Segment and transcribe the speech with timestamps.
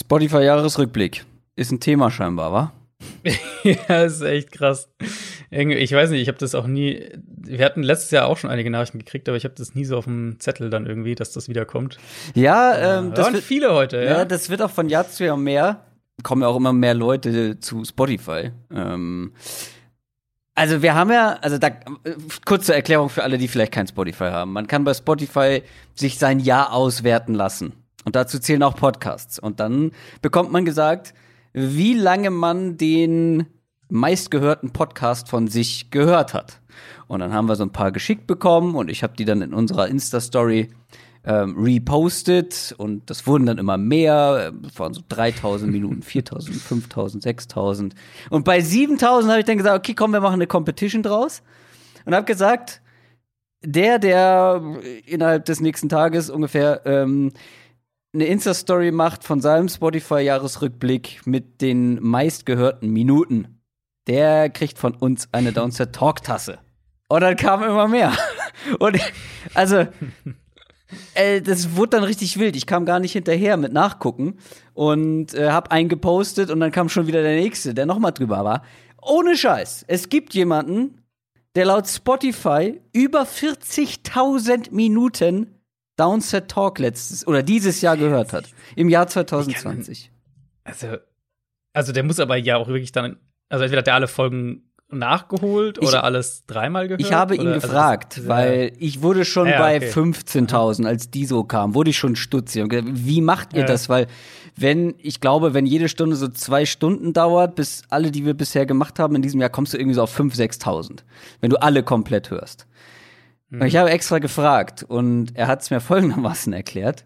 [0.00, 1.24] Spotify-Jahresrückblick.
[1.56, 2.72] Ist ein Thema scheinbar, wa?
[3.64, 4.88] ja, ist echt krass.
[5.50, 7.08] Ich weiß nicht, ich habe das auch nie.
[7.24, 9.96] Wir hatten letztes Jahr auch schon einige Nachrichten gekriegt, aber ich habe das nie so
[9.96, 11.98] auf dem Zettel dann irgendwie, dass das wiederkommt.
[12.34, 13.96] Ja, ähm, das waren viele heute.
[13.96, 14.18] Ja?
[14.18, 15.84] ja, das wird auch von Jahr zu Jahr mehr.
[16.22, 18.52] Kommen ja auch immer mehr Leute zu Spotify.
[18.72, 19.32] Ähm,
[20.54, 21.70] also wir haben ja, also da
[22.44, 24.52] kurze Erklärung für alle, die vielleicht kein Spotify haben.
[24.52, 25.62] Man kann bei Spotify
[25.94, 27.72] sich sein Jahr auswerten lassen.
[28.04, 29.38] Und dazu zählen auch Podcasts.
[29.38, 29.92] Und dann
[30.22, 31.14] bekommt man gesagt,
[31.52, 33.46] wie lange man den
[33.88, 36.60] meistgehörten Podcast von sich gehört hat.
[37.08, 39.52] Und dann haben wir so ein paar geschickt bekommen und ich habe die dann in
[39.52, 40.68] unserer Insta-Story
[41.24, 47.94] ähm, repostet und das wurden dann immer mehr, von so 3000 Minuten, 4000, 5000, 6000
[48.30, 51.42] und bei 7000 habe ich dann gesagt, okay, komm, wir machen eine Competition draus
[52.06, 52.80] und habe gesagt,
[53.62, 54.62] der, der
[55.04, 57.32] innerhalb des nächsten Tages ungefähr ähm,
[58.12, 63.60] eine Insta-Story macht von seinem Spotify-Jahresrückblick mit den meistgehörten Minuten,
[64.06, 66.58] der kriegt von uns eine Downset Talk-Tasse.
[67.08, 68.12] Und dann kam immer mehr.
[68.78, 68.98] Und
[69.54, 69.86] also,
[71.14, 72.56] äh, das wurde dann richtig wild.
[72.56, 74.38] Ich kam gar nicht hinterher mit Nachgucken
[74.74, 78.44] und äh, hab einen gepostet und dann kam schon wieder der nächste, der nochmal drüber
[78.44, 78.64] war.
[79.00, 79.84] Ohne Scheiß.
[79.88, 81.02] Es gibt jemanden,
[81.54, 85.59] der laut Spotify über 40.000 Minuten
[86.00, 88.48] Downset Talk letztes oder dieses Jahr gehört hat.
[88.74, 90.10] Im Jahr 2020.
[90.64, 90.96] also,
[91.74, 93.16] also der muss aber ja auch wirklich dann,
[93.50, 97.00] also entweder hat der alle Folgen nachgeholt ich, oder alles dreimal gehört?
[97.00, 97.54] Ich habe ihn oder?
[97.54, 99.90] gefragt, also, weil ich wurde schon ja, bei okay.
[99.90, 102.62] 15.000, als die so kam, wurde ich schon stutzig.
[102.62, 103.66] Und gesagt, wie macht ihr ja.
[103.66, 103.88] das?
[103.88, 104.06] Weil
[104.56, 108.66] wenn, ich glaube, wenn jede Stunde so zwei Stunden dauert, bis alle, die wir bisher
[108.66, 110.98] gemacht haben in diesem Jahr, kommst du irgendwie so auf 5.000, 6.000.
[111.40, 112.66] Wenn du alle komplett hörst.
[113.50, 113.60] Mhm.
[113.60, 117.04] Und ich habe extra gefragt und er hat es mir folgendermaßen erklärt.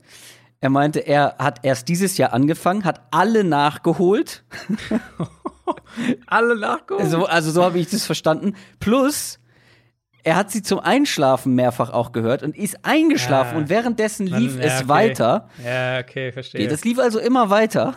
[0.60, 4.44] Er meinte, er hat erst dieses Jahr angefangen, hat alle nachgeholt.
[6.26, 7.02] alle nachgeholt?
[7.02, 8.54] Also, also so habe ich das verstanden.
[8.80, 9.40] Plus,
[10.22, 13.58] er hat sie zum Einschlafen mehrfach auch gehört und ist eingeschlafen ja.
[13.58, 14.88] und währenddessen lief ja, es okay.
[14.88, 15.48] weiter.
[15.62, 16.66] Ja, okay, verstehe.
[16.66, 17.94] Das lief also immer weiter.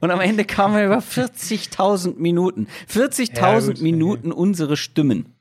[0.00, 2.66] Und am Ende kamen wir über 40.000 Minuten.
[2.90, 5.34] 40.000 ja, Minuten unsere Stimmen.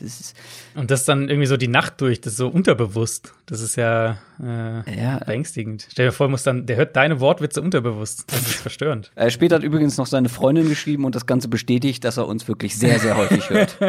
[0.00, 0.34] Das
[0.74, 3.34] und das dann irgendwie so die Nacht durch, das ist so unterbewusst.
[3.46, 5.18] Das ist ja, äh, ja.
[5.24, 5.86] beängstigend.
[5.90, 8.24] Stell dir vor, muss dann, der hört deine Wortwitze unterbewusst.
[8.28, 9.10] Das ist verstörend.
[9.14, 12.46] Äh, später hat übrigens noch seine Freundin geschrieben und das Ganze bestätigt, dass er uns
[12.48, 13.76] wirklich sehr, sehr häufig hört.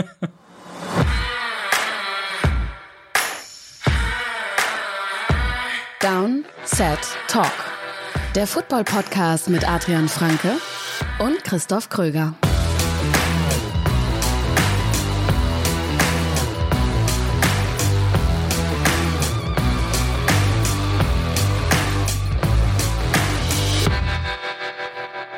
[6.02, 7.52] Down, Set, Talk.
[8.36, 10.54] Der Football-Podcast mit Adrian Franke
[11.20, 12.36] und Christoph Kröger.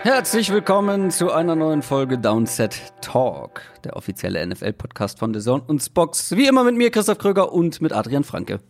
[0.03, 5.79] Herzlich willkommen zu einer neuen Folge Downset Talk, der offizielle NFL-Podcast von The Zone und
[5.79, 6.35] Spox.
[6.35, 8.61] Wie immer mit mir, Christoph Kröger und mit Adrian Franke.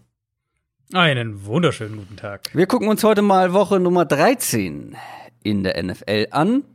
[0.91, 2.53] Einen wunderschönen guten Tag.
[2.53, 4.97] Wir gucken uns heute mal Woche Nummer 13
[5.41, 6.65] in der NFL an.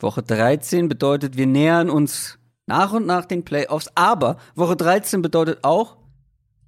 [0.00, 5.58] Woche 13 bedeutet, wir nähern uns nach und nach den Playoffs, aber Woche 13 bedeutet
[5.64, 5.98] auch,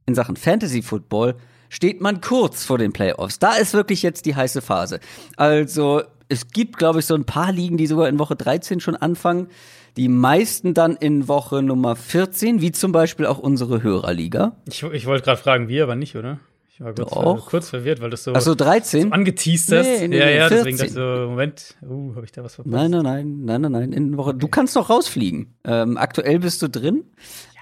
[0.04, 1.36] in Sachen Fantasy Football
[1.70, 3.38] steht man kurz vor den Playoffs.
[3.38, 5.00] Da ist wirklich jetzt die heiße Phase.
[5.36, 8.96] Also es gibt, glaube ich, so ein paar Ligen, die sogar in Woche 13 schon
[8.96, 9.48] anfangen.
[9.96, 14.56] Die meisten dann in Woche Nummer 14, wie zum Beispiel auch unsere Hörerliga.
[14.66, 16.40] Ich, ich wollte gerade fragen, wir, aber nicht, oder?
[16.74, 17.46] Ich war kurz, Doch.
[17.46, 19.02] kurz verwirrt, weil das so, Ach so 13?
[19.02, 19.86] So angeteased hast.
[19.86, 20.56] Nee, nee, ja, ja, 14.
[20.56, 22.74] deswegen dachte ich so, Moment, uh, habe ich da was verpasst?
[22.74, 23.92] Nein, nein, nein, nein, nein, nein.
[23.92, 24.38] In Woche, okay.
[24.40, 25.54] Du kannst noch rausfliegen.
[25.64, 27.04] Ähm, aktuell bist du drin,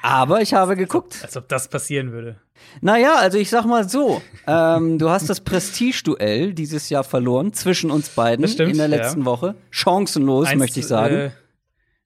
[0.02, 1.14] aber ich habe geguckt.
[1.14, 2.36] Als ob, als ob das passieren würde.
[2.80, 7.90] Naja, also ich sag mal so, ähm, du hast das Prestige-Duell dieses Jahr verloren zwischen
[7.90, 9.26] uns beiden stimmt, in der letzten ja.
[9.26, 9.54] Woche.
[9.70, 11.14] Chancenlos, Eins, möchte ich sagen.
[11.14, 11.30] Äh,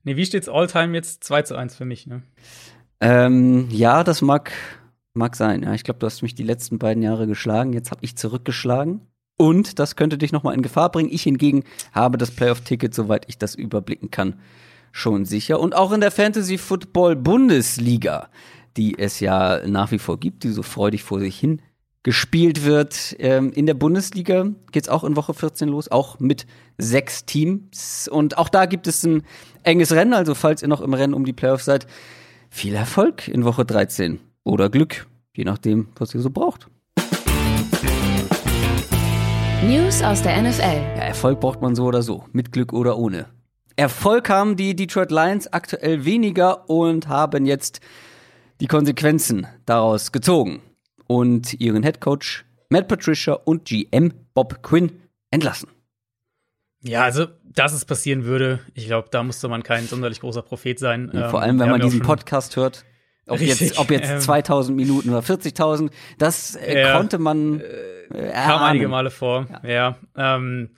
[0.05, 2.23] nee, wie steht's All-Time jetzt 2 zu 1 für mich, ne?
[3.01, 4.53] Ähm, ja, das mag,
[5.15, 5.63] mag sein.
[5.63, 7.73] Ja, ich glaube, du hast mich die letzten beiden Jahre geschlagen.
[7.73, 9.01] Jetzt habe ich zurückgeschlagen.
[9.39, 11.11] Und das könnte dich noch mal in Gefahr bringen.
[11.13, 14.41] Ich hingegen habe das Playoff-Ticket, soweit ich das überblicken kann,
[14.97, 15.60] schon sicher.
[15.60, 18.28] Und auch in der Fantasy Football Bundesliga
[18.77, 21.63] die es ja nach wie vor gibt, die so freudig vor sich hin
[22.03, 23.16] gespielt wird.
[23.19, 26.47] Ähm, in der Bundesliga geht es auch in Woche 14 los, auch mit
[26.78, 28.09] sechs Teams.
[28.09, 29.25] Und auch da gibt es ein
[29.65, 31.87] enges Rennen, also falls ihr noch im Rennen um die Playoffs seid,
[32.49, 36.69] viel Erfolg in Woche 13 oder Glück, je nachdem, was ihr so braucht.
[39.65, 40.63] News aus der NFL.
[40.63, 43.27] Ja, Erfolg braucht man so oder so, mit Glück oder ohne.
[43.77, 47.81] Erfolg haben die Detroit Lions aktuell weniger und haben jetzt
[48.61, 50.63] die Konsequenzen daraus gezogen
[51.07, 55.69] und ihren Headcoach Matt Patricia und GM Bob Quinn entlassen.
[56.83, 60.78] Ja, also, dass es passieren würde, ich glaube, da musste man kein sonderlich großer Prophet
[60.78, 61.11] sein.
[61.13, 62.84] Ja, vor allem, wenn man diesen Podcast hört.
[63.28, 67.61] Ob Richtig, jetzt, ob jetzt ähm, 2000 Minuten oder 40.000, das äh, ja, konnte man
[67.61, 69.49] äh, kam einige Male vor.
[69.65, 70.71] Ja, ja ähm,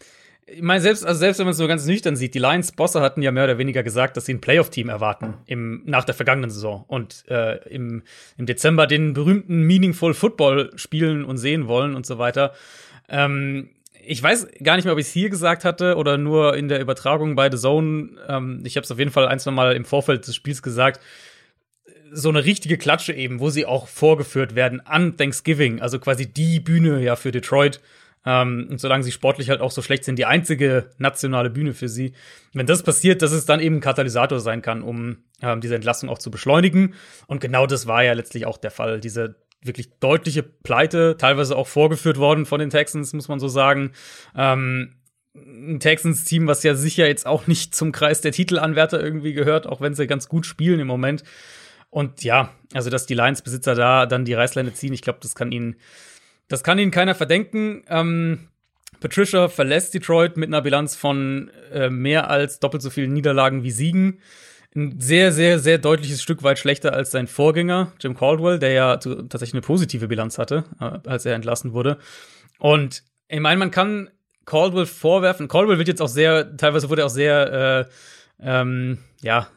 [0.51, 3.23] ich meine, selbst, also selbst wenn man es nur ganz nüchtern sieht, die Lions-Bosse hatten
[3.23, 6.85] ja mehr oder weniger gesagt, dass sie ein Playoff-Team erwarten im, nach der vergangenen Saison
[6.89, 8.03] und äh, im,
[8.37, 12.55] im Dezember den berühmten Meaningful Football spielen und sehen wollen und so weiter.
[13.09, 13.71] Ähm,
[14.05, 16.81] ich weiß gar nicht mehr, ob ich es hier gesagt hatte oder nur in der
[16.81, 18.11] Übertragung bei The Zone.
[18.27, 21.01] Ähm, ich habe es auf jeden Fall ein, zwei Mal im Vorfeld des Spiels gesagt.
[22.11, 26.59] So eine richtige Klatsche eben, wo sie auch vorgeführt werden an Thanksgiving, also quasi die
[26.59, 27.81] Bühne ja für Detroit.
[28.29, 31.89] Ähm, und solange sie sportlich halt auch so schlecht sind, die einzige nationale Bühne für
[31.89, 32.13] sie.
[32.53, 36.11] Wenn das passiert, dass es dann eben ein Katalysator sein kann, um ähm, diese Entlassung
[36.11, 36.93] auch zu beschleunigen.
[37.27, 39.01] Und genau das war ja letztlich auch der Fall.
[39.01, 43.93] Diese wirklich deutliche Pleite, teilweise auch vorgeführt worden von den Texans, muss man so sagen.
[44.37, 44.97] Ähm,
[45.35, 49.81] ein Texans-Team, was ja sicher jetzt auch nicht zum Kreis der Titelanwärter irgendwie gehört, auch
[49.81, 51.25] wenn sie ganz gut spielen im Moment.
[51.89, 55.51] Und ja, also dass die Lions-Besitzer da dann die Reißleine ziehen, ich glaube, das kann
[55.51, 55.77] ihnen,
[56.49, 57.85] das kann ihnen keiner verdenken.
[57.89, 58.49] Ähm,
[59.01, 63.71] Patricia verlässt Detroit mit einer Bilanz von äh, mehr als doppelt so vielen Niederlagen wie
[63.71, 64.21] Siegen
[64.75, 68.97] ein sehr, sehr, sehr deutliches Stück weit schlechter als sein Vorgänger, Jim Caldwell, der ja
[68.97, 71.99] tatsächlich eine positive Bilanz hatte, äh, als er entlassen wurde.
[72.59, 74.11] Und ich meine, man kann
[74.45, 75.49] Caldwell vorwerfen.
[75.49, 77.93] Caldwell wird jetzt auch sehr, teilweise wurde er auch sehr, äh,
[78.41, 79.49] ähm, ja,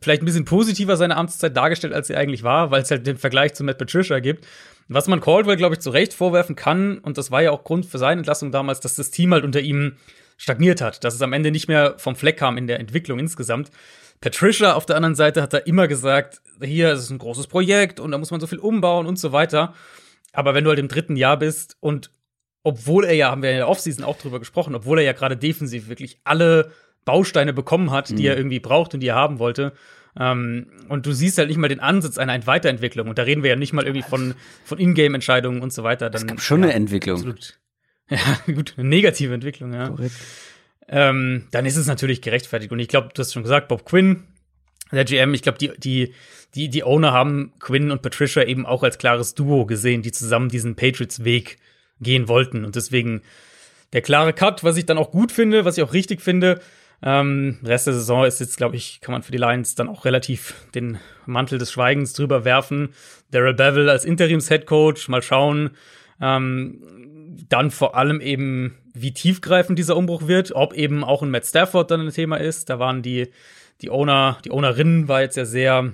[0.00, 3.18] vielleicht ein bisschen positiver seine Amtszeit dargestellt, als sie eigentlich war, weil es halt den
[3.18, 4.46] Vergleich zu Matt Patricia gibt.
[4.88, 7.86] Was man Caldwell, glaube ich, zu Recht vorwerfen kann, und das war ja auch Grund
[7.86, 9.96] für seine Entlassung damals, dass das Team halt unter ihm
[10.38, 13.70] stagniert hat, dass es am Ende nicht mehr vom Fleck kam in der Entwicklung insgesamt.
[14.20, 18.12] Patricia auf der anderen Seite hat da immer gesagt, hier ist ein großes Projekt und
[18.12, 19.74] da muss man so viel umbauen und so weiter.
[20.32, 22.10] Aber wenn du halt im dritten Jahr bist und
[22.62, 25.36] obwohl er ja, haben wir in der Offseason auch drüber gesprochen, obwohl er ja gerade
[25.36, 26.72] defensiv wirklich alle
[27.04, 28.24] Bausteine bekommen hat, die mhm.
[28.24, 29.72] er irgendwie braucht und die er haben wollte.
[30.18, 33.08] Ähm, und du siehst halt nicht mal den Ansatz einer Weiterentwicklung.
[33.08, 34.34] Und da reden wir ja nicht mal irgendwie von,
[34.64, 36.10] von Ingame-Entscheidungen und so weiter.
[36.10, 37.16] Dann, es gab schon ja, eine Entwicklung.
[37.16, 37.58] Absolut.
[38.10, 39.88] Ja, gut, eine negative Entwicklung, ja.
[39.88, 40.14] Korrekt
[40.88, 42.72] ähm, dann ist es natürlich gerechtfertigt.
[42.72, 44.24] Und ich glaube, du hast schon gesagt, Bob Quinn,
[44.90, 46.14] der GM, ich glaube, die, die,
[46.54, 50.48] die, die Owner haben Quinn und Patricia eben auch als klares Duo gesehen, die zusammen
[50.48, 51.58] diesen Patriots-Weg
[52.00, 52.64] gehen wollten.
[52.64, 53.22] Und deswegen
[53.92, 56.60] der klare Cut, was ich dann auch gut finde, was ich auch richtig finde.
[57.02, 60.04] Ähm, Rest der Saison ist jetzt, glaube ich, kann man für die Lions dann auch
[60.04, 62.90] relativ den Mantel des Schweigens drüber werfen.
[63.30, 65.70] Daryl Bevel als Interims-Headcoach, mal schauen.
[66.20, 66.82] Ähm,
[67.48, 71.90] dann vor allem eben wie tiefgreifend dieser Umbruch wird, ob eben auch ein Matt Stafford
[71.90, 72.68] dann ein Thema ist.
[72.68, 73.28] Da waren die,
[73.80, 75.92] die Owner, die Ownerin war jetzt ja sehr,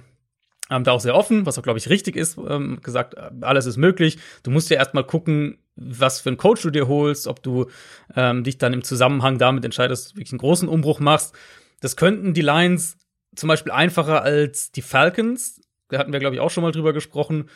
[0.71, 3.77] ähm, da auch sehr offen, was auch, glaube ich, richtig ist, ähm, gesagt, alles ist
[3.77, 4.19] möglich.
[4.43, 7.67] Du musst ja erstmal gucken, was für einen Coach du dir holst, ob du
[8.15, 11.35] ähm, dich dann im Zusammenhang damit entscheidest, wirklich einen großen Umbruch machst.
[11.81, 12.97] Das könnten die Lions
[13.35, 15.61] zum Beispiel einfacher als die Falcons.
[15.89, 17.49] Da hatten wir, glaube ich, auch schon mal drüber gesprochen.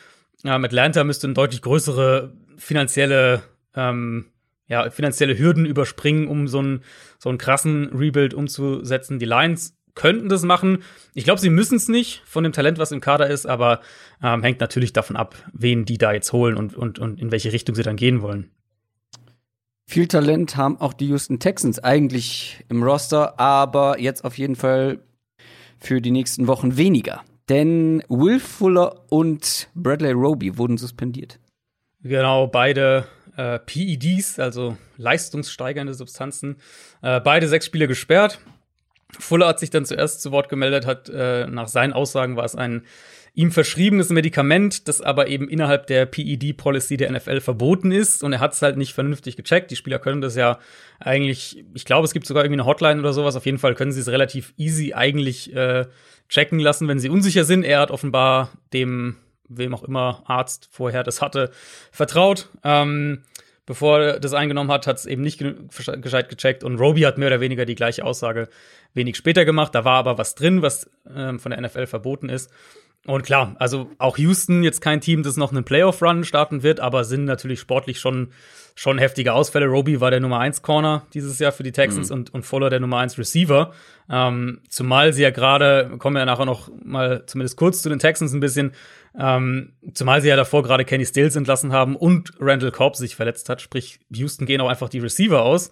[0.43, 3.41] Ähm, Atlanta müsste eine deutlich größere finanzielle
[3.75, 4.25] ähm,
[4.69, 6.83] ja, finanzielle Hürden überspringen, um so einen,
[7.17, 9.17] so einen krassen Rebuild umzusetzen.
[9.19, 10.83] Die Lions könnten das machen.
[11.13, 13.81] Ich glaube, sie müssen es nicht von dem Talent, was im Kader ist, aber
[14.23, 17.51] ähm, hängt natürlich davon ab, wen die da jetzt holen und, und, und in welche
[17.51, 18.49] Richtung sie dann gehen wollen.
[19.85, 24.99] Viel Talent haben auch die Houston Texans eigentlich im Roster, aber jetzt auf jeden Fall
[25.79, 27.23] für die nächsten Wochen weniger.
[27.49, 31.39] Denn Will Fuller und Bradley Roby wurden suspendiert.
[32.03, 36.57] Genau, beide äh, PEDs, also leistungssteigernde Substanzen.
[37.01, 38.39] Äh, beide sechs Spiele gesperrt.
[39.17, 42.55] Fuller hat sich dann zuerst zu Wort gemeldet, hat äh, nach seinen Aussagen war es
[42.55, 42.83] ein
[43.33, 48.23] ihm verschriebenes Medikament, das aber eben innerhalb der PED-Policy der NFL verboten ist.
[48.23, 49.71] Und er hat es halt nicht vernünftig gecheckt.
[49.71, 50.59] Die Spieler können das ja
[50.99, 53.35] eigentlich, ich glaube, es gibt sogar irgendwie eine Hotline oder sowas.
[53.35, 55.85] Auf jeden Fall können sie es relativ easy eigentlich äh,
[56.27, 57.63] checken lassen, wenn sie unsicher sind.
[57.63, 59.15] Er hat offenbar dem
[59.47, 61.51] wem auch immer Arzt vorher das hatte,
[61.91, 62.49] vertraut.
[62.63, 63.23] Ähm,
[63.69, 65.37] bevor er das eingenommen hat, hat es eben nicht
[66.01, 66.63] gescheit gecheckt.
[66.63, 68.49] Und Roby hat mehr oder weniger die gleiche Aussage
[68.95, 69.75] wenig später gemacht.
[69.75, 72.51] Da war aber was drin, was ähm, von der NFL verboten ist.
[73.05, 77.05] Und klar, also auch Houston jetzt kein Team, das noch einen Playoff-Run starten wird, aber
[77.05, 78.33] sind natürlich sportlich schon,
[78.75, 79.67] schon heftige Ausfälle.
[79.67, 82.15] Roby war der Nummer 1 Corner dieses Jahr für die Texans mhm.
[82.15, 83.71] und, und Fuller der Nummer 1 Receiver.
[84.09, 87.99] Ähm, zumal sie ja gerade, kommen wir ja nachher noch mal zumindest kurz zu den
[87.99, 88.73] Texans ein bisschen,
[89.17, 93.47] ähm, zumal sie ja davor gerade Kenny Stills entlassen haben und Randall Cobb sich verletzt
[93.47, 95.71] hat, sprich Houston gehen auch einfach die Receiver aus.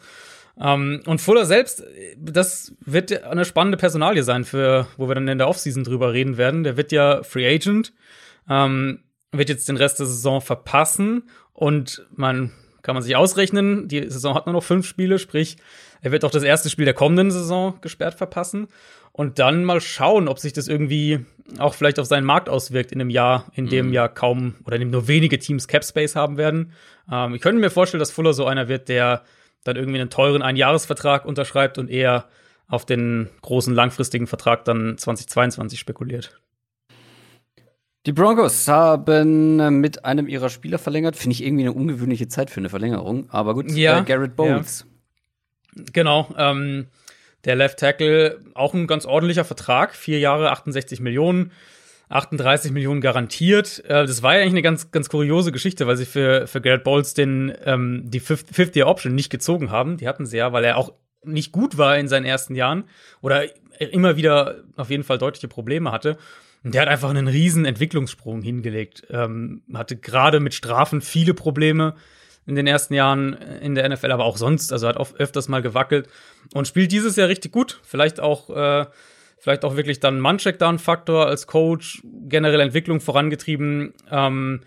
[0.60, 1.84] Ähm, und Fuller selbst,
[2.18, 6.38] das wird eine spannende Personalie sein, für, wo wir dann in der Offseason drüber reden
[6.38, 6.64] werden.
[6.64, 7.94] Der wird ja Free Agent,
[8.50, 13.88] ähm, wird jetzt den Rest der Saison verpassen und man kann man sich ausrechnen.
[13.88, 15.58] Die Saison hat nur noch fünf Spiele, sprich,
[16.02, 18.68] er wird auch das erste Spiel der kommenden Saison gesperrt verpassen.
[19.12, 21.26] Und dann mal schauen, ob sich das irgendwie
[21.58, 23.94] auch vielleicht auf seinen Markt auswirkt in einem Jahr, in dem mhm.
[23.94, 26.72] ja kaum oder in dem nur wenige Teams Cap Space haben werden.
[27.12, 29.24] Ähm, ich könnte mir vorstellen, dass Fuller so einer wird, der
[29.68, 32.26] dann irgendwie einen teuren Einjahresvertrag unterschreibt und eher
[32.68, 36.40] auf den großen langfristigen Vertrag dann 2022 spekuliert.
[38.06, 41.18] Die Broncos haben mit einem ihrer Spieler verlängert.
[41.18, 43.30] Finde ich irgendwie eine ungewöhnliche Zeit für eine Verlängerung.
[43.30, 44.86] Aber gut, ja, äh, Garrett Bowles.
[45.76, 45.84] Ja.
[45.92, 46.30] Genau.
[46.38, 46.88] Ähm,
[47.44, 49.94] der Left Tackle, auch ein ganz ordentlicher Vertrag.
[49.94, 51.52] Vier Jahre, 68 Millionen.
[52.10, 53.84] 38 Millionen garantiert.
[53.86, 56.84] Äh, das war ja eigentlich eine ganz, ganz kuriose Geschichte, weil sie für, für Garrett
[56.84, 59.98] Bowles den, ähm, die Fifth-Year-Option nicht gezogen haben.
[59.98, 62.86] Die hatten sie ja, weil er auch nicht gut war in seinen ersten Jahren
[63.22, 63.44] oder
[63.80, 66.18] immer wieder auf jeden Fall deutliche Probleme hatte.
[66.64, 69.06] Und der hat einfach einen riesen Entwicklungssprung hingelegt.
[69.10, 71.96] Ähm, hatte gerade mit Strafen viele Probleme
[72.46, 75.62] in den ersten Jahren in der NFL, aber auch sonst, also hat oft, öfters mal
[75.62, 76.08] gewackelt
[76.54, 77.80] und spielt dieses Jahr richtig gut.
[77.84, 78.86] Vielleicht auch äh,
[79.40, 83.94] vielleicht auch wirklich dann Man-Checkdown-Faktor als Coach, generell Entwicklung vorangetrieben.
[84.10, 84.62] Ähm,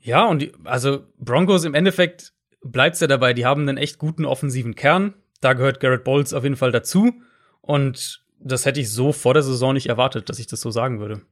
[0.00, 3.98] ja, und die, also Broncos im Endeffekt bleibt es ja dabei, die haben einen echt
[3.98, 5.14] guten offensiven Kern.
[5.40, 7.12] Da gehört Garrett Bowles auf jeden Fall dazu.
[7.60, 11.00] Und das hätte ich so vor der Saison nicht erwartet, dass ich das so sagen
[11.00, 11.22] würde.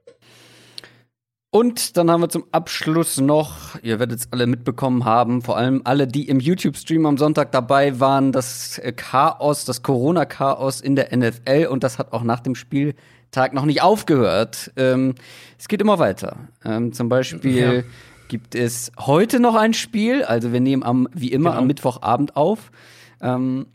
[1.54, 5.82] Und dann haben wir zum Abschluss noch, ihr werdet es alle mitbekommen haben, vor allem
[5.84, 11.14] alle, die im YouTube-Stream am Sonntag dabei waren, das äh, Chaos, das Corona-Chaos in der
[11.14, 14.72] NFL und das hat auch nach dem Spieltag noch nicht aufgehört.
[14.76, 15.14] Ähm,
[15.58, 16.38] es geht immer weiter.
[16.64, 17.82] Ähm, zum Beispiel ja.
[18.28, 21.60] gibt es heute noch ein Spiel, also wir nehmen am, wie immer genau.
[21.60, 22.70] am Mittwochabend auf.
[23.20, 23.66] Ähm,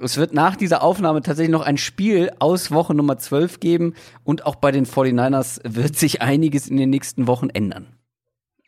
[0.00, 4.46] es wird nach dieser Aufnahme tatsächlich noch ein Spiel aus Woche Nummer 12 geben und
[4.46, 7.86] auch bei den 49ers wird sich einiges in den nächsten Wochen ändern.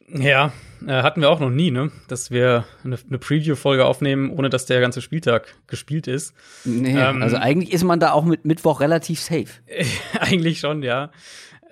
[0.08, 0.52] Ja,
[0.86, 1.90] äh, hatten wir auch noch nie, ne?
[2.06, 6.32] Dass wir eine, eine Preview-Folge aufnehmen, ohne dass der ganze Spieltag gespielt ist.
[6.64, 9.48] Nee, ähm, also eigentlich ist man da auch mit Mittwoch relativ safe.
[10.20, 11.10] eigentlich schon, ja.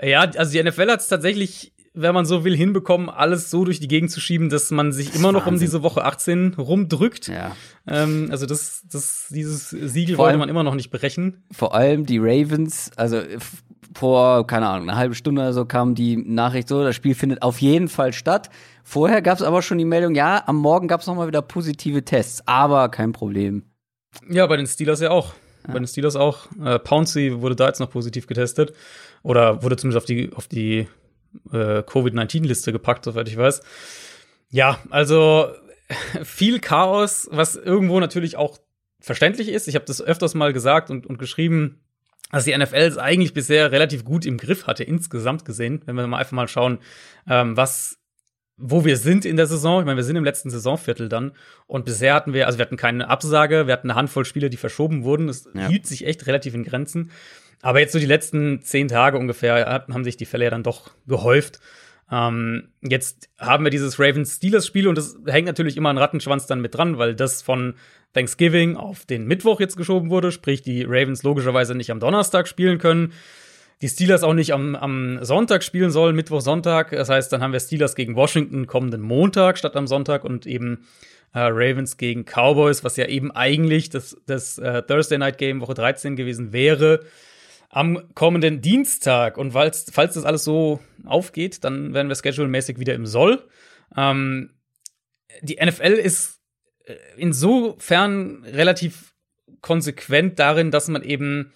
[0.02, 3.78] Ja, also die NFL hat es tatsächlich wenn man so will, hinbekommen, alles so durch
[3.78, 5.54] die Gegend zu schieben, dass man sich immer noch Wahnsinn.
[5.54, 7.28] um diese Woche 18 rumdrückt.
[7.28, 7.56] Ja.
[7.86, 11.44] Ähm, also das, das, dieses Siegel vor wollte allem, man immer noch nicht brechen.
[11.52, 13.20] Vor allem die Ravens, also
[13.94, 17.42] vor, keine Ahnung, eine halbe Stunde oder so kam die Nachricht so, das Spiel findet
[17.42, 18.50] auf jeden Fall statt.
[18.82, 22.04] Vorher gab es aber schon die Meldung, ja, am Morgen gab es nochmal wieder positive
[22.04, 23.62] Tests, aber kein Problem.
[24.28, 25.34] Ja, bei den Steelers ja auch.
[25.66, 25.72] Ja.
[25.72, 26.46] Bei den Steelers auch.
[26.62, 28.74] Äh, Pouncy wurde da jetzt noch positiv getestet.
[29.22, 30.86] Oder wurde zumindest auf die, auf die
[31.52, 33.62] äh, Covid-19-Liste gepackt, soweit ich weiß.
[34.50, 35.48] Ja, also
[36.22, 38.58] viel Chaos, was irgendwo natürlich auch
[39.00, 39.68] verständlich ist.
[39.68, 41.80] Ich habe das öfters mal gesagt und, und geschrieben,
[42.30, 46.06] dass die NFL es eigentlich bisher relativ gut im Griff hatte, insgesamt gesehen, wenn wir
[46.06, 46.78] mal einfach mal schauen,
[47.28, 47.98] ähm, was
[48.56, 49.80] wo wir sind in der Saison.
[49.80, 51.32] Ich meine, wir sind im letzten Saisonviertel dann.
[51.66, 54.56] Und bisher hatten wir, also wir hatten keine Absage, wir hatten eine Handvoll Spiele, die
[54.56, 55.28] verschoben wurden.
[55.28, 55.66] Es ja.
[55.66, 57.10] hielt sich echt relativ in Grenzen.
[57.64, 60.90] Aber jetzt so die letzten zehn Tage ungefähr haben sich die Fälle ja dann doch
[61.06, 61.60] gehäuft.
[62.12, 66.74] Ähm, jetzt haben wir dieses Ravens-Steelers-Spiel und das hängt natürlich immer ein Rattenschwanz dann mit
[66.74, 67.76] dran, weil das von
[68.12, 72.76] Thanksgiving auf den Mittwoch jetzt geschoben wurde, sprich die Ravens logischerweise nicht am Donnerstag spielen
[72.76, 73.14] können.
[73.80, 76.90] Die Steelers auch nicht am, am Sonntag spielen sollen, Mittwoch, Sonntag.
[76.90, 80.84] Das heißt, dann haben wir Steelers gegen Washington kommenden Montag statt am Sonntag und eben
[81.32, 85.72] äh, Ravens gegen Cowboys, was ja eben eigentlich das, das äh, Thursday Night Game Woche
[85.72, 87.00] 13 gewesen wäre
[87.74, 89.36] am kommenden Dienstag.
[89.36, 93.42] Und falls, falls das alles so aufgeht, dann werden wir schedule-mäßig wieder im Soll.
[93.96, 94.50] Ähm,
[95.42, 96.40] die NFL ist
[96.84, 99.14] äh, insofern relativ
[99.60, 101.52] konsequent darin, dass man eben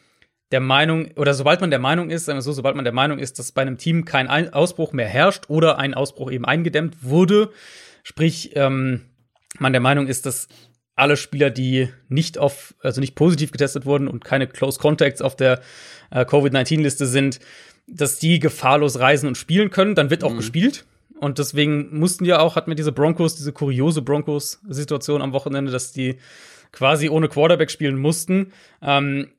[0.50, 3.20] der Meinung, oder sobald man der Meinung ist, sagen wir so, sobald man der Meinung
[3.20, 7.52] ist, dass bei einem Team kein Ausbruch mehr herrscht oder ein Ausbruch eben eingedämmt wurde,
[8.02, 9.02] sprich, ähm,
[9.60, 10.48] man der Meinung ist, dass
[10.98, 15.36] alle Spieler, die nicht auf, also nicht positiv getestet wurden und keine Close Contacts auf
[15.36, 15.60] der
[16.10, 17.40] äh, Covid-19-Liste sind,
[17.86, 19.94] dass die gefahrlos reisen und spielen können.
[19.94, 20.38] Dann wird auch mhm.
[20.38, 20.84] gespielt.
[21.20, 25.92] Und deswegen mussten ja auch, hatten wir diese Broncos, diese kuriose Broncos-Situation am Wochenende, dass
[25.92, 26.18] die
[26.70, 28.52] quasi ohne Quarterback spielen mussten.
[28.82, 29.32] Ähm,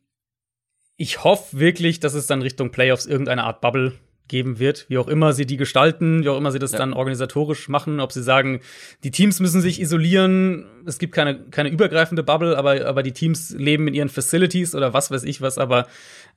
[0.98, 3.94] ich hoffe wirklich, dass es dann Richtung Playoffs irgendeine Art Bubble
[4.30, 6.78] geben wird, wie auch immer sie die gestalten, wie auch immer sie das ja.
[6.78, 8.62] dann organisatorisch machen, ob sie sagen,
[9.04, 13.52] die Teams müssen sich isolieren, es gibt keine, keine übergreifende Bubble, aber, aber die Teams
[13.52, 15.88] leben in ihren Facilities oder was weiß ich was, aber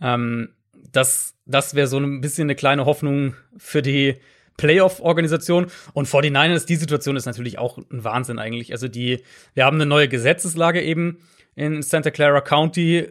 [0.00, 0.49] ähm,
[0.90, 4.16] das, das wäre so ein bisschen eine kleine Hoffnung für die
[4.56, 5.66] Playoff-Organisation.
[5.92, 8.72] Und 49ers, die Situation ist natürlich auch ein Wahnsinn eigentlich.
[8.72, 9.22] Also die,
[9.54, 11.18] wir haben eine neue Gesetzeslage eben
[11.54, 13.09] in Santa Clara County,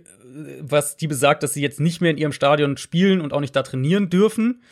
[0.62, 3.56] was die besagt, dass sie jetzt nicht mehr in ihrem Stadion spielen und auch nicht
[3.56, 4.64] da trainieren dürfen.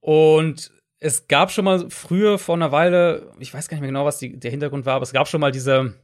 [0.00, 4.04] Und es gab schon mal früher vor einer Weile, ich weiß gar nicht mehr genau,
[4.04, 5.94] was die, der Hintergrund war, aber es gab schon mal diese,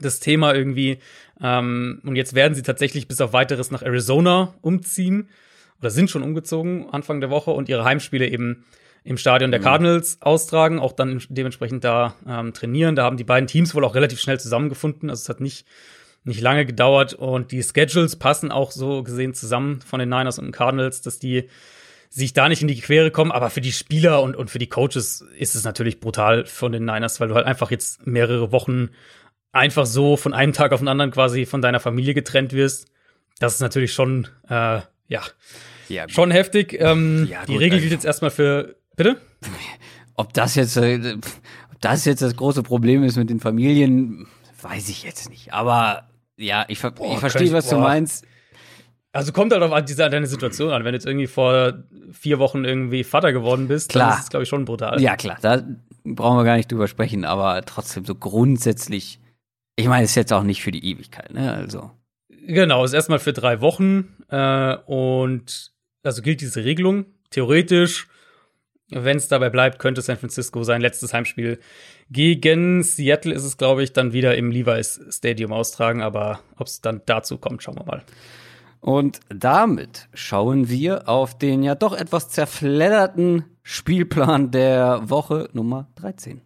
[0.00, 0.98] das Thema irgendwie,
[1.40, 5.28] ähm, und jetzt werden sie tatsächlich bis auf weiteres nach Arizona umziehen
[5.80, 8.64] oder sind schon umgezogen Anfang der Woche und ihre Heimspiele eben
[9.04, 9.64] im Stadion der mhm.
[9.64, 12.96] Cardinals austragen, auch dann dementsprechend da ähm, trainieren.
[12.96, 15.08] Da haben die beiden Teams wohl auch relativ schnell zusammengefunden.
[15.08, 15.66] Also es hat nicht,
[16.28, 20.46] nicht lange gedauert und die Schedules passen auch so gesehen zusammen von den Niners und
[20.46, 21.48] den Cardinals, dass die
[22.10, 23.32] sich da nicht in die Quere kommen.
[23.32, 26.84] Aber für die Spieler und, und für die Coaches ist es natürlich brutal von den
[26.84, 28.90] Niners, weil du halt einfach jetzt mehrere Wochen
[29.52, 32.86] einfach so von einem Tag auf den anderen quasi von deiner Familie getrennt wirst.
[33.38, 35.22] Das ist natürlich schon, äh, ja,
[35.88, 36.76] ja schon heftig.
[36.78, 39.16] Ähm, ja, gut, die Regel gilt jetzt erstmal für Bitte?
[40.14, 44.26] Ob das jetzt, äh, ob das jetzt das große Problem ist mit den Familien,
[44.60, 45.52] weiß ich jetzt nicht.
[45.52, 46.07] Aber
[46.38, 47.76] ja, ich, boah, ich verstehe, was boah.
[47.76, 48.26] du meinst.
[49.12, 50.84] Also kommt halt auf diese, deine Situation an.
[50.84, 54.10] Wenn du jetzt irgendwie vor vier Wochen irgendwie Vater geworden bist, klar.
[54.10, 55.00] dann ist es, glaube ich, schon brutal.
[55.00, 55.62] Ja, klar, da
[56.04, 59.18] brauchen wir gar nicht drüber sprechen, aber trotzdem so grundsätzlich,
[59.76, 61.52] ich meine, es ist jetzt auch nicht für die Ewigkeit, ne?
[61.52, 61.90] Also.
[62.46, 67.06] Genau, ist erstmal für drei Wochen äh, und also gilt diese Regelung.
[67.30, 68.08] Theoretisch
[68.90, 71.58] wenn es dabei bleibt, könnte San Francisco sein letztes Heimspiel
[72.10, 76.02] gegen Seattle ist es, glaube ich, dann wieder im Levi's Stadium austragen.
[76.02, 78.02] Aber ob es dann dazu kommt, schauen wir mal.
[78.80, 86.40] Und damit schauen wir auf den ja doch etwas zerfledderten Spielplan der Woche Nummer 13.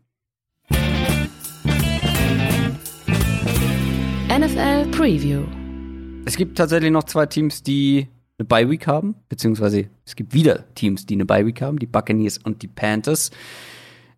[4.28, 5.42] NFL Preview.
[6.24, 10.64] Es gibt tatsächlich noch zwei Teams, die eine Bye Week haben, beziehungsweise es gibt wieder
[10.74, 13.30] Teams, die eine Bye Week haben, die Buccaneers und die Panthers.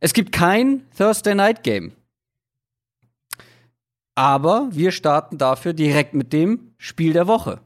[0.00, 1.92] Es gibt kein Thursday Night Game.
[4.14, 7.60] Aber wir starten dafür direkt mit dem Spiel der Woche,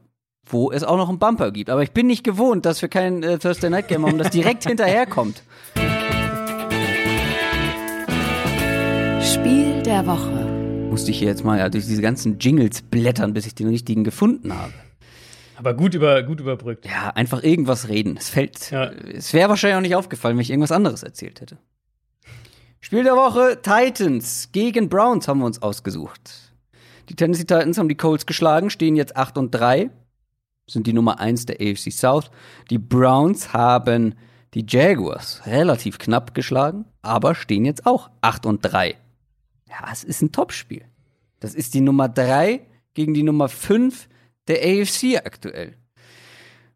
[0.45, 1.69] wo es auch noch einen Bumper gibt.
[1.69, 4.63] Aber ich bin nicht gewohnt, dass wir kein äh, Thursday Night Game haben, das direkt
[4.67, 5.43] hinterherkommt.
[9.21, 10.45] Spiel der Woche.
[10.89, 14.03] Musste ich hier jetzt mal ja, durch diese ganzen Jingles blättern, bis ich den richtigen
[14.03, 14.73] gefunden habe.
[15.55, 16.85] Aber gut, über, gut überbrückt.
[16.85, 18.15] Ja, einfach irgendwas reden.
[18.17, 18.71] Es fällt.
[18.71, 18.85] Ja.
[18.85, 21.57] Es wäre wahrscheinlich auch nicht aufgefallen, wenn ich irgendwas anderes erzählt hätte.
[22.81, 26.53] Spiel der Woche: Titans gegen Browns haben wir uns ausgesucht.
[27.09, 29.89] Die Tennessee Titans haben die Colts geschlagen, stehen jetzt 8 und 3,
[30.67, 32.29] sind die Nummer 1 der AFC South.
[32.69, 34.15] Die Browns haben
[34.53, 38.95] die Jaguars relativ knapp geschlagen, aber stehen jetzt auch 8 und 3.
[39.67, 40.85] Ja, es ist ein Topspiel.
[41.39, 42.61] Das ist die Nummer 3
[42.93, 44.07] gegen die Nummer 5
[44.47, 45.75] der AFC aktuell.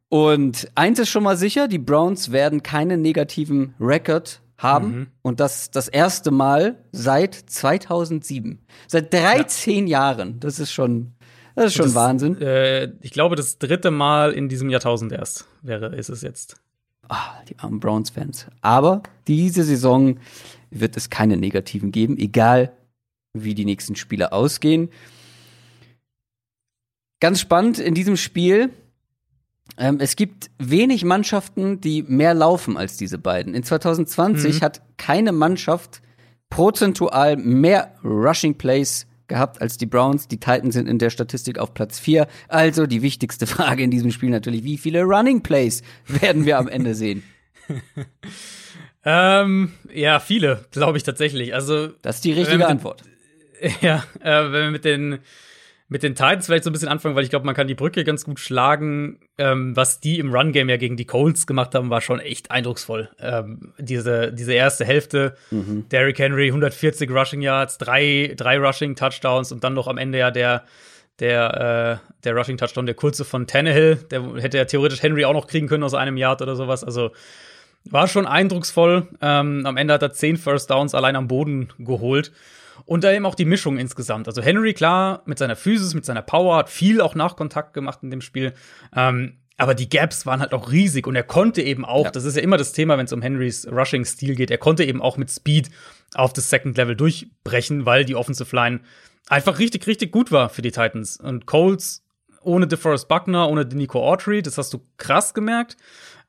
[0.09, 4.88] Und eins ist schon mal sicher, die Browns werden keinen negativen Rekord haben.
[4.88, 5.08] Mhm.
[5.21, 8.60] Und das das erste Mal seit 2007.
[8.88, 9.99] Seit 13 ja.
[9.99, 10.39] Jahren.
[10.39, 11.13] Das ist schon,
[11.56, 12.41] das ist schon das, Wahnsinn.
[12.41, 16.56] Äh, ich glaube, das dritte Mal in diesem Jahrtausend erst wäre, ist es jetzt.
[17.10, 18.47] Ah, die armen Browns-Fans.
[18.62, 20.19] Aber diese Saison
[20.71, 22.71] wird es keine negativen geben, egal
[23.34, 24.89] wie die nächsten Spiele ausgehen.
[27.19, 28.69] Ganz spannend in diesem Spiel.
[29.78, 33.56] Ähm, es gibt wenig Mannschaften, die mehr laufen als diese beiden.
[33.56, 34.62] In 2020 mhm.
[34.62, 36.02] hat keine Mannschaft
[36.49, 40.28] prozentual mehr Rushing Plays gehabt als die Browns.
[40.28, 42.28] Die Titans sind in der Statistik auf Platz 4.
[42.47, 46.67] Also die wichtigste Frage in diesem Spiel natürlich, wie viele Running Plays werden wir am
[46.67, 47.23] Ende sehen?
[49.06, 51.56] ähm, ja, viele, glaube ich tatsächlich.
[51.56, 53.02] Also Das ist die richtige Antwort.
[53.82, 55.19] ja, äh, wenn wir mit den
[55.93, 58.03] mit den Titans vielleicht so ein bisschen anfangen, weil ich glaube, man kann die Brücke
[58.03, 59.19] ganz gut schlagen.
[59.38, 63.12] Ähm, was die im Run-Game ja gegen die Colts gemacht haben, war schon echt eindrucksvoll.
[63.19, 65.88] Ähm, diese, diese erste Hälfte, mhm.
[65.89, 70.32] Derrick Henry, 140 Rushing Yards, drei, drei Rushing Touchdowns und dann noch am Ende ja
[70.32, 70.63] der,
[71.19, 73.97] der, äh, der Rushing Touchdown, der kurze von Tannehill.
[74.10, 76.84] Der hätte ja theoretisch Henry auch noch kriegen können aus einem Yard oder sowas.
[76.84, 77.12] Also
[77.86, 79.10] war schon eindrucksvoll.
[79.21, 82.32] Ähm, am Ende hat er zehn First Downs allein am Boden geholt.
[82.86, 84.27] Und da eben auch die Mischung insgesamt.
[84.27, 88.12] Also Henry, klar, mit seiner Physis, mit seiner Power, hat viel auch Nachkontakt gemacht in
[88.12, 88.53] dem Spiel.
[88.95, 92.12] Ähm, aber die Gaps waren halt auch riesig und er konnte eben auch, ja.
[92.12, 95.01] das ist ja immer das Thema, wenn es um Henrys Rushing-Stil geht, er konnte eben
[95.01, 95.69] auch mit Speed
[96.15, 98.81] auf das Second Level durchbrechen, weil die Offensive Line
[99.27, 101.17] einfach richtig, richtig gut war für die Titans.
[101.17, 102.03] Und Coles
[102.41, 105.77] ohne DeForest Buckner, ohne Nico Autry, das hast du krass gemerkt.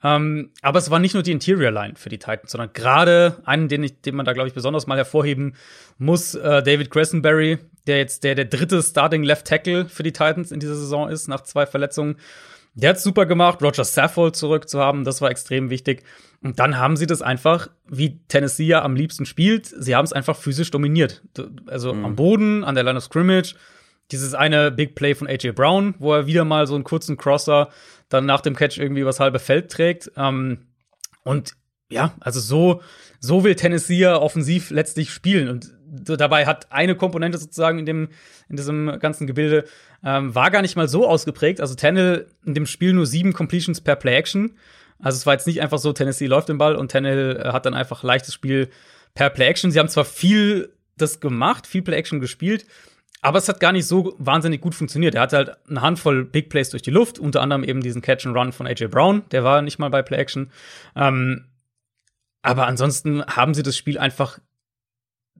[0.02, 3.68] Ähm, aber es war nicht nur die Interior Line für die Titans, sondern gerade einen,
[3.68, 5.54] den, ich, den man da, glaube ich, besonders mal hervorheben
[5.98, 10.52] muss, äh, David Cressenberry, der jetzt der, der dritte Starting Left Tackle für die Titans
[10.52, 12.16] in dieser Saison ist, nach zwei Verletzungen.
[12.74, 16.02] Der hat super gemacht, Roger Saffold zurück zu haben, das war extrem wichtig.
[16.42, 20.12] Und dann haben sie das einfach, wie Tennessee ja am liebsten spielt, sie haben es
[20.12, 21.22] einfach physisch dominiert.
[21.66, 22.04] Also mhm.
[22.04, 23.54] am Boden, an der Line of Scrimmage,
[24.10, 27.70] dieses eine Big Play von AJ Brown, wo er wieder mal so einen kurzen Crosser
[28.08, 30.12] dann nach dem Catch irgendwie übers halbe Feld trägt.
[30.16, 30.66] Ähm,
[31.24, 31.54] und
[31.90, 32.82] ja, also so,
[33.20, 35.48] so will Tennessee ja offensiv letztlich spielen.
[35.48, 38.08] Und dabei hat eine Komponente sozusagen in dem,
[38.48, 39.64] in diesem ganzen Gebilde,
[40.04, 41.60] ähm, war gar nicht mal so ausgeprägt.
[41.60, 44.56] Also Tannehill in dem Spiel nur sieben Completions per Play-Action.
[44.98, 47.66] Also es war jetzt nicht einfach so, Tennessee läuft den Ball und Tannehill äh, hat
[47.66, 48.70] dann einfach leichtes Spiel
[49.14, 49.70] per Play-Action.
[49.70, 52.66] Sie haben zwar viel das gemacht, viel Play-Action gespielt,
[53.24, 55.14] aber es hat gar nicht so wahnsinnig gut funktioniert.
[55.14, 58.26] Er hatte halt eine Handvoll Big Plays durch die Luft, unter anderem eben diesen Catch
[58.26, 60.50] and Run von AJ Brown, der war nicht mal bei Play Action.
[60.94, 61.46] Ähm,
[62.42, 64.40] aber ansonsten haben sie das Spiel einfach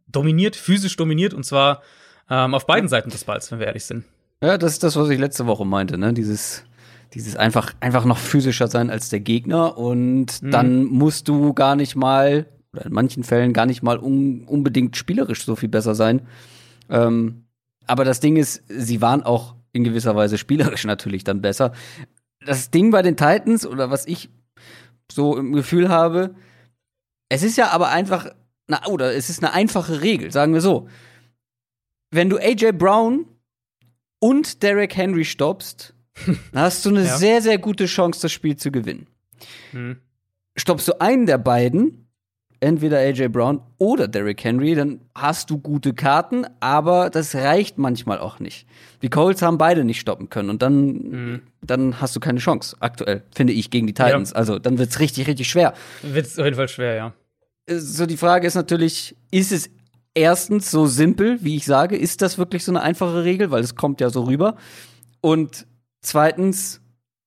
[0.06, 1.82] dominiert, physisch dominiert und zwar
[2.30, 4.04] ähm, auf beiden Seiten des Balls, wenn wir ehrlich sind.
[4.42, 6.14] Ja, das ist das, was ich letzte Woche meinte, ne?
[6.14, 6.64] Dieses,
[7.12, 10.50] dieses einfach, einfach noch physischer sein als der Gegner und mhm.
[10.50, 14.96] dann musst du gar nicht mal, oder in manchen Fällen gar nicht mal un unbedingt
[14.96, 16.22] spielerisch so viel besser sein.
[16.88, 17.43] Ähm,
[17.86, 21.72] aber das Ding ist, sie waren auch in gewisser Weise spielerisch natürlich dann besser.
[22.44, 24.30] Das Ding bei den Titans oder was ich
[25.10, 26.34] so im Gefühl habe,
[27.28, 28.30] es ist ja aber einfach,
[28.66, 30.88] na, oder es ist eine einfache Regel, sagen wir so.
[32.10, 33.26] Wenn du AJ Brown
[34.20, 35.94] und Derek Henry stoppst,
[36.54, 37.16] hast du eine ja.
[37.16, 39.06] sehr, sehr gute Chance, das Spiel zu gewinnen.
[39.72, 39.98] Hm.
[40.56, 42.03] Stoppst du einen der beiden,
[42.60, 48.18] entweder AJ Brown oder Derrick Henry, dann hast du gute Karten, aber das reicht manchmal
[48.18, 48.66] auch nicht.
[49.02, 51.42] Die Colts haben beide nicht stoppen können und dann, mhm.
[51.62, 54.30] dann hast du keine Chance, aktuell, finde ich, gegen die Titans.
[54.30, 54.36] Ja.
[54.36, 55.74] Also dann wird es richtig, richtig schwer.
[56.02, 57.12] Wird es auf jeden Fall schwer, ja.
[57.66, 59.70] Äh, so, die Frage ist natürlich, ist es
[60.14, 63.74] erstens so simpel, wie ich sage, ist das wirklich so eine einfache Regel, weil es
[63.74, 64.56] kommt ja so rüber?
[65.20, 65.66] Und
[66.00, 66.80] zweitens,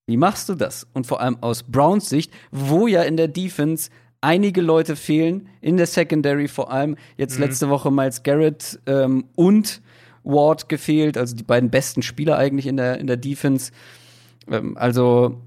[0.07, 0.87] wie machst du das?
[0.93, 3.89] Und vor allem aus Browns Sicht, wo ja in der Defense
[4.21, 6.97] einige Leute fehlen, in der Secondary vor allem.
[7.17, 7.45] Jetzt mhm.
[7.45, 9.81] letzte Woche Miles Garrett ähm, und
[10.23, 13.71] Ward gefehlt, also die beiden besten Spieler eigentlich in der, in der Defense.
[14.49, 15.41] Ähm, also,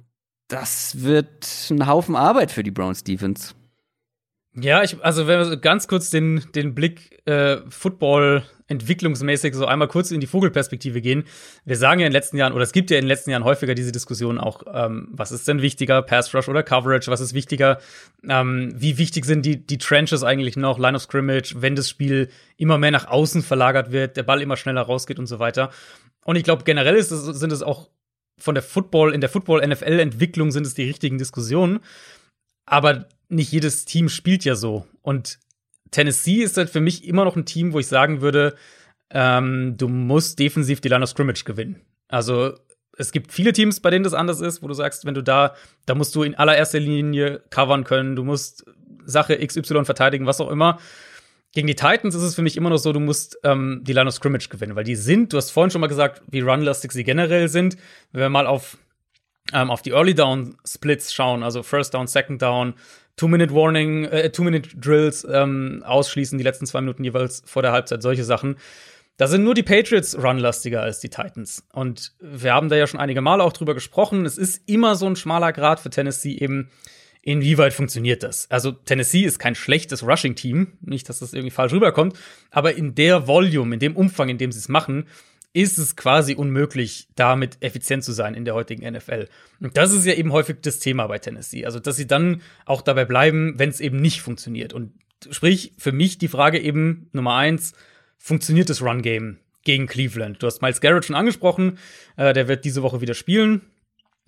[0.49, 3.55] das wird ein Haufen Arbeit für die Browns Defense.
[4.55, 9.89] Ja, ich, also wenn wir ganz kurz den, den Blick äh, Football entwicklungsmäßig so einmal
[9.89, 11.25] kurz in die Vogelperspektive gehen.
[11.65, 13.45] Wir sagen ja in den letzten Jahren, oder es gibt ja in den letzten Jahren
[13.45, 17.35] häufiger diese Diskussion auch, ähm, was ist denn wichtiger, Pass Rush oder Coverage, was ist
[17.35, 17.81] wichtiger,
[18.29, 22.29] ähm, wie wichtig sind die, die Trenches eigentlich noch, Line of Scrimmage, wenn das Spiel
[22.57, 25.71] immer mehr nach außen verlagert wird, der Ball immer schneller rausgeht und so weiter.
[26.25, 27.91] Und ich glaube, generell ist es, sind es auch
[28.39, 31.81] von der Football, in der Football-NFL-Entwicklung sind es die richtigen Diskussionen.
[32.67, 34.87] Aber nicht jedes Team spielt ja so.
[35.03, 35.39] Und
[35.91, 38.55] Tennessee ist halt für mich immer noch ein Team, wo ich sagen würde,
[39.11, 41.81] ähm, du musst defensiv die Line of Scrimmage gewinnen.
[42.09, 42.55] Also
[42.97, 45.55] es gibt viele Teams, bei denen das anders ist, wo du sagst, wenn du da,
[45.87, 48.65] da musst du in allererster Linie covern können, du musst
[49.05, 50.79] Sache XY verteidigen, was auch immer.
[51.53, 54.07] Gegen die Titans ist es für mich immer noch so, du musst ähm, die Line
[54.07, 57.03] of Scrimmage gewinnen, weil die sind, du hast vorhin schon mal gesagt, wie runlastig sie
[57.03, 57.77] generell sind.
[58.13, 58.79] Wenn wir mal auf,
[59.53, 62.75] ähm, auf die Early Down Splits schauen, also First Down, Second Down,
[63.17, 68.57] Two-Minute-Warning, äh, Two-Minute-Drills ähm, ausschließen, die letzten zwei Minuten jeweils vor der Halbzeit, solche Sachen.
[69.17, 71.67] Da sind nur die Patriots runlastiger als die Titans.
[71.73, 74.25] Und wir haben da ja schon einige Male auch drüber gesprochen.
[74.25, 76.71] Es ist immer so ein schmaler Grad für Tennessee eben,
[77.23, 78.51] inwieweit funktioniert das?
[78.51, 82.19] Also Tennessee ist kein schlechtes Rushing-Team, nicht, dass das irgendwie falsch rüberkommt,
[82.51, 85.07] aber in der Volume, in dem Umfang, in dem sie es machen,
[85.53, 89.29] ist es quasi unmöglich, damit effizient zu sein in der heutigen NFL.
[89.61, 91.67] Und das ist ja eben häufig das Thema bei Tennessee.
[91.67, 94.73] Also, dass sie dann auch dabei bleiben, wenn es eben nicht funktioniert.
[94.73, 94.93] Und
[95.31, 97.73] sprich, für mich die Frage eben Nummer eins,
[98.17, 100.41] funktioniert das Run-Game gegen Cleveland?
[100.41, 101.79] Du hast Miles Garrett schon angesprochen,
[102.17, 103.63] äh, der wird diese Woche wieder spielen.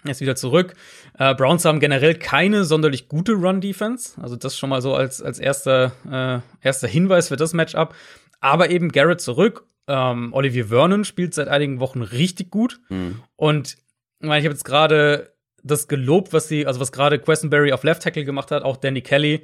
[0.04, 0.74] Er ist wieder zurück.
[1.16, 4.20] Äh, Browns haben generell keine sonderlich gute Run-Defense.
[4.20, 7.94] Also das schon mal so als, als erster, äh, erster Hinweis für das Matchup.
[8.40, 12.80] Aber eben Garrett zurück ähm, Olivier Vernon spielt seit einigen Wochen richtig gut.
[12.88, 13.22] Mhm.
[13.36, 13.76] Und
[14.20, 17.84] ich meine, ich habe jetzt gerade das gelobt, was sie, also was gerade Questenberry auf
[17.84, 19.42] Left Tackle gemacht hat, auch Danny Kelly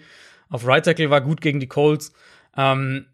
[0.48, 2.12] auf Right Tackle war gut gegen die Colts.
[2.56, 3.06] Ähm,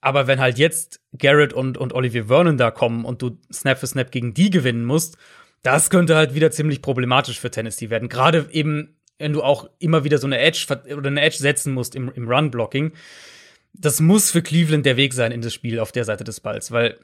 [0.00, 3.86] aber wenn halt jetzt Garrett und, und Olivier Vernon da kommen und du Snap für
[3.86, 5.16] Snap gegen die gewinnen musst,
[5.62, 8.08] das könnte halt wieder ziemlich problematisch für Tennessee werden.
[8.08, 10.66] Gerade eben, wenn du auch immer wieder so eine Edge
[10.96, 12.92] oder eine Edge setzen musst im, im Run-Blocking
[13.72, 16.70] das muss für Cleveland der Weg sein in das Spiel auf der Seite des Balls,
[16.70, 16.98] weil,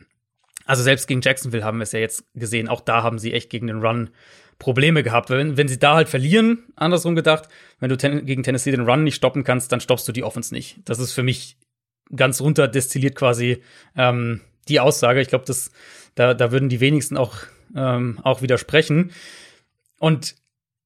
[0.65, 3.51] also selbst gegen Jacksonville haben wir es ja jetzt gesehen, auch da haben sie echt
[3.51, 4.11] gegen den Run
[4.59, 5.31] Probleme gehabt.
[5.31, 9.05] Wenn, wenn sie da halt verlieren, andersrum gedacht, wenn du ten gegen Tennessee den Run
[9.05, 10.81] nicht stoppen kannst, dann stoppst du die Offense nicht.
[10.85, 11.57] Das ist für mich
[12.15, 13.63] ganz runter destilliert quasi
[13.97, 15.21] ähm, die Aussage.
[15.21, 15.45] Ich glaube,
[16.15, 17.37] da, da würden die wenigsten auch,
[17.75, 19.13] ähm, auch widersprechen.
[20.01, 20.35] Und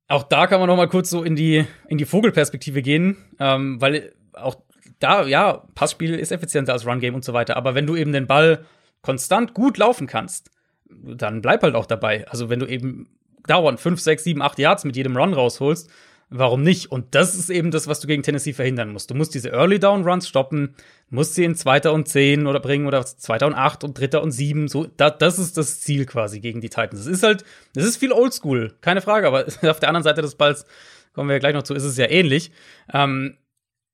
[0.09, 3.81] auch da kann man noch mal kurz so in die, in die Vogelperspektive gehen, ähm,
[3.81, 4.57] weil auch
[5.03, 7.57] da, ja, Passspiel ist effizienter als Run-Game und so weiter.
[7.57, 8.65] Aber wenn du eben den Ball
[9.03, 10.51] konstant gut laufen kannst,
[10.91, 12.27] dann bleib halt auch dabei.
[12.29, 13.09] Also wenn du eben
[13.47, 15.91] dauernd 5, 6, 7, 8 Yards mit jedem Run rausholst,
[16.31, 16.91] warum nicht?
[16.91, 19.11] Und das ist eben das, was du gegen Tennessee verhindern musst.
[19.11, 20.75] Du musst diese Early Down Runs stoppen,
[21.11, 24.33] musst sie in Zweiter und Zehn oder bringen oder Zweiter und Acht und Dritter und
[24.33, 24.69] Sieben.
[24.69, 27.01] So, da, das ist das Ziel quasi gegen die Titans.
[27.01, 27.45] Es ist halt,
[27.77, 30.65] es ist viel Oldschool, keine Frage, aber auf der anderen Seite des Balls,
[31.13, 32.51] kommen wir ja gleich noch zu, ist es ja ähnlich.
[32.93, 33.37] Ähm,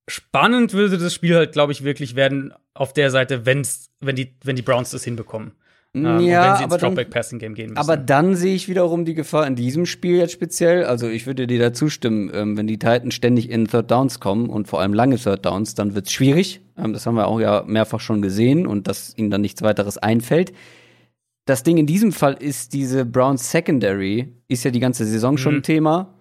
[0.09, 4.35] spannend würde das Spiel halt, glaube ich, wirklich werden auf der Seite, wenn's, wenn die,
[4.43, 5.53] wenn die Browns das hinbekommen.
[5.95, 7.79] Ähm, ja, wenn sie ins Dropback-Passing-Game gehen müssen.
[7.79, 10.85] Aber dann sehe ich wiederum die Gefahr in diesem Spiel jetzt speziell.
[10.85, 14.51] Also ich würde dir da zustimmen, ähm, wenn die Titans ständig in Third Downs kommen
[14.51, 16.61] und vor allem lange Third Downs, dann wird's schwierig.
[16.77, 19.97] Ähm, das haben wir auch ja mehrfach schon gesehen und dass ihnen dann nichts weiteres
[19.97, 20.53] einfällt.
[21.47, 25.39] Das Ding in diesem Fall ist, diese Browns Secondary ist ja die ganze Saison mhm.
[25.39, 26.15] schon ein Thema.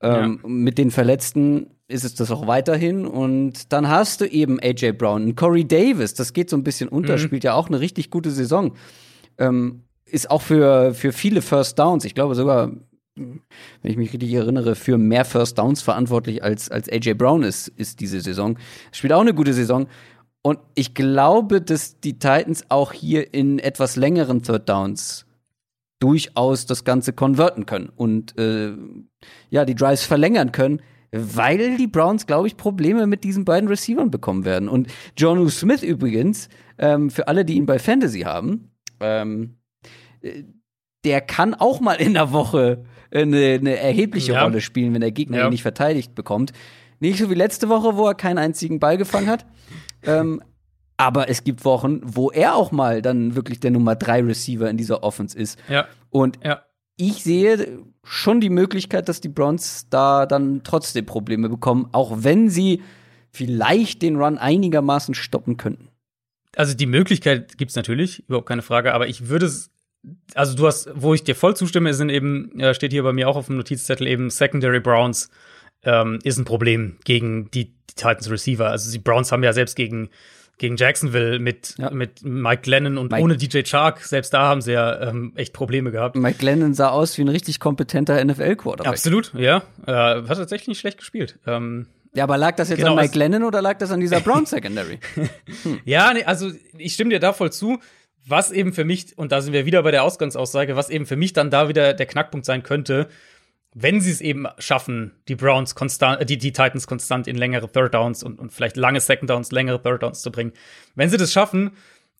[0.00, 0.48] Ähm, ja.
[0.48, 3.06] Mit den Verletzten ist es das auch weiterhin.
[3.06, 7.14] Und dann hast du eben AJ Brown, Corey Davis, das geht so ein bisschen unter,
[7.14, 7.18] mhm.
[7.18, 8.74] spielt ja auch eine richtig gute Saison.
[9.38, 12.70] Ähm, ist auch für, für viele First Downs, ich glaube sogar,
[13.14, 13.40] wenn
[13.82, 18.00] ich mich richtig erinnere, für mehr First Downs verantwortlich als, als AJ Brown ist, ist
[18.00, 18.58] diese Saison.
[18.90, 19.86] Spielt auch eine gute Saison.
[20.42, 25.26] Und ich glaube, dass die Titans auch hier in etwas längeren Third Downs
[26.00, 28.72] durchaus das Ganze konverten können und äh,
[29.50, 34.10] ja, die Drives verlängern können weil die Browns, glaube ich, Probleme mit diesen beiden Receivern
[34.10, 34.68] bekommen werden.
[34.68, 36.48] Und John Smith übrigens,
[36.78, 38.70] ähm, für alle, die ihn bei Fantasy haben,
[39.00, 39.58] ähm,
[40.22, 40.44] äh,
[41.04, 44.42] der kann auch mal in der Woche eine, eine erhebliche ja.
[44.42, 45.44] Rolle spielen, wenn der Gegner ja.
[45.46, 46.52] ihn nicht verteidigt bekommt.
[47.00, 49.44] Nicht so wie letzte Woche, wo er keinen einzigen Ball gefangen hat.
[50.04, 50.42] ähm,
[50.96, 54.76] aber es gibt Wochen, wo er auch mal dann wirklich der Nummer drei Receiver in
[54.76, 55.58] dieser Offense ist.
[55.68, 55.88] Ja.
[56.10, 56.62] Und ja
[57.08, 62.48] ich sehe schon die Möglichkeit, dass die Browns da dann trotzdem Probleme bekommen, auch wenn
[62.48, 62.82] sie
[63.30, 65.88] vielleicht den Run einigermaßen stoppen könnten.
[66.54, 69.70] Also die Möglichkeit gibt es natürlich, überhaupt keine Frage, aber ich würde es,
[70.34, 73.36] also du hast, wo ich dir voll zustimme, sind eben, steht hier bei mir auch
[73.36, 75.30] auf dem Notizzettel eben Secondary Browns
[75.84, 78.68] ähm, ist ein Problem gegen die, die Titans Receiver.
[78.68, 80.10] Also die Browns haben ja selbst gegen
[80.58, 81.90] gegen Jacksonville mit, ja.
[81.90, 83.22] mit Mike Glennon und Mike.
[83.22, 84.00] ohne DJ Chark.
[84.00, 86.14] Selbst da haben sie ja ähm, echt Probleme gehabt.
[86.16, 88.92] Mike Glennon sah aus wie ein richtig kompetenter NFL-Quarterback.
[88.92, 89.62] Absolut, ja.
[89.86, 91.38] Äh, hat tatsächlich nicht schlecht gespielt.
[91.46, 94.20] Ähm, ja, aber lag das jetzt genau, an Mike Glennon oder lag das an dieser
[94.20, 95.00] Brown Secondary?
[95.62, 95.80] hm.
[95.84, 97.78] Ja, nee, also ich stimme dir da voll zu.
[98.24, 101.16] Was eben für mich, und da sind wir wieder bei der Ausgangsaussage, was eben für
[101.16, 103.08] mich dann da wieder der Knackpunkt sein könnte,
[103.74, 107.70] wenn sie es eben schaffen, die Browns konstant, äh, die, die Titans konstant in längere
[107.70, 110.52] Third Downs und, und vielleicht lange Second Downs, längere Third Downs zu bringen,
[110.94, 111.72] wenn sie das schaffen,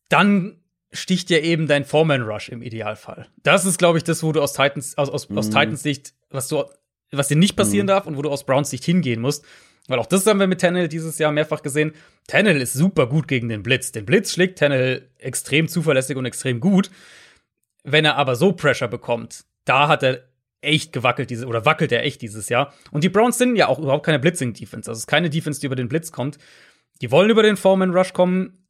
[0.08, 0.56] dann
[0.92, 3.26] sticht ja eben dein Foreman Rush im Idealfall.
[3.42, 5.38] Das ist, glaube ich, das, wo du aus Titans, aus, aus, mhm.
[5.38, 6.64] aus Titans Sicht, was du,
[7.10, 7.88] was dir nicht passieren mhm.
[7.88, 9.44] darf und wo du aus Browns Sicht hingehen musst.
[9.88, 11.92] Weil auch das haben wir mit Tannehill dieses Jahr mehrfach gesehen.
[12.28, 13.90] Tannehill ist super gut gegen den Blitz.
[13.90, 16.90] Den Blitz schlägt Tannehill extrem zuverlässig und extrem gut.
[17.82, 20.22] Wenn er aber so Pressure bekommt, da hat er
[20.62, 22.72] echt gewackelt diese oder wackelt er echt dieses Jahr.
[22.90, 24.90] Und die Browns sind ja auch überhaupt keine Blitzing-Defense.
[24.90, 26.38] Also es ist keine Defense, die über den Blitz kommt.
[27.00, 28.66] Die wollen über den Foreman Rush kommen.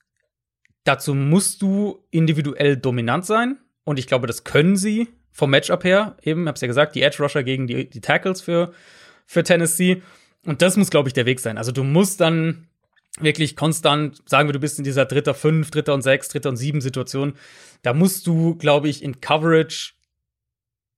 [0.84, 3.58] Dazu musst du individuell dominant sein.
[3.84, 6.16] Und ich glaube, das können sie vom Matchup her.
[6.22, 8.72] Eben, hab's ja gesagt, die Edge Rusher gegen die, die Tackles für,
[9.26, 10.02] für Tennessee.
[10.44, 11.58] Und das muss, glaube ich, der Weg sein.
[11.58, 12.68] Also du musst dann
[13.20, 16.56] wirklich konstant, sagen wir, du bist in dieser dritter fünf, dritter und sechs, dritter und
[16.56, 17.34] sieben Situation.
[17.82, 19.92] Da musst du, glaube ich, in Coverage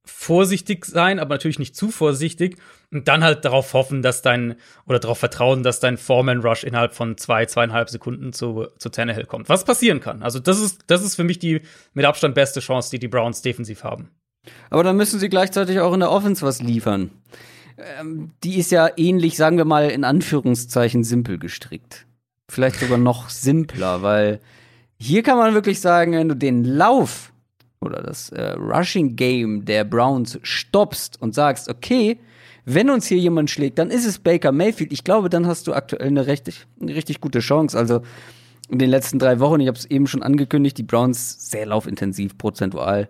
[0.04, 2.56] vorsichtig sein, aber natürlich nicht zu vorsichtig
[2.92, 6.94] und dann halt darauf hoffen, dass dein oder darauf vertrauen, dass dein Foreman Rush innerhalb
[6.94, 9.48] von zwei, zweieinhalb Sekunden zu, zu Tannehill kommt.
[9.48, 10.22] Was passieren kann.
[10.22, 11.62] Also das ist, das ist für mich die
[11.94, 14.10] mit Abstand beste Chance, die die Browns defensiv haben.
[14.70, 17.10] Aber dann müssen sie gleichzeitig auch in der Offense was liefern.
[17.78, 22.06] Ähm, die ist ja ähnlich, sagen wir mal, in Anführungszeichen simpel gestrickt.
[22.50, 24.40] Vielleicht sogar noch simpler, weil
[24.98, 27.32] hier kann man wirklich sagen, wenn du den Lauf
[27.84, 32.18] oder das äh, Rushing Game der Browns stoppst und sagst, okay,
[32.64, 34.92] wenn uns hier jemand schlägt, dann ist es Baker Mayfield.
[34.92, 37.76] Ich glaube, dann hast du aktuell eine richtig, eine richtig gute Chance.
[37.76, 38.02] Also
[38.70, 42.38] in den letzten drei Wochen, ich habe es eben schon angekündigt, die Browns sehr laufintensiv
[42.38, 43.08] prozentual.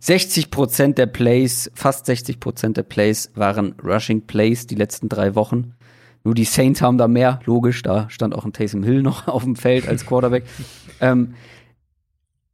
[0.00, 5.34] 60 Prozent der Plays, fast 60 Prozent der Plays waren Rushing Plays die letzten drei
[5.34, 5.74] Wochen.
[6.24, 9.44] Nur die Saints haben da mehr, logisch, da stand auch ein Taysom Hill noch auf
[9.44, 10.44] dem Feld als Quarterback.
[11.00, 11.34] ähm,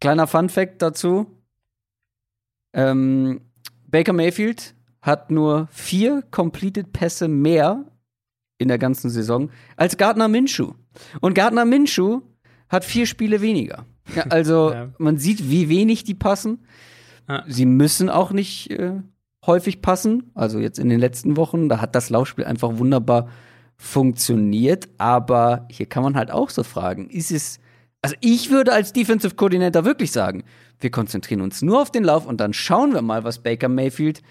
[0.01, 1.27] kleiner Fun Fact dazu:
[2.77, 3.41] ähm,
[3.89, 7.87] Baker Mayfield hat nur vier completed Pässe mehr
[8.59, 10.73] in der ganzen Saison als Gardner Minshew.
[11.21, 12.21] Und Gardner Minshew
[12.69, 13.87] hat vier Spiele weniger.
[14.15, 14.89] Ja, also ja.
[14.99, 16.67] man sieht, wie wenig die passen.
[17.29, 17.45] Ja.
[17.49, 19.01] Sie müssen auch nicht äh,
[19.45, 20.31] häufig passen.
[20.35, 23.29] Also jetzt in den letzten Wochen, da hat das Laufspiel einfach wunderbar
[23.77, 24.89] funktioniert.
[24.99, 27.59] Aber hier kann man halt auch so fragen, ist es
[28.03, 30.45] also ich würde als Defensive Coordinator wirklich sagen,
[30.81, 34.23] wir konzentrieren uns nur auf den Lauf und dann schauen wir mal, was Baker Mayfield,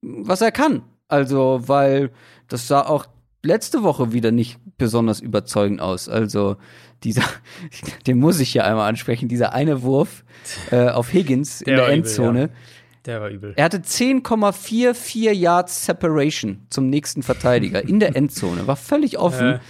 [0.00, 0.82] was er kann.
[1.08, 2.10] Also, weil
[2.48, 3.06] das sah auch
[3.42, 6.08] letzte Woche wieder nicht besonders überzeugend aus.
[6.08, 6.56] Also,
[7.02, 7.24] dieser,
[8.06, 10.24] den muss ich ja einmal ansprechen, dieser eine Wurf
[10.70, 12.44] äh, auf Higgins in der Endzone.
[12.44, 12.80] Übel, ja.
[13.06, 13.54] Der war übel.
[13.56, 18.66] Er hatte 10,44 Yards Separation zum nächsten Verteidiger in der Endzone.
[18.66, 19.60] War völlig offen.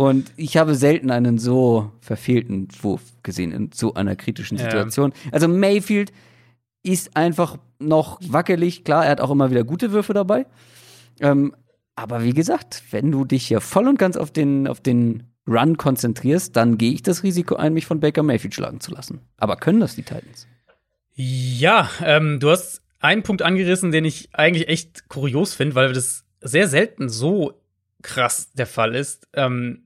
[0.00, 5.12] Und ich habe selten einen so verfehlten Wurf gesehen in so einer kritischen Situation.
[5.26, 5.32] Ja.
[5.32, 6.10] Also Mayfield
[6.82, 8.82] ist einfach noch wackelig.
[8.84, 10.46] Klar, er hat auch immer wieder gute Würfe dabei.
[11.20, 11.54] Ähm,
[11.96, 15.76] aber wie gesagt, wenn du dich hier voll und ganz auf den, auf den Run
[15.76, 19.20] konzentrierst, dann gehe ich das Risiko ein, mich von Baker Mayfield schlagen zu lassen.
[19.36, 20.46] Aber können das die Titans?
[21.12, 26.24] Ja, ähm, du hast einen Punkt angerissen, den ich eigentlich echt kurios finde, weil das
[26.40, 27.60] sehr selten so
[28.00, 29.28] krass der Fall ist.
[29.34, 29.82] Ähm,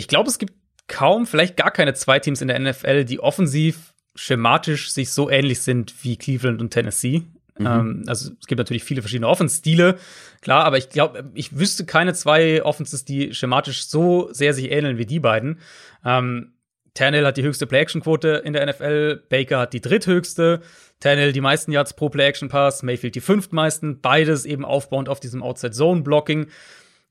[0.00, 0.54] ich glaube, es gibt
[0.88, 5.60] kaum, vielleicht gar keine zwei Teams in der NFL, die offensiv schematisch sich so ähnlich
[5.60, 7.22] sind wie Cleveland und Tennessee.
[7.58, 7.66] Mhm.
[7.66, 9.98] Ähm, also es gibt natürlich viele verschiedene Offense-Stile,
[10.40, 14.98] klar, aber ich glaube, ich wüsste keine zwei Offenses, die schematisch so sehr sich ähneln
[14.98, 15.60] wie die beiden.
[16.04, 16.54] Ähm,
[16.94, 20.60] Tannehill hat die höchste Play-Action-Quote in der NFL, Baker hat die dritthöchste,
[20.98, 26.48] Tannehill die meisten Yards pro Play-Action-Pass, Mayfield die fünftmeisten, beides eben aufbauend auf diesem Outside-Zone-Blocking.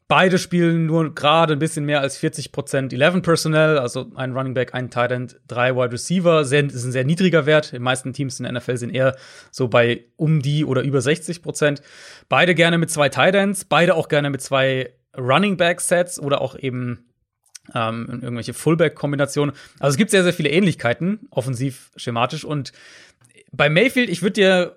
[0.10, 4.56] Beide spielen nur gerade ein bisschen mehr als 40 Prozent 11 Personnel, also ein Running
[4.56, 6.46] Back, ein Tight End, drei Wide Receiver.
[6.46, 7.74] Sehr, ist ein sehr niedriger Wert.
[7.74, 9.16] Die meisten Teams in der NFL sind eher
[9.52, 11.84] so bei um die oder über 60 Prozent.
[12.28, 16.42] Beide gerne mit zwei Tight Ends, beide auch gerne mit zwei Running Back Sets oder
[16.42, 17.06] auch eben
[17.76, 19.54] ähm, irgendwelche Fullback-Kombinationen.
[19.78, 22.44] Also es gibt sehr, sehr viele Ähnlichkeiten, offensiv schematisch.
[22.44, 22.72] Und
[23.52, 24.76] bei Mayfield, ich würde dir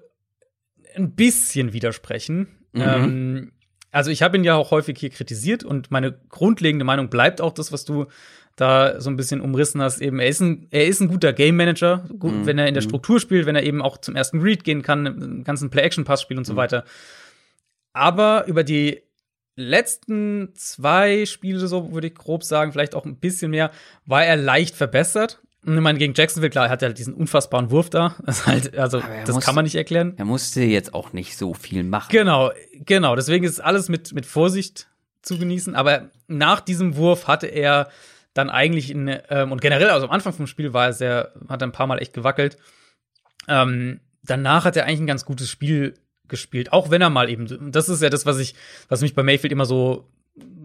[0.95, 2.49] ein bisschen widersprechen.
[2.73, 2.83] Mhm.
[2.83, 3.53] Ähm,
[3.93, 7.53] also ich habe ihn ja auch häufig hier kritisiert und meine grundlegende Meinung bleibt auch
[7.53, 8.07] das, was du
[8.57, 10.01] da so ein bisschen umrissen hast.
[10.01, 12.47] Eben, er ist ein, er ist ein guter Game Manager, gut, mhm.
[12.47, 12.89] wenn er in der mhm.
[12.89, 16.39] Struktur spielt, wenn er eben auch zum ersten Read gehen kann, im ganzen Play-Action-Pass spielt
[16.39, 16.59] und so mhm.
[16.59, 16.85] weiter.
[17.93, 19.03] Aber über die
[19.57, 23.71] letzten zwei Spiele, so würde ich grob sagen, vielleicht auch ein bisschen mehr,
[24.07, 25.43] war er leicht verbessert.
[25.65, 28.17] Ich meine, gegen Jacksonville, klar, er hat ja halt diesen unfassbaren Wurf da.
[28.25, 30.15] Das halt, also, das muss, kann man nicht erklären.
[30.17, 32.09] Er musste jetzt auch nicht so viel machen.
[32.11, 32.51] Genau,
[32.85, 33.15] genau.
[33.15, 34.89] Deswegen ist alles mit, mit Vorsicht
[35.23, 35.77] zu genießen.
[35.77, 37.89] Aber nach diesem Wurf hatte er
[38.35, 41.63] dann eigentlich in, ähm, und generell, also am Anfang vom Spiel war er sehr, hat
[41.63, 42.57] er ein paar Mal echt gewackelt.
[43.47, 45.95] Ähm, danach hat er eigentlich ein ganz gutes Spiel
[46.29, 48.55] gespielt, auch wenn er mal eben, das ist ja das, was ich,
[48.89, 50.09] was mich bei Mayfield immer so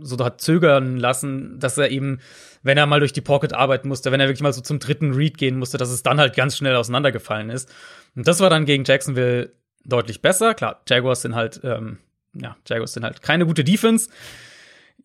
[0.02, 2.20] so hat zögern lassen, dass er eben,
[2.64, 5.14] wenn er mal durch die Pocket arbeiten musste, wenn er wirklich mal so zum dritten
[5.14, 7.74] Read gehen musste, dass es dann halt ganz schnell auseinandergefallen ist.
[8.16, 9.52] Und das war dann gegen Jacksonville
[9.86, 10.54] deutlich besser.
[10.54, 11.98] Klar, Jaguars sind halt, ähm,
[12.34, 14.10] ja, Jaguars sind halt keine gute Defense.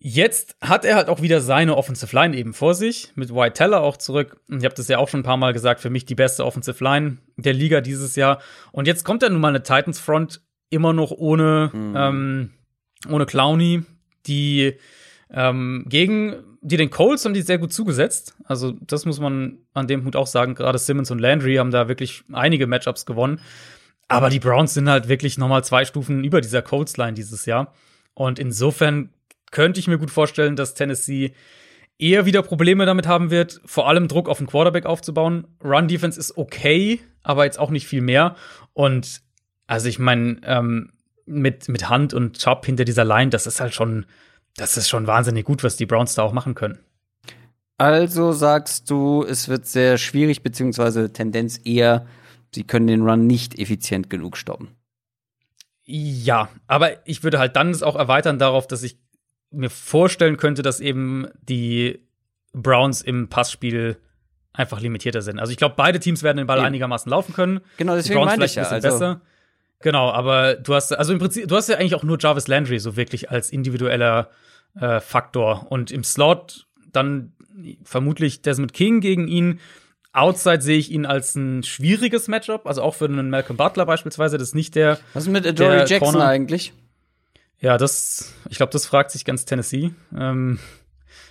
[0.05, 3.83] Jetzt hat er halt auch wieder seine Offensive Line eben vor sich, mit White Teller
[3.83, 4.41] auch zurück.
[4.49, 6.83] Ich habe das ja auch schon ein paar Mal gesagt, für mich die beste Offensive
[6.83, 8.41] Line der Liga dieses Jahr.
[8.73, 11.95] Und jetzt kommt dann nun mal eine Titans Front immer noch ohne, mhm.
[11.97, 12.51] ähm,
[13.09, 13.85] ohne Clowney,
[14.27, 14.79] die
[15.31, 18.37] ähm, gegen die den Colts haben die sehr gut zugesetzt.
[18.45, 20.55] Also, das muss man an dem Punkt auch sagen.
[20.55, 23.41] Gerade Simmons und Landry haben da wirklich einige Matchups gewonnen.
[24.07, 27.75] Aber die Browns sind halt wirklich nochmal zwei Stufen über dieser Colts-Line dieses Jahr.
[28.15, 29.11] Und insofern
[29.51, 31.35] könnte ich mir gut vorstellen, dass Tennessee
[31.99, 35.47] eher wieder Probleme damit haben wird, vor allem Druck auf den Quarterback aufzubauen.
[35.65, 38.37] Run-Defense ist okay, aber jetzt auch nicht viel mehr.
[38.73, 39.23] Und
[39.67, 40.92] also ich meine, ähm,
[41.27, 44.07] mit, mit Hand und Chop hinter dieser Line, das ist halt schon,
[44.57, 46.79] das ist schon wahnsinnig gut, was die Browns da auch machen können.
[47.79, 52.07] Also sagst du, es wird sehr schwierig, beziehungsweise Tendenz eher,
[52.55, 54.69] sie können den Run nicht effizient genug stoppen.
[55.85, 58.99] Ja, aber ich würde halt dann es auch erweitern darauf, dass ich
[59.51, 62.07] mir vorstellen könnte, dass eben die
[62.53, 63.97] Browns im Passspiel
[64.53, 65.39] einfach limitierter sind.
[65.39, 67.61] Also ich glaube, beide Teams werden den Ball einigermaßen laufen können.
[67.79, 68.65] Genau, deswegen meine ich ja.
[68.65, 69.21] Also, besser.
[69.83, 72.79] Genau, aber du hast, also im Prinzip, du hast ja eigentlich auch nur Jarvis Landry
[72.79, 74.31] so wirklich als individueller
[74.81, 75.67] äh, Faktor.
[75.71, 77.33] Und im Slot dann
[77.85, 79.61] vermutlich Desmond King gegen ihn.
[80.13, 84.37] Outside sehe ich ihn als ein schwieriges Matchup, also auch für einen Malcolm Butler beispielsweise.
[84.37, 84.99] Das ist nicht der.
[85.15, 86.27] Was ist mit Adoree Jackson Corner.
[86.27, 86.73] eigentlich?
[87.61, 89.93] Ja, das, ich glaube, das fragt sich ganz Tennessee.
[90.17, 90.59] Ähm,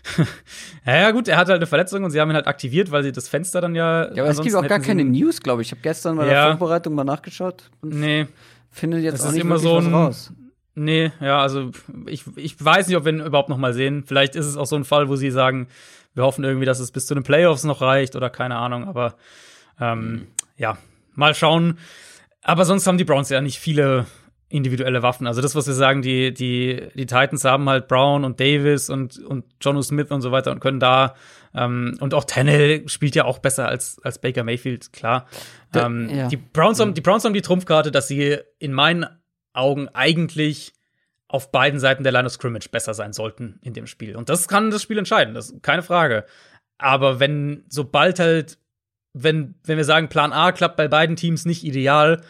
[0.85, 3.11] ja, gut, er hatte halt eine Verletzung und sie haben ihn halt aktiviert, weil sie
[3.11, 4.11] das Fenster dann ja.
[4.13, 5.69] Ja, aber es gibt auch gar keine News, glaube ich.
[5.69, 6.47] Ich habe gestern bei ja.
[6.47, 7.69] der Vorbereitung mal nachgeschaut.
[7.81, 8.27] nee.
[8.73, 10.31] Findet jetzt das auch nicht immer so ein, raus.
[10.75, 11.71] Nee, ja, also
[12.05, 14.03] ich, ich weiß nicht, ob wir ihn überhaupt noch mal sehen.
[14.05, 15.67] Vielleicht ist es auch so ein Fall, wo sie sagen,
[16.13, 19.15] wir hoffen irgendwie, dass es bis zu den Playoffs noch reicht oder keine Ahnung, aber
[19.79, 20.27] ähm,
[20.57, 20.77] ja,
[21.13, 21.77] mal schauen.
[22.41, 24.05] Aber sonst haben die Browns ja nicht viele
[24.51, 25.27] individuelle Waffen.
[25.27, 29.17] Also das, was wir sagen, die, die, die Titans haben halt Brown und Davis und,
[29.19, 31.15] und Jono Smith und so weiter und können da
[31.53, 35.27] ähm, und auch Tannehill spielt ja auch besser als, als Baker Mayfield, klar.
[35.71, 36.27] Da, ähm, ja.
[36.27, 39.05] die, Browns haben, die Browns haben die Trumpfkarte, dass sie in meinen
[39.53, 40.73] Augen eigentlich
[41.27, 44.15] auf beiden Seiten der Line of Scrimmage besser sein sollten in dem Spiel.
[44.15, 46.25] Und das kann das Spiel entscheiden, das ist keine Frage.
[46.77, 48.57] Aber wenn, sobald halt,
[49.13, 52.21] wenn, wenn wir sagen, Plan A klappt bei beiden Teams nicht ideal,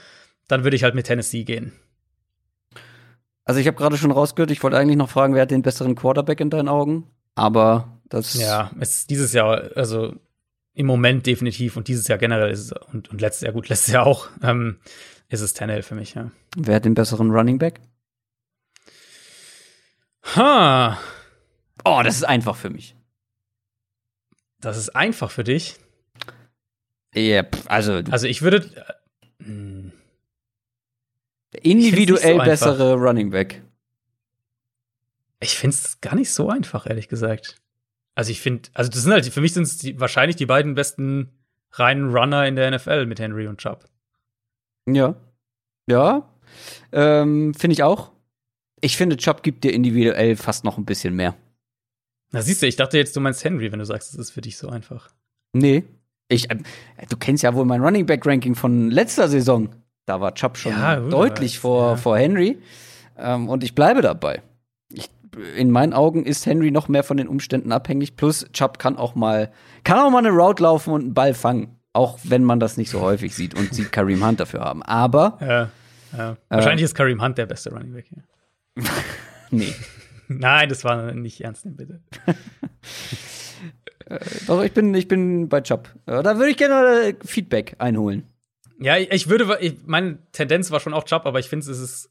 [0.48, 1.74] dann würde ich halt mit Tennessee gehen.
[3.52, 5.94] Also ich habe gerade schon rausgehört, ich wollte eigentlich noch fragen, wer hat den besseren
[5.94, 7.12] Quarterback in deinen Augen?
[7.36, 10.16] Aber das Ja, es ist dieses Jahr, also
[10.74, 13.94] im Moment definitiv und dieses Jahr generell ist es, und, und letztes Jahr, gut, letztes
[13.94, 14.80] Jahr auch, ähm,
[15.28, 16.32] ist es Tannehill für mich, ja.
[16.56, 17.82] Wer hat den besseren Running Back?
[20.34, 20.98] Ha.
[21.84, 22.96] Oh, das ist einfach für mich.
[24.62, 25.76] Das ist einfach für dich.
[27.14, 28.02] Ja, also.
[28.12, 28.60] Also ich würde.
[29.40, 29.44] Äh,
[31.54, 31.62] hm.
[31.64, 33.62] individuell so bessere Running Back.
[35.40, 37.58] Ich finde es gar nicht so einfach, ehrlich gesagt.
[38.14, 41.32] Also ich finde, also das sind halt, für mich sind es wahrscheinlich die beiden besten
[41.72, 43.86] reinen Runner in der NFL mit Henry und Chubb.
[44.86, 45.16] Ja.
[45.88, 46.30] Ja.
[46.92, 48.12] Ähm, finde ich auch.
[48.82, 51.36] Ich finde, Chubb gibt dir individuell fast noch ein bisschen mehr.
[52.32, 54.42] Na, siehst du, ich dachte jetzt, du meinst Henry, wenn du sagst, es ist für
[54.42, 55.10] dich so einfach.
[55.54, 55.84] Nee.
[56.28, 56.58] Ich, äh,
[57.10, 59.70] du kennst ja wohl mein Running Back Ranking von letzter Saison.
[60.06, 61.96] Da war Chubb schon ja, deutlich vor, ja.
[61.96, 62.58] vor Henry.
[63.18, 64.42] Ähm, und ich bleibe dabei.
[64.90, 65.10] Ich,
[65.56, 68.16] in meinen Augen ist Henry noch mehr von den Umständen abhängig.
[68.16, 69.52] Plus Chubb kann auch mal,
[69.84, 71.78] kann auch mal eine Route laufen und einen Ball fangen.
[71.94, 74.82] Auch wenn man das nicht so häufig sieht und sieht Kareem Hunt dafür haben.
[74.84, 75.38] Aber.
[75.42, 75.70] Ja,
[76.18, 76.38] ja.
[76.50, 78.06] Wahrscheinlich äh, ist Kareem Hunt der beste Running Back.
[78.12, 78.84] Ja.
[79.52, 79.74] nee.
[80.40, 82.02] Nein, das war nicht ernst nehmen, bitte.
[84.06, 85.88] Äh, doch, ich bin, ich bin bei Chubb.
[86.08, 88.28] Äh, da würde ich gerne Feedback einholen.
[88.82, 92.10] Ja, ich würde, ich, meine Tendenz war schon auch Chubb, aber ich finde, es ist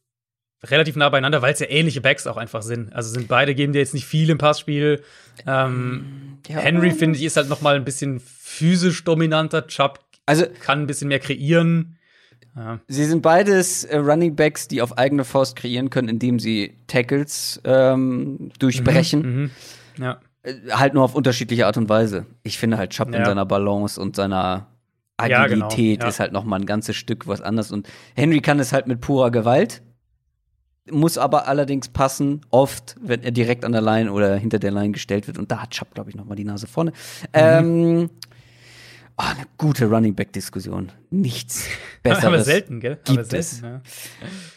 [0.62, 2.92] relativ nah beieinander, weil es ja ähnliche Backs auch einfach sind.
[2.94, 5.02] Also sind beide geben dir jetzt nicht viel im Passspiel.
[5.46, 9.66] Ähm, ja, Henry finde ich ist halt noch mal ein bisschen physisch dominanter.
[9.66, 11.96] Chubb also, kann ein bisschen mehr kreieren.
[12.54, 12.78] Ja.
[12.86, 17.60] Sie sind beides äh, Running Backs, die auf eigene Faust kreieren können, indem sie Tackles
[17.64, 19.22] ähm, durchbrechen.
[19.22, 19.50] Mhm, mhm.
[20.04, 20.20] Ja.
[20.42, 22.26] Äh, halt nur auf unterschiedliche Art und Weise.
[22.42, 24.66] Ich finde halt Chubb in seiner Balance und seiner
[25.20, 26.08] Agilität genau.
[26.08, 27.72] ist halt noch mal ein ganzes Stück was anderes.
[27.72, 29.82] Und Henry kann es halt mit purer Gewalt,
[30.90, 34.92] muss aber allerdings passen, oft, wenn er direkt an der Line oder hinter der Line
[34.92, 35.38] gestellt wird.
[35.38, 36.90] Und da hat Chubb, glaube ich, noch mal die Nase vorne.
[36.90, 36.96] Mhm.
[37.32, 38.10] Ähm,
[39.20, 40.92] Oh, eine gute Running Back Diskussion.
[41.10, 41.68] Nichts
[42.02, 42.24] besseres.
[42.24, 42.96] Aber selten, gell?
[43.04, 43.60] Gibt Aber selten, es.
[43.60, 43.82] Ja.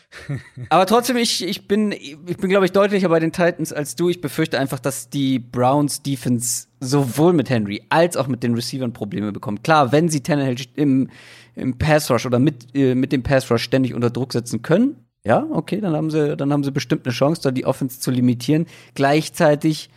[0.70, 4.08] Aber trotzdem, ich, ich bin, ich bin, glaube ich, deutlicher bei den Titans als du.
[4.08, 8.94] Ich befürchte einfach, dass die Browns Defense sowohl mit Henry als auch mit den Receivern
[8.94, 9.66] Probleme bekommt.
[9.66, 11.10] Klar, wenn sie Tannehill im,
[11.56, 14.96] im Pass Rush oder mit, äh, mit dem Pass Rush ständig unter Druck setzen können,
[15.26, 18.12] ja, okay, dann haben sie, dann haben sie bestimmt eine Chance, da die Offense zu
[18.12, 18.68] limitieren.
[18.94, 19.90] Gleichzeitig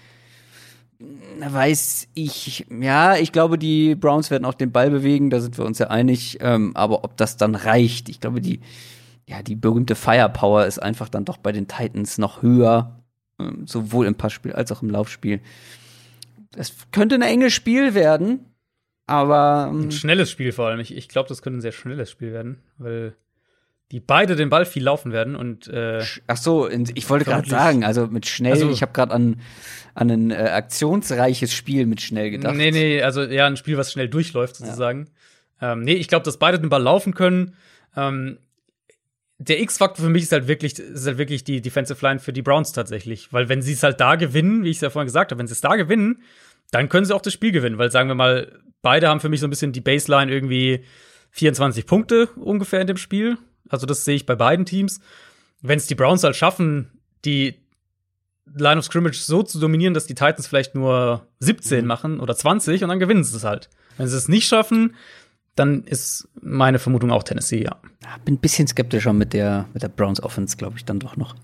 [1.41, 5.65] weiß ich, ja, ich glaube, die Browns werden auch den Ball bewegen, da sind wir
[5.65, 6.39] uns ja einig.
[6.41, 8.61] Ähm, aber ob das dann reicht, ich glaube, die,
[9.29, 13.01] ja, die berühmte Firepower ist einfach dann doch bei den Titans noch höher,
[13.39, 15.41] ähm, sowohl im Passspiel als auch im Laufspiel.
[16.57, 18.41] Es könnte ein enges Spiel werden,
[19.07, 19.69] aber.
[19.71, 20.81] Ähm, ein schnelles Spiel vor allem.
[20.81, 23.17] Ich, ich glaube, das könnte ein sehr schnelles Spiel werden, weil
[23.93, 27.85] die beide den Ball viel laufen werden und äh, ach so ich wollte gerade sagen
[27.85, 29.41] also mit schnell also, ich habe gerade an
[29.95, 32.57] an ein äh, aktionsreiches Spiel mit schnell gedacht.
[32.57, 35.09] Nee nee also ja ein Spiel was schnell durchläuft sozusagen.
[35.61, 35.73] Ja.
[35.73, 37.55] ähm, nee ich glaube dass beide den Ball laufen können.
[37.97, 38.39] Ähm,
[39.39, 42.43] der X-Faktor für mich ist halt wirklich ist halt wirklich die Defensive Line für die
[42.43, 43.33] Browns tatsächlich.
[43.33, 45.47] Weil wenn sie es halt da gewinnen wie ich es ja vorhin gesagt habe wenn
[45.47, 46.23] sie es da gewinnen
[46.73, 47.79] dann können sie auch das Spiel gewinnen.
[47.79, 50.85] Weil sagen wir mal beide haben für mich so ein bisschen die Baseline irgendwie
[51.31, 53.39] 24 Punkte ungefähr in dem Spiel
[53.69, 55.01] also das sehe ich bei beiden Teams.
[55.63, 56.91] Wenn es die Browns halt schaffen,
[57.25, 57.55] die
[58.55, 61.87] Line of Scrimmage so zu dominieren, dass die Titans vielleicht nur 17 mhm.
[61.87, 63.69] machen oder 20 und dann gewinnen sie es halt.
[63.97, 64.95] Wenn sie es nicht schaffen,
[65.55, 67.81] dann ist meine Vermutung auch Tennessee, ja.
[68.25, 71.35] Bin ein bisschen skeptischer mit der, mit der Browns Offense, glaube ich, dann doch noch.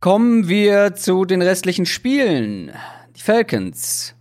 [0.00, 2.72] Kommen wir zu den restlichen Spielen.
[3.16, 4.14] Die Falcons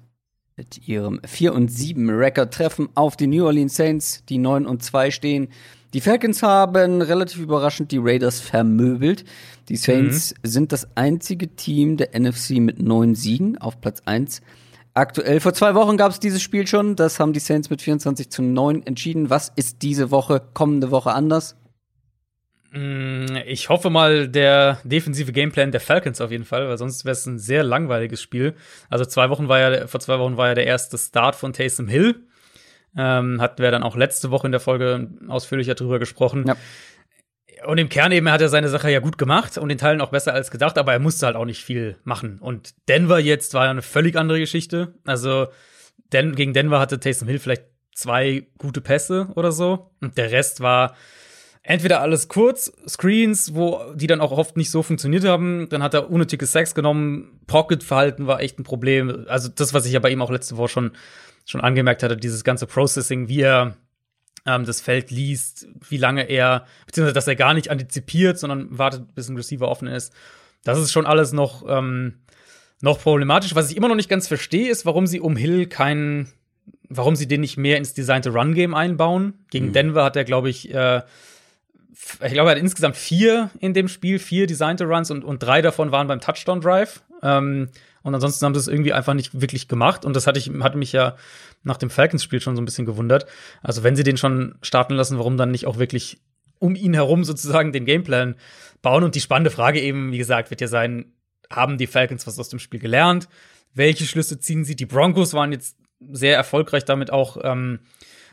[0.58, 4.84] mit ihrem 4 und 7 Record treffen auf die New Orleans Saints, die 9 und
[4.84, 5.50] 2 stehen.
[5.96, 9.24] Die Falcons haben relativ überraschend die Raiders vermöbelt.
[9.70, 10.48] Die Saints mhm.
[10.48, 14.42] sind das einzige Team der NFC mit neun Siegen auf Platz 1.
[14.94, 16.98] Aktuell, vor zwei Wochen gab es dieses Spiel schon.
[16.98, 19.30] Das haben die Saints mit 24 zu 9 entschieden.
[19.30, 21.56] Was ist diese Woche, kommende Woche anders?
[22.74, 27.14] Mm, ich hoffe mal, der defensive Gameplan der Falcons auf jeden Fall, weil sonst wäre
[27.14, 28.56] es ein sehr langweiliges Spiel.
[28.90, 31.88] Also zwei Wochen war ja, vor zwei Wochen war ja der erste Start von Taysom
[31.88, 32.26] Hill.
[32.98, 36.46] Ähm, hatten wir dann auch letzte Woche in der Folge ausführlicher drüber gesprochen.
[36.48, 36.56] Ja.
[37.66, 40.12] Und im Kern eben hat er seine Sache ja gut gemacht und in Teilen auch
[40.12, 42.40] besser als gedacht, aber er musste halt auch nicht viel machen.
[42.40, 44.94] Und Denver jetzt war ja eine völlig andere Geschichte.
[45.06, 45.48] Also
[46.14, 49.92] Den gegen Denver hatte Taysom Hill vielleicht zwei gute Pässe oder so.
[50.02, 50.96] Und der Rest war
[51.66, 55.94] entweder alles kurz, Screens, wo die dann auch oft nicht so funktioniert haben, dann hat
[55.94, 59.26] er unnötige Sex genommen, Pocket-Verhalten war echt ein Problem.
[59.28, 60.92] Also das, was ich ja bei ihm auch letzte Woche schon,
[61.46, 63.76] schon angemerkt hatte, dieses ganze Processing, wie er
[64.46, 69.14] ähm, das Feld liest, wie lange er, beziehungsweise dass er gar nicht antizipiert, sondern wartet,
[69.16, 70.14] bis ein Receiver offen ist.
[70.64, 72.16] Das ist schon alles noch, ähm,
[72.82, 73.56] noch problematisch.
[73.56, 76.28] Was ich immer noch nicht ganz verstehe, ist, warum sie um Hill keinen,
[76.90, 79.46] warum sie den nicht mehr ins designte Run-Game einbauen.
[79.52, 79.74] Gegen mhm.
[79.74, 81.02] Denver hat er, glaube ich, äh,
[82.24, 85.62] ich glaube, er hat insgesamt vier in dem Spiel, vier designte Runs und, und drei
[85.62, 87.02] davon waren beim Touchdown Drive.
[87.24, 87.70] Ähm,
[88.06, 90.06] und ansonsten haben sie es irgendwie einfach nicht wirklich gemacht.
[90.06, 91.16] Und das hatte ich, hatte mich ja
[91.64, 93.26] nach dem Falcons-Spiel schon so ein bisschen gewundert.
[93.64, 96.22] Also, wenn sie den schon starten lassen, warum dann nicht auch wirklich
[96.60, 98.36] um ihn herum sozusagen den Gameplan
[98.84, 99.04] bauen?
[99.04, 101.14] Und die spannende Frage eben, wie gesagt, wird ja sein,
[101.50, 103.28] haben die Falcons was aus dem Spiel gelernt?
[103.74, 104.76] Welche Schlüsse ziehen sie?
[104.76, 105.76] Die Broncos waren jetzt
[106.12, 107.80] sehr erfolgreich damit auch, ähm,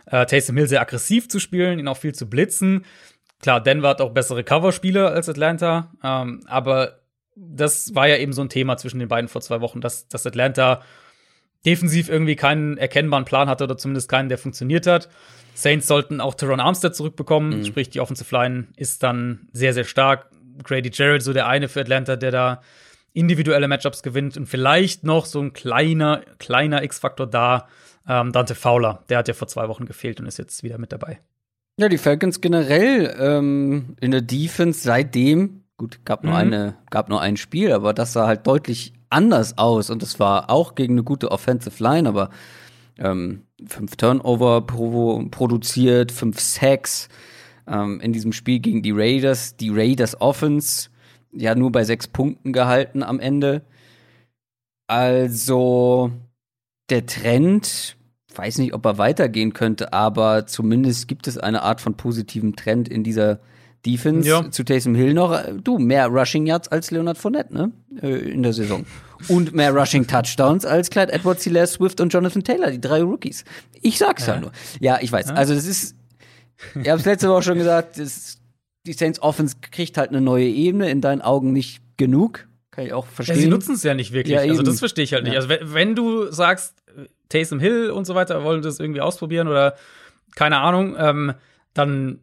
[0.04, 2.84] äh, Taysom Hill sehr aggressiv zu spielen, ihn auch viel zu blitzen.
[3.40, 7.01] Klar, Denver hat auch bessere Coverspieler als Atlanta, ähm, aber
[7.34, 10.26] das war ja eben so ein Thema zwischen den beiden vor zwei Wochen, dass, dass
[10.26, 10.82] Atlanta
[11.64, 15.08] defensiv irgendwie keinen erkennbaren Plan hatte oder zumindest keinen, der funktioniert hat.
[15.54, 17.64] Saints sollten auch Teron Armstead zurückbekommen, mhm.
[17.64, 20.30] sprich die Offensive Line ist dann sehr, sehr stark.
[20.64, 22.62] Grady Jarrett so der eine für Atlanta, der da
[23.12, 27.68] individuelle Matchups gewinnt und vielleicht noch so ein kleiner, kleiner X-Faktor da,
[28.08, 30.92] ähm, Dante Fowler, der hat ja vor zwei Wochen gefehlt und ist jetzt wieder mit
[30.92, 31.20] dabei.
[31.78, 36.38] Ja, die Falcons generell ähm, in der Defense seitdem, gut, gab nur mhm.
[36.38, 40.48] eine, gab nur ein Spiel, aber das sah halt deutlich anders aus und das war
[40.48, 42.30] auch gegen eine gute Offensive Line, aber
[42.98, 47.08] ähm, fünf Turnover pro, produziert, fünf Sacks
[47.66, 50.88] ähm, in diesem Spiel gegen die Raiders, die Raiders Offense
[51.32, 53.62] ja nur bei sechs Punkten gehalten am Ende.
[54.86, 56.12] Also
[56.90, 57.96] der Trend
[58.32, 62.88] weiß nicht, ob er weitergehen könnte, aber zumindest gibt es eine Art von positivem Trend
[62.88, 63.40] in dieser
[63.84, 64.50] Defense ja.
[64.50, 65.42] zu Taysom Hill noch.
[65.62, 67.72] Du, mehr Rushing Yards als Leonard Fournette, ne?
[68.00, 68.86] Äh, in der Saison.
[69.28, 73.44] Und mehr Rushing Touchdowns als Clyde Edwards, Hilaire Swift und Jonathan Taylor, die drei Rookies.
[73.80, 74.52] Ich sag's ja, ja nur.
[74.80, 75.30] Ja, ich weiß.
[75.30, 75.96] Also, das ist,
[76.80, 78.40] ich hab's letzte Woche schon gesagt, das,
[78.86, 82.46] die Saints Offense kriegt halt eine neue Ebene, in deinen Augen nicht genug.
[82.70, 83.36] Kann ich auch verstehen.
[83.36, 84.34] Ja, sie nutzen es ja nicht wirklich.
[84.34, 85.36] Ja, also das verstehe ich halt nicht.
[85.36, 86.74] Also wenn, wenn, du sagst,
[87.28, 89.76] Taysom Hill und so weiter wollen das irgendwie ausprobieren oder
[90.34, 91.34] keine Ahnung, ähm,
[91.74, 92.20] dann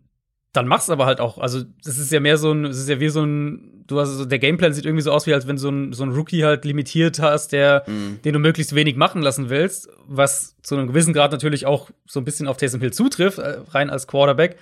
[0.53, 1.37] dann mach's aber halt auch.
[1.37, 4.09] Also, das ist ja mehr so ein, es ist ja wie so ein, du hast
[4.09, 6.43] so, der Gameplan sieht irgendwie so aus, wie als wenn so ein, so ein Rookie
[6.43, 8.19] halt limitiert hast, der, mhm.
[8.23, 12.19] den du möglichst wenig machen lassen willst, was zu einem gewissen Grad natürlich auch so
[12.19, 14.57] ein bisschen auf Taysom Hill zutrifft, äh, rein als Quarterback.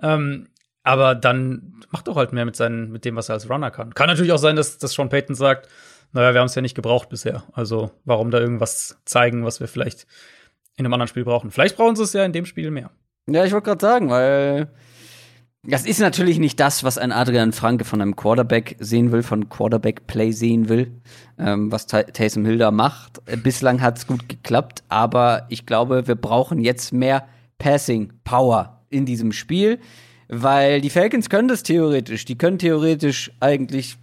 [0.00, 0.48] Ähm,
[0.84, 3.94] aber dann macht doch halt mehr mit seinen, mit dem, was er als Runner kann.
[3.94, 5.68] Kann natürlich auch sein, dass, dass Sean Payton sagt,
[6.12, 7.44] naja, wir haben es ja nicht gebraucht bisher.
[7.52, 10.06] Also warum da irgendwas zeigen, was wir vielleicht
[10.76, 11.50] in einem anderen Spiel brauchen?
[11.50, 12.90] Vielleicht brauchen sie es ja in dem Spiel mehr.
[13.26, 14.68] Ja, ich wollte gerade sagen, weil
[15.64, 19.48] das ist natürlich nicht das, was ein Adrian Franke von einem Quarterback sehen will, von
[19.48, 21.00] Quarterback-Play sehen will,
[21.38, 23.22] ähm, was Taysom Hilda macht.
[23.26, 29.06] Äh, bislang hat es gut geklappt, aber ich glaube, wir brauchen jetzt mehr Passing-Power in
[29.06, 29.78] diesem Spiel,
[30.28, 32.24] weil die Falcons können das theoretisch.
[32.24, 33.98] Die können theoretisch eigentlich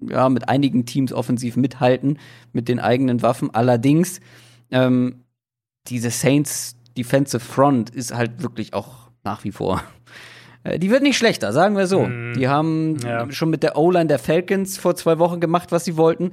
[0.00, 2.18] ja, mit einigen Teams offensiv mithalten
[2.52, 3.54] mit den eigenen Waffen.
[3.54, 4.20] Allerdings,
[4.70, 5.24] ähm,
[5.88, 9.82] diese Saints Defensive Front ist halt wirklich auch nach wie vor.
[10.64, 12.06] Äh, die wird nicht schlechter, sagen wir so.
[12.06, 13.30] Mm, die haben ja.
[13.30, 16.32] schon mit der O-Line der Falcons vor zwei Wochen gemacht, was sie wollten.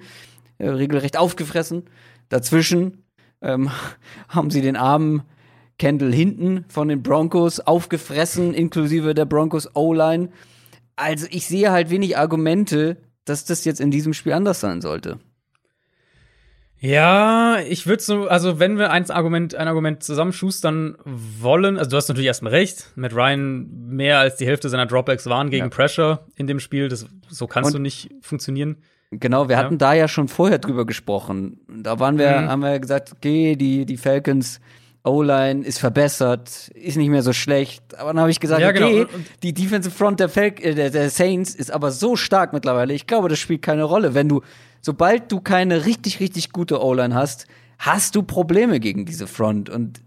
[0.57, 1.83] Äh, regelrecht aufgefressen.
[2.29, 3.03] Dazwischen
[3.41, 3.71] ähm,
[4.29, 5.23] haben sie den armen
[5.77, 10.29] Kendall hinten von den Broncos aufgefressen, inklusive der Broncos O-Line.
[10.95, 15.19] Also ich sehe halt wenig Argumente, dass das jetzt in diesem Spiel anders sein sollte.
[16.81, 21.97] Ja, ich würde so, also wenn wir ein Argument, ein Argument zusammenschustern wollen, also du
[21.97, 25.69] hast natürlich erstmal recht, mit Ryan mehr als die Hälfte seiner Dropbacks waren gegen ja.
[25.69, 28.77] Pressure in dem Spiel, das, so kannst Und du nicht funktionieren.
[29.11, 29.63] Genau, wir ja.
[29.63, 31.59] hatten da ja schon vorher drüber gesprochen.
[31.67, 32.47] Da waren wir, mhm.
[32.47, 34.61] haben wir gesagt, okay, die, die Falcons
[35.03, 37.97] O-Line ist verbessert, ist nicht mehr so schlecht.
[37.97, 38.87] Aber dann habe ich gesagt, ja, genau.
[38.87, 39.07] okay,
[39.41, 42.93] die Defensive Front der, Fal äh, der, der, Saints ist aber so stark mittlerweile.
[42.93, 44.13] Ich glaube, das spielt keine Rolle.
[44.13, 44.41] Wenn du,
[44.81, 49.69] sobald du keine richtig, richtig gute O-Line hast, hast du Probleme gegen diese Front.
[49.69, 50.01] Und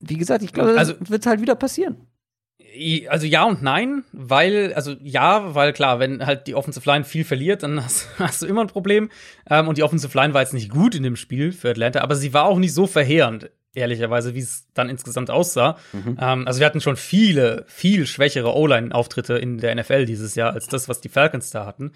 [0.00, 2.06] wie gesagt, ich glaube, also, das wird halt wieder passieren.
[3.08, 7.24] Also ja und nein, weil, also ja, weil klar, wenn halt die Offensive Line viel
[7.24, 9.10] verliert, dann hast, hast du immer ein Problem.
[9.48, 12.14] Ähm, und die Offensive Line war jetzt nicht gut in dem Spiel für Atlanta, aber
[12.14, 15.76] sie war auch nicht so verheerend ehrlicherweise, wie es dann insgesamt aussah.
[15.92, 16.16] Mhm.
[16.20, 20.66] Ähm, also wir hatten schon viele, viel schwächere O-Line-Auftritte in der NFL dieses Jahr als
[20.66, 21.92] das, was die Falcons da hatten.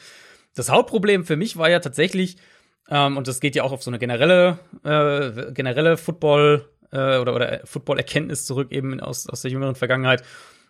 [0.54, 2.36] Das Hauptproblem für mich war ja tatsächlich,
[2.88, 7.34] ähm, und das geht ja auch auf so eine generelle, äh, generelle Football- äh, oder,
[7.34, 10.22] oder Football-Erkenntnis zurück, eben aus, aus der jüngeren Vergangenheit,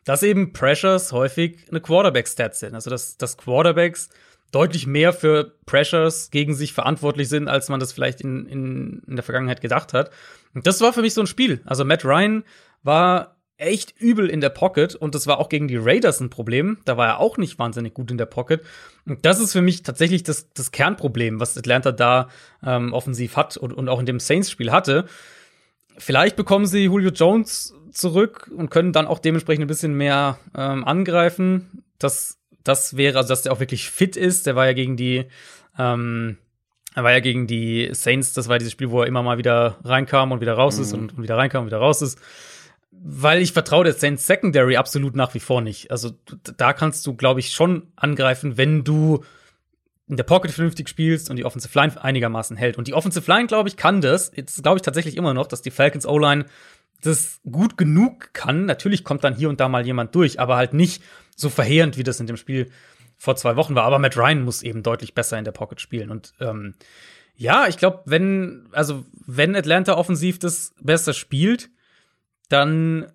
[0.05, 2.75] dass eben Pressures häufig eine Quarterback-Stat sind.
[2.75, 4.11] Also dass, dass Quarterbacks
[4.51, 9.17] deutlich mehr für Pressures gegen sich verantwortlich sind, als man das vielleicht in, in, in
[9.17, 10.11] der Vergangenheit gedacht hat.
[10.55, 11.61] Und das war für mich so ein Spiel.
[11.65, 12.45] Also Matt Ryan
[12.83, 16.79] war echt übel in der Pocket und das war auch gegen die Raiders ein Problem.
[16.85, 18.63] Da war er auch nicht wahnsinnig gut in der Pocket.
[19.07, 22.29] Und das ist für mich tatsächlich das, das Kernproblem, was Atlanta da
[22.65, 25.07] ähm, offensiv hat und, und auch in dem Saints-Spiel hatte.
[25.97, 30.85] Vielleicht bekommen sie Julio Jones zurück und können dann auch dementsprechend ein bisschen mehr ähm,
[30.85, 31.85] angreifen.
[32.01, 34.47] Das, das wäre, also dass der auch wirklich fit ist.
[34.47, 35.27] Der war ja gegen die,
[35.79, 36.39] ähm,
[36.97, 39.79] er war ja gegen die Saints, das war dieses Spiel, wo er immer mal wieder
[39.85, 41.03] reinkam und wieder raus ist mhm.
[41.03, 42.19] und, und wieder reinkam und wieder raus ist
[43.03, 45.91] weil ich vertraue der Saints Secondary absolut nach wie vor nicht.
[45.91, 46.13] Also
[46.57, 49.25] da kannst du, glaube ich, schon angreifen, wenn du
[50.07, 52.77] in der Pocket vernünftig spielst und die Offensive Line einigermaßen hält.
[52.77, 54.33] Und die Offensive Line, glaube ich, kann das.
[54.35, 56.47] Jetzt glaube ich tatsächlich immer noch, dass die Falcons O-Line
[57.01, 58.67] das gut genug kann.
[58.67, 61.03] Natürlich kommt dann hier und da mal jemand durch, aber halt nicht
[61.37, 62.71] so verheerend, wie das in dem Spiel
[63.17, 63.85] vor zwei Wochen war.
[63.85, 66.11] Aber Matt Ryan muss eben deutlich besser in der Pocket spielen.
[66.11, 66.75] Und ähm,
[67.37, 71.71] ja, ich glaube, wenn, also wenn Atlanta offensiv das besser spielt,
[72.49, 73.07] dann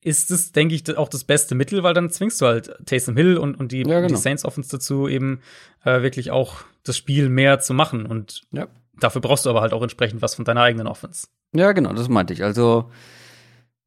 [0.00, 3.38] ist es, denke ich, auch das beste Mittel, weil dann zwingst du halt Taysom Hill
[3.38, 4.08] und, und die, ja, genau.
[4.08, 5.40] die Saints Offense dazu, eben
[5.84, 8.04] äh, wirklich auch das Spiel mehr zu machen.
[8.04, 8.68] Und ja.
[9.00, 11.28] dafür brauchst du aber halt auch entsprechend was von deiner eigenen Offense.
[11.54, 12.44] Ja, genau, das meinte ich.
[12.44, 12.90] Also,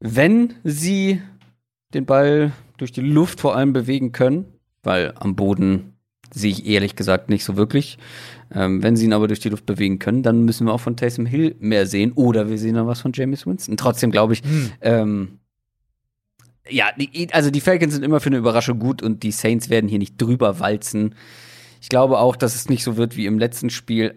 [0.00, 1.22] wenn sie
[1.94, 5.97] den Ball durch die Luft vor allem bewegen können, weil am Boden
[6.32, 7.98] sehe ich ehrlich gesagt nicht so wirklich.
[8.54, 10.96] Ähm, wenn sie ihn aber durch die Luft bewegen können, dann müssen wir auch von
[10.96, 13.76] Taysom Hill mehr sehen oder wir sehen dann was von James Winston.
[13.76, 14.72] Trotzdem glaube ich, hm.
[14.80, 15.38] ähm,
[16.70, 19.88] ja, die, also die Falcons sind immer für eine Überraschung gut und die Saints werden
[19.88, 21.14] hier nicht drüber walzen.
[21.80, 24.14] Ich glaube auch, dass es nicht so wird wie im letzten Spiel.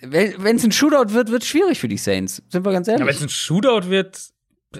[0.00, 2.42] Wenn es ein Shootout wird, wird es schwierig für die Saints.
[2.48, 3.00] Sind wir ganz ehrlich.
[3.00, 4.31] Ja, wenn es ein Shootout wird,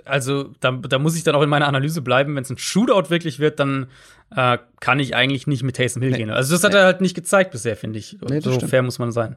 [0.04, 2.34] also da, da muss ich dann auch in meiner Analyse bleiben.
[2.36, 3.86] Wenn es ein Shootout wirklich wird, dann
[4.34, 6.18] äh, kann ich eigentlich nicht mit Taysom Hill nee.
[6.18, 6.30] gehen.
[6.30, 6.78] Also das hat nee.
[6.78, 8.18] er halt nicht gezeigt bisher, finde ich.
[8.28, 8.70] Nee, so stimmt.
[8.70, 9.36] fair muss man sein.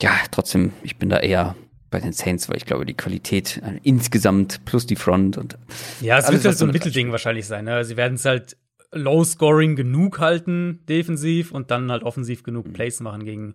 [0.00, 1.56] Ja, trotzdem, ich bin da eher
[1.90, 5.58] bei den Saints, weil ich glaube, die Qualität äh, insgesamt plus die Front und.
[6.00, 7.64] Ja, es wird halt so ein Mittelding wahrscheinlich sein.
[7.64, 7.84] Ne?
[7.84, 8.56] Sie werden es halt
[8.92, 12.72] low-scoring genug halten, defensiv, und dann halt offensiv genug mhm.
[12.72, 13.54] Plays machen gegen,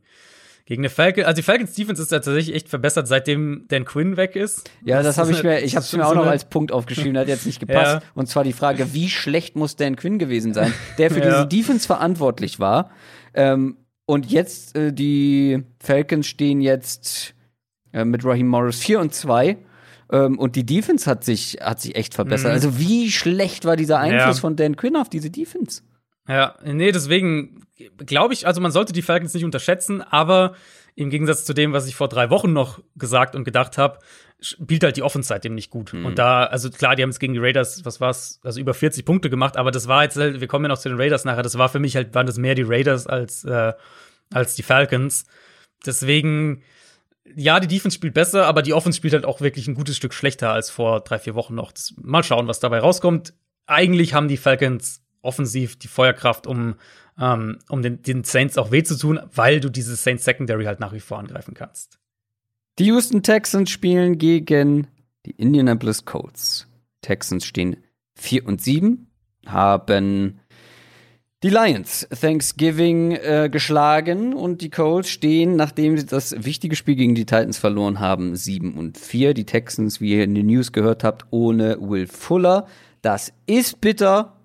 [0.66, 1.26] gegen eine Falcon.
[1.26, 4.70] Also die Falcons Defense ist tatsächlich echt verbessert, seitdem Dan Quinn weg ist.
[4.84, 7.18] Ja, das, das habe ich mir, ich habe es mir auch noch als Punkt aufgeschrieben,
[7.18, 8.02] hat jetzt nicht gepasst.
[8.04, 8.12] Ja.
[8.16, 11.26] Und zwar die Frage, wie schlecht muss Dan Quinn gewesen sein, der für ja.
[11.26, 12.92] diese Defense verantwortlich war.
[13.34, 17.36] Ähm, und jetzt, äh, die Falcons stehen jetzt
[17.92, 19.58] äh, mit Raheem Morris 4 und 2.
[20.12, 22.52] Ähm, und die Defense hat sich, hat sich echt verbessert.
[22.52, 22.54] Mhm.
[22.54, 24.42] Also wie schlecht war dieser Einfluss ja.
[24.42, 25.82] von Dan Quinn auf diese Defense?
[26.28, 27.63] Ja, nee, deswegen
[27.98, 30.56] glaube ich, also man sollte die Falcons nicht unterschätzen, aber
[30.96, 34.00] im Gegensatz zu dem, was ich vor drei Wochen noch gesagt und gedacht habe,
[34.42, 35.94] spielt halt die Offense seitdem nicht gut.
[35.94, 36.06] Mhm.
[36.06, 39.06] Und da, also klar, die haben es gegen die Raiders, was war's, also über 40
[39.06, 41.42] Punkte gemacht, aber das war jetzt, halt, wir kommen ja noch zu den Raiders nachher,
[41.42, 43.74] das war für mich halt, waren das mehr die Raiders als, äh,
[44.32, 45.26] als die Falcons.
[45.86, 46.62] Deswegen,
[47.36, 50.14] ja, die Defense spielt besser, aber die Offense spielt halt auch wirklich ein gutes Stück
[50.14, 51.72] schlechter als vor drei, vier Wochen noch.
[51.72, 53.34] Das, mal schauen, was dabei rauskommt.
[53.66, 56.76] Eigentlich haben die Falcons offensiv die Feuerkraft, um,
[57.20, 60.80] ähm, um den, den Saints auch weh zu tun, weil du dieses Saints Secondary halt
[60.80, 62.00] nach wie vor angreifen kannst.
[62.80, 64.88] Die Houston Texans spielen gegen
[65.26, 66.68] die Indianapolis Colts.
[67.02, 67.78] Texans stehen
[68.16, 69.08] 4 und 7,
[69.46, 70.40] haben
[71.44, 77.16] die Lions Thanksgiving äh, geschlagen und die Colts stehen, nachdem sie das wichtige Spiel gegen
[77.16, 79.34] die Titans verloren haben, 7 und 4.
[79.34, 82.66] Die Texans, wie ihr in den News gehört habt, ohne Will Fuller.
[83.02, 84.38] Das ist bitter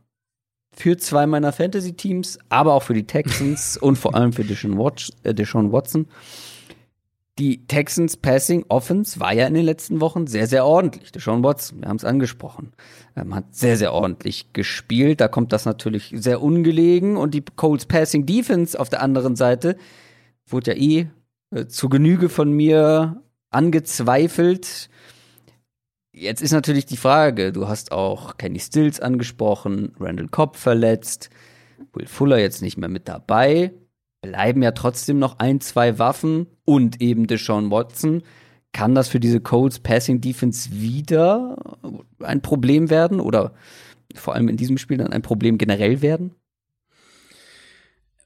[0.78, 5.10] für zwei meiner Fantasy-Teams, aber auch für die Texans und vor allem für Deshaun, Watch,
[5.24, 6.06] äh, Deshaun Watson
[7.38, 11.12] die Texans Passing Offense war ja in den letzten Wochen sehr, sehr ordentlich.
[11.12, 12.72] Der Sean Watson, wir haben es angesprochen,
[13.16, 15.20] ähm, hat sehr, sehr ordentlich gespielt.
[15.20, 17.16] Da kommt das natürlich sehr ungelegen.
[17.16, 19.76] Und die Colts Passing Defense auf der anderen Seite
[20.46, 21.06] wurde ja eh
[21.54, 24.90] äh, zu Genüge von mir angezweifelt.
[26.18, 31.30] Jetzt ist natürlich die Frage, du hast auch Kenny Stills angesprochen, Randall Cobb verletzt,
[31.92, 33.72] Will Fuller jetzt nicht mehr mit dabei
[34.20, 38.22] bleiben ja trotzdem noch ein, zwei Waffen und eben Deshaun Watson.
[38.72, 41.56] Kann das für diese Colts Passing Defense wieder
[42.20, 43.54] ein Problem werden oder
[44.14, 46.34] vor allem in diesem Spiel dann ein Problem generell werden?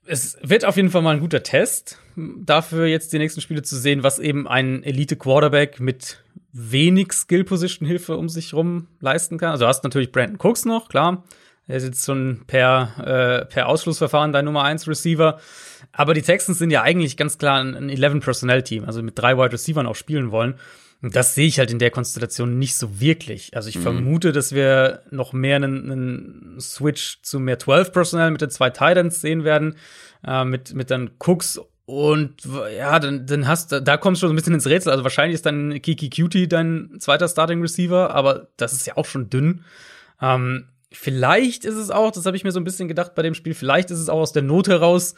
[0.04, 3.76] Es wird auf jeden Fall mal ein guter Test, dafür jetzt die nächsten Spiele zu
[3.76, 6.21] sehen, was eben ein Elite-Quarterback mit
[6.52, 9.50] wenig Skill-Position-Hilfe um sich rum leisten kann.
[9.50, 11.24] Also du hast natürlich Brandon Cooks noch, klar.
[11.66, 15.40] Er ist jetzt schon per, äh, per Ausschlussverfahren dein Nummer 1 Receiver.
[15.92, 19.86] Aber die Texans sind ja eigentlich ganz klar ein 11-Personnel-Team, also mit drei Wide Receivern
[19.86, 20.54] auch spielen wollen.
[21.02, 23.56] Das sehe ich halt in der Konstellation nicht so wirklich.
[23.56, 23.82] Also ich mhm.
[23.82, 28.70] vermute, dass wir noch mehr einen, einen Switch zu mehr 12 Personnel mit den zwei
[28.70, 29.76] Titans sehen werden,
[30.24, 32.36] äh, mit, mit dann Cooks und
[32.76, 34.92] ja, dann, dann hast du, da kommst du schon ein bisschen ins Rätsel.
[34.92, 39.06] Also wahrscheinlich ist dann Kiki Cutie dein zweiter Starting Receiver, aber das ist ja auch
[39.06, 39.64] schon dünn.
[40.20, 43.34] Ähm, vielleicht ist es auch, das habe ich mir so ein bisschen gedacht bei dem
[43.34, 45.14] Spiel, vielleicht ist es auch aus der Not heraus,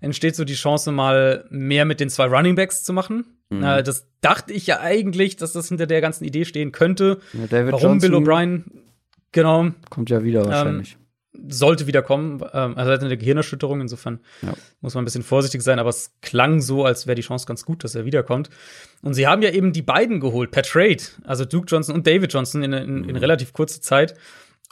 [0.00, 3.24] entsteht so die Chance, mal mehr mit den zwei Running Backs zu machen.
[3.50, 3.62] Mhm.
[3.62, 7.18] Äh, das dachte ich ja eigentlich, dass das hinter der ganzen Idee stehen könnte.
[7.32, 8.64] Ja, David Warum Johnson Bill O'Brien,
[9.30, 9.70] genau.
[9.88, 10.94] Kommt ja wieder wahrscheinlich.
[10.94, 11.07] Ähm,
[11.48, 12.42] sollte wieder kommen.
[12.52, 14.54] Ähm, also er hat eine Gehirnerschütterung, insofern ja.
[14.80, 17.64] muss man ein bisschen vorsichtig sein, aber es klang so, als wäre die Chance ganz
[17.64, 18.50] gut, dass er wiederkommt.
[19.02, 22.32] Und sie haben ja eben die beiden geholt, per Trade, also Duke Johnson und David
[22.32, 23.16] Johnson in, in, in mhm.
[23.16, 24.14] relativ kurzer Zeit.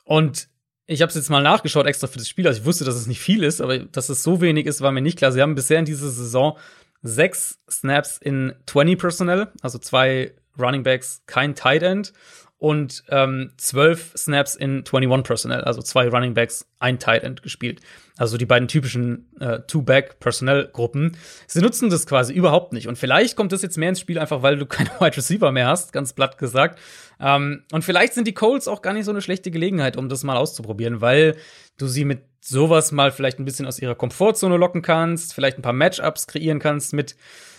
[0.05, 0.49] Und
[0.87, 2.47] ich habe es jetzt mal nachgeschaut extra für das Spiel.
[2.47, 4.93] Also ich wusste, dass es nicht viel ist, aber dass es so wenig ist, war
[4.93, 5.33] mir nicht klar.
[5.33, 6.57] Sie haben bisher in dieser Saison
[7.03, 12.13] sechs Snaps in 20 Personnel, also zwei Running Backs, kein Tight End
[12.59, 17.81] und ähm, 12 Snaps in 21 Personnel, also zwei Running Backs, ein Tight End gespielt.
[18.17, 21.19] Also die beiden typischen äh, Two-Back-Personnel-Gruppen.
[21.47, 22.89] Sie nutzen das quasi überhaupt nicht.
[22.89, 25.67] Und vielleicht kommt das jetzt mehr ins Spiel, einfach weil du keine Wide Receiver mehr
[25.67, 26.79] hast, ganz platt gesagt.
[27.21, 30.25] Ähm, und vielleicht sind die Colts auch gar nicht so eine schlechte Gelegenheit, um das
[30.25, 31.37] mal auszuprobieren, weil
[31.77, 35.63] du sie mit sowas mal vielleicht ein bisschen aus ihrer Komfortzone locken kannst, vielleicht ein
[35.63, 37.17] paar Matchups kreieren kannst mit,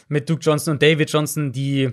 [0.07, 1.91] mit Duke Johnson und David Johnson, die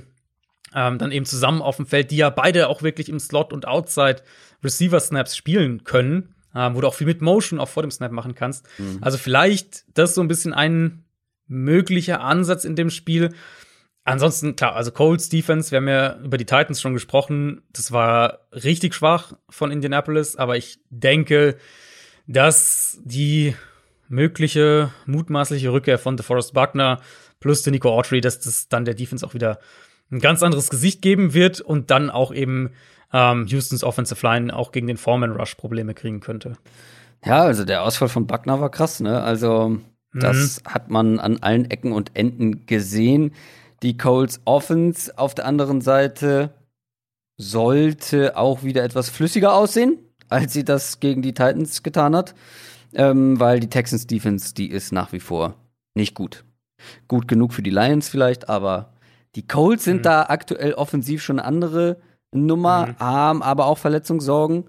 [0.75, 3.66] ähm, dann eben zusammen auf dem Feld, die ja beide auch wirklich im Slot und
[3.66, 4.22] Outside
[4.62, 8.12] Receiver Snaps spielen können, ähm, wo du auch viel mit Motion auch vor dem Snap
[8.12, 8.66] machen kannst.
[8.79, 8.99] Mhm.
[9.01, 11.05] Also vielleicht das so ein bisschen ein
[11.47, 13.35] möglicher Ansatz in dem Spiel.
[14.05, 18.41] Ansonsten, klar, also Colts Defense, wir haben ja über die Titans schon gesprochen, das war
[18.53, 21.57] richtig schwach von Indianapolis, aber ich denke,
[22.27, 23.55] dass die
[24.09, 27.01] mögliche mutmaßliche Rückkehr von DeForest Buckner
[27.41, 29.59] plus der Nico Autry, dass das dann der Defense auch wieder
[30.11, 32.71] ein ganz anderes Gesicht geben wird und dann auch eben
[33.13, 36.55] ähm, Houstons Offensive Line auch gegen den Foreman Rush Probleme kriegen könnte.
[37.25, 39.23] Ja, also der Ausfall von Buckner war krass, ne?
[39.23, 39.79] Also
[40.13, 40.69] das mhm.
[40.73, 43.33] hat man an allen Ecken und Enden gesehen.
[43.83, 46.51] Die Colts Offense auf der anderen Seite
[47.37, 49.99] sollte auch wieder etwas flüssiger aussehen,
[50.29, 52.35] als sie das gegen die Titans getan hat,
[52.95, 55.55] ähm, weil die Texans Defense, die ist nach wie vor
[55.95, 56.45] nicht gut.
[57.09, 58.93] Gut genug für die Lions vielleicht, aber
[59.35, 60.03] die Colts sind mhm.
[60.03, 61.99] da aktuell offensiv schon eine andere
[62.32, 62.99] Nummer, mhm.
[62.99, 64.64] haben aber auch Verletzungssorgen.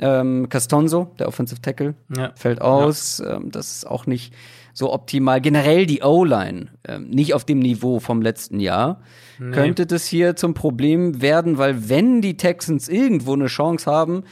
[0.00, 2.30] Ähm, Castonzo, der Offensive Tackle, ja.
[2.36, 3.18] fällt aus.
[3.18, 3.36] Ja.
[3.36, 4.32] Ähm, das ist auch nicht
[4.72, 5.40] so optimal.
[5.40, 9.00] Generell die O-Line, ähm, nicht auf dem Niveau vom letzten Jahr.
[9.40, 9.50] Nee.
[9.50, 14.22] Könnte das hier zum Problem werden, weil wenn die Texans irgendwo eine Chance haben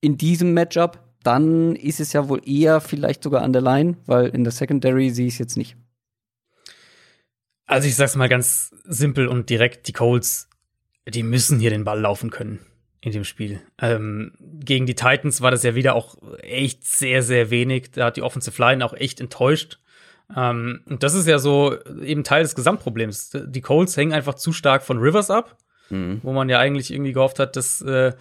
[0.00, 4.28] in diesem Matchup, dann ist es ja wohl eher vielleicht sogar an der Line, weil
[4.28, 5.76] in der Secondary sehe ich es jetzt nicht.
[7.66, 10.48] Also ich sag's mal ganz simpel und direkt, die Colts,
[11.08, 12.60] die müssen hier den Ball laufen können
[13.00, 13.60] in dem Spiel.
[13.80, 17.92] Ähm, gegen die Titans war das ja wieder auch echt sehr, sehr wenig.
[17.92, 19.78] Da hat die Offensive Line auch echt enttäuscht.
[20.34, 23.30] Ähm, und das ist ja so eben Teil des Gesamtproblems.
[23.46, 25.56] Die Colts hängen einfach zu stark von Rivers ab,
[25.90, 26.20] mhm.
[26.22, 28.12] wo man ja eigentlich irgendwie gehofft hat, dass, äh,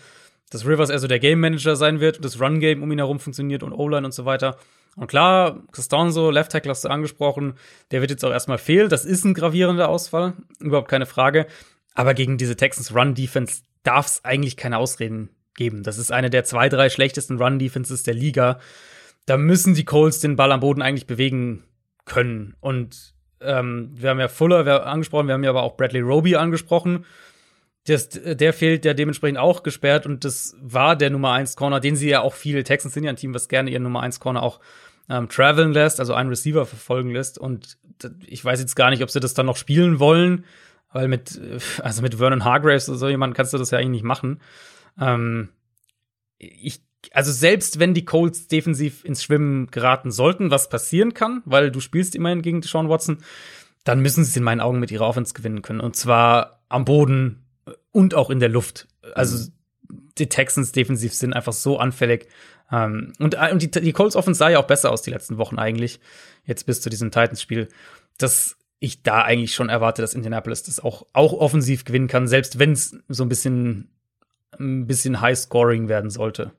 [0.51, 3.19] dass Rivers eher so der Game Manager sein wird und das Run-Game um ihn herum
[3.19, 4.57] funktioniert und O-Line und so weiter.
[4.95, 7.55] Und klar, Costanzo, Left Tackle hast du angesprochen,
[7.91, 8.89] der wird jetzt auch erstmal fehlen.
[8.89, 11.47] Das ist ein gravierender Ausfall, überhaupt keine Frage.
[11.93, 15.83] Aber gegen diese Texans Run Defense darf es eigentlich keine Ausreden geben.
[15.83, 18.59] Das ist eine der zwei, drei schlechtesten Run Defenses der Liga.
[19.25, 21.63] Da müssen die Colts den Ball am Boden eigentlich bewegen
[22.05, 22.55] können.
[22.59, 26.35] Und ähm, wir haben ja Fuller wir angesprochen, wir haben ja aber auch Bradley Roby
[26.35, 27.05] angesprochen.
[27.87, 31.95] Das, der fehlt ja dementsprechend auch gesperrt und das war der Nummer 1 Corner, den
[31.95, 34.41] sie ja auch viele Texans sind ja ein Team, was gerne ihren Nummer 1 Corner
[34.41, 34.59] auch
[35.09, 37.37] ähm, traveln lässt, also einen Receiver verfolgen lässt.
[37.37, 37.77] Und
[38.25, 40.45] ich weiß jetzt gar nicht, ob sie das dann noch spielen wollen,
[40.91, 41.39] weil mit,
[41.81, 44.39] also mit Vernon Hargraves oder so jemand kannst du das ja eigentlich nicht machen.
[44.99, 45.49] Ähm,
[46.37, 46.81] ich,
[47.11, 51.79] also selbst wenn die Colts defensiv ins Schwimmen geraten sollten, was passieren kann, weil du
[51.79, 53.19] spielst immerhin gegen Sean Watson,
[53.83, 55.79] dann müssen sie es in meinen Augen mit ihrer Offense gewinnen können.
[55.79, 57.45] Und zwar am Boden
[57.91, 58.87] und auch in der Luft.
[59.13, 59.51] Also
[60.17, 62.27] die Texans defensiv sind einfach so anfällig
[62.71, 65.37] ähm, und, äh, und die, die Colts Offense sah ja auch besser aus die letzten
[65.37, 65.99] Wochen eigentlich,
[66.45, 67.69] jetzt bis zu diesem Titans-Spiel,
[68.17, 72.59] dass ich da eigentlich schon erwarte, dass Indianapolis das auch, auch offensiv gewinnen kann, selbst
[72.59, 73.89] wenn es so ein bisschen,
[74.59, 76.51] ein bisschen High-Scoring werden sollte.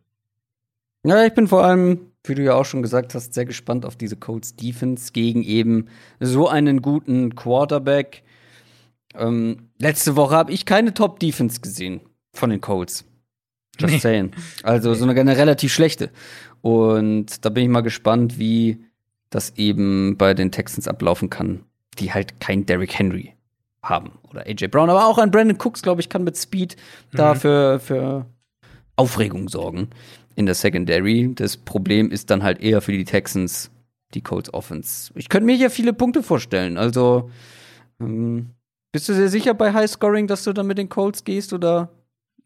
[1.04, 3.96] Ja, ich bin vor allem, wie du ja auch schon gesagt hast, sehr gespannt auf
[3.96, 5.88] diese Colts Defense gegen eben
[6.18, 8.22] so einen guten Quarterback.
[9.14, 12.00] Ähm, letzte Woche habe ich keine Top Defense gesehen
[12.32, 13.04] von den Colts.
[13.78, 13.98] Just nee.
[13.98, 14.32] saying.
[14.62, 16.10] Also so eine, relativ schlechte.
[16.62, 18.78] Und da bin ich mal gespannt, wie
[19.30, 21.64] das eben bei den Texans ablaufen kann,
[21.98, 23.34] die halt kein Derrick Henry
[23.82, 24.12] haben.
[24.30, 26.76] Oder AJ Brown, aber auch ein Brandon Cooks, glaube ich, kann mit Speed
[27.12, 27.16] mhm.
[27.16, 28.26] da für, für
[28.96, 29.90] Aufregung sorgen
[30.34, 31.32] in der Secondary.
[31.34, 33.70] Das Problem ist dann halt eher für die Texans
[34.14, 35.12] die Colts Offense.
[35.14, 36.76] Ich könnte mir hier viele Punkte vorstellen.
[36.76, 37.30] Also
[38.00, 38.50] ähm,
[38.92, 41.90] bist du sehr sicher bei High Scoring, dass du dann mit den Colts gehst oder?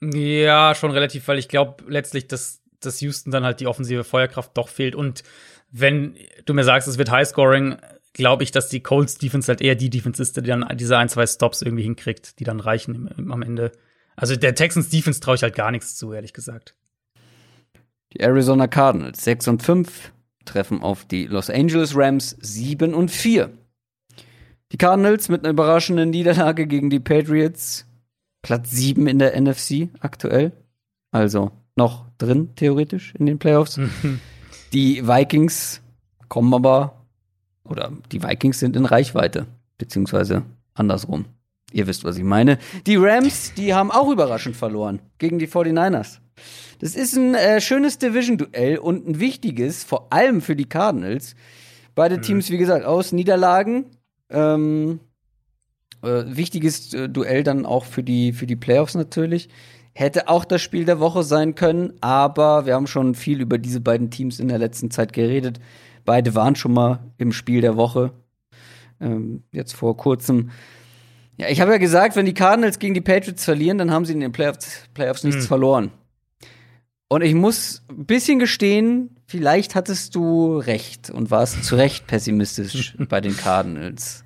[0.03, 4.57] Ja, schon relativ, weil ich glaube letztlich, dass, dass Houston dann halt die offensive Feuerkraft
[4.57, 4.95] doch fehlt.
[4.95, 5.23] Und
[5.71, 7.77] wenn du mir sagst, es wird High Scoring,
[8.13, 11.09] glaube ich, dass die Colts Defense halt eher die Defense ist, die dann diese ein,
[11.09, 13.73] zwei Stops irgendwie hinkriegt, die dann reichen im, im, am Ende.
[14.17, 16.75] Also der Texans Defense traue ich halt gar nichts zu, ehrlich gesagt.
[18.13, 20.13] Die Arizona Cardinals 6 und 5
[20.45, 23.51] treffen auf die Los Angeles Rams 7 und 4.
[24.73, 27.87] Die Cardinals mit einer überraschenden Niederlage gegen die Patriots.
[28.43, 30.53] Platz 7 in der NFC aktuell.
[31.11, 33.81] Also noch drin, theoretisch, in den Playoffs.
[34.73, 35.83] die Vikings
[36.29, 37.07] kommen aber,
[37.65, 39.47] oder die Vikings sind in Reichweite,
[39.79, 41.27] beziehungsweise andersrum.
[41.73, 42.59] Ihr wisst, was ich meine.
[42.87, 46.19] Die Rams, die haben auch überraschend verloren gegen die 49ers.
[46.81, 51.37] Das ist ein äh, schönes Division-Duell und ein wichtiges, vor allem für die Cardinals.
[51.95, 52.23] Beide mhm.
[52.23, 53.87] Teams, wie gesagt, aus Niederlagen.
[54.31, 55.01] Ähm,
[56.03, 59.49] äh, wichtiges äh, Duell dann auch für die, für die Playoffs natürlich.
[59.93, 63.81] Hätte auch das Spiel der Woche sein können, aber wir haben schon viel über diese
[63.81, 65.61] beiden Teams in der letzten Zeit geredet.
[66.05, 68.13] Beide waren schon mal im Spiel der Woche.
[69.01, 70.51] Ähm, jetzt vor kurzem.
[71.37, 74.13] Ja, ich habe ja gesagt, wenn die Cardinals gegen die Patriots verlieren, dann haben sie
[74.13, 75.49] in den Playoffs, Playoffs nichts hm.
[75.49, 75.91] verloren.
[77.09, 82.95] Und ich muss ein bisschen gestehen, vielleicht hattest du recht und warst zu Recht pessimistisch
[83.09, 84.23] bei den Cardinals.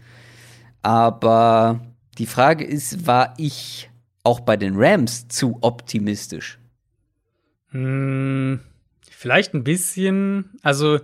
[0.84, 1.80] Aber
[2.18, 3.88] die Frage ist, war ich
[4.22, 6.58] auch bei den Rams zu optimistisch?
[7.70, 8.60] Hm,
[9.10, 10.50] vielleicht ein bisschen.
[10.62, 11.00] Also,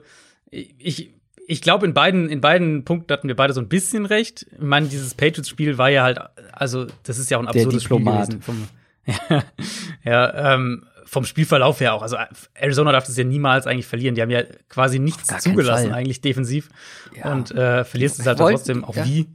[0.51, 1.15] ich,
[1.47, 4.47] ich glaube, in beiden, in beiden Punkten hatten wir beide so ein bisschen recht.
[4.53, 6.19] Ich meine, dieses Patriots-Spiel war ja halt,
[6.53, 8.43] also, das ist ja auch ein absurdes Spiel gewesen.
[8.43, 8.69] Vom,
[9.07, 9.45] ja,
[10.05, 12.03] ja ähm, vom Spielverlauf her auch.
[12.03, 12.19] Also
[12.53, 14.15] Arizona darf das ja niemals eigentlich verlieren.
[14.15, 16.69] Die haben ja quasi nichts zugelassen, eigentlich defensiv.
[17.17, 17.33] Ja.
[17.33, 19.07] Und äh, verlierst es halt trotzdem auch ja.
[19.07, 19.27] wie.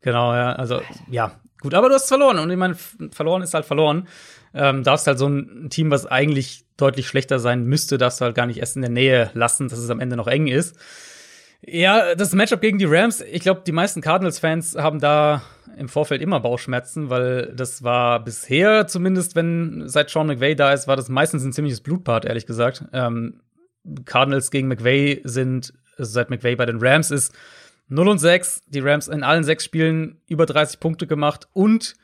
[0.00, 0.52] Genau, ja.
[0.52, 0.80] Also,
[1.10, 2.38] ja, gut, aber du hast verloren.
[2.38, 2.76] Und ich meine,
[3.10, 4.08] verloren ist halt verloren.
[4.52, 8.34] Ähm, darfst halt so ein Team, was eigentlich deutlich schlechter sein müsste, darfst du halt
[8.34, 10.76] gar nicht erst in der Nähe lassen, dass es am Ende noch eng ist.
[11.62, 15.42] Ja, das Matchup gegen die Rams, ich glaube, die meisten Cardinals-Fans haben da
[15.76, 20.88] im Vorfeld immer Bauchschmerzen, weil das war bisher, zumindest wenn seit Sean McVay da ist,
[20.88, 22.84] war das meistens ein ziemliches Blutbad, ehrlich gesagt.
[22.92, 23.42] Ähm,
[24.04, 27.34] Cardinals gegen McVay sind, also seit McVay bei den Rams ist,
[27.90, 31.94] 0 und 6, die Rams in allen sechs Spielen über 30 Punkte gemacht und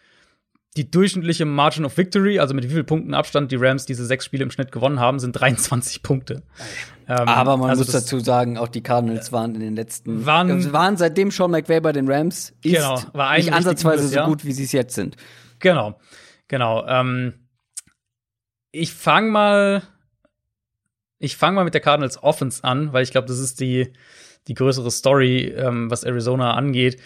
[0.77, 4.27] die durchschnittliche Margin of Victory, also mit wie vielen Punkten Abstand die Rams diese sechs
[4.27, 6.43] Spiele im Schnitt gewonnen haben, sind 23 Punkte.
[7.09, 10.51] Ähm, Aber man also muss dazu sagen, auch die Cardinals waren in den letzten waren,
[10.51, 14.25] also waren seitdem Sean McVay bei den Rams ist genau, war nicht ansatzweise gutes, so
[14.25, 15.17] gut, wie sie es jetzt sind.
[15.61, 15.99] Genau,
[16.49, 16.85] genau.
[16.87, 17.35] Ähm,
[18.73, 19.83] ich fange mal,
[21.19, 23.93] ich fange mal mit der Cardinals Offense an, weil ich glaube, das ist die
[24.49, 27.01] die größere Story, ähm, was Arizona angeht.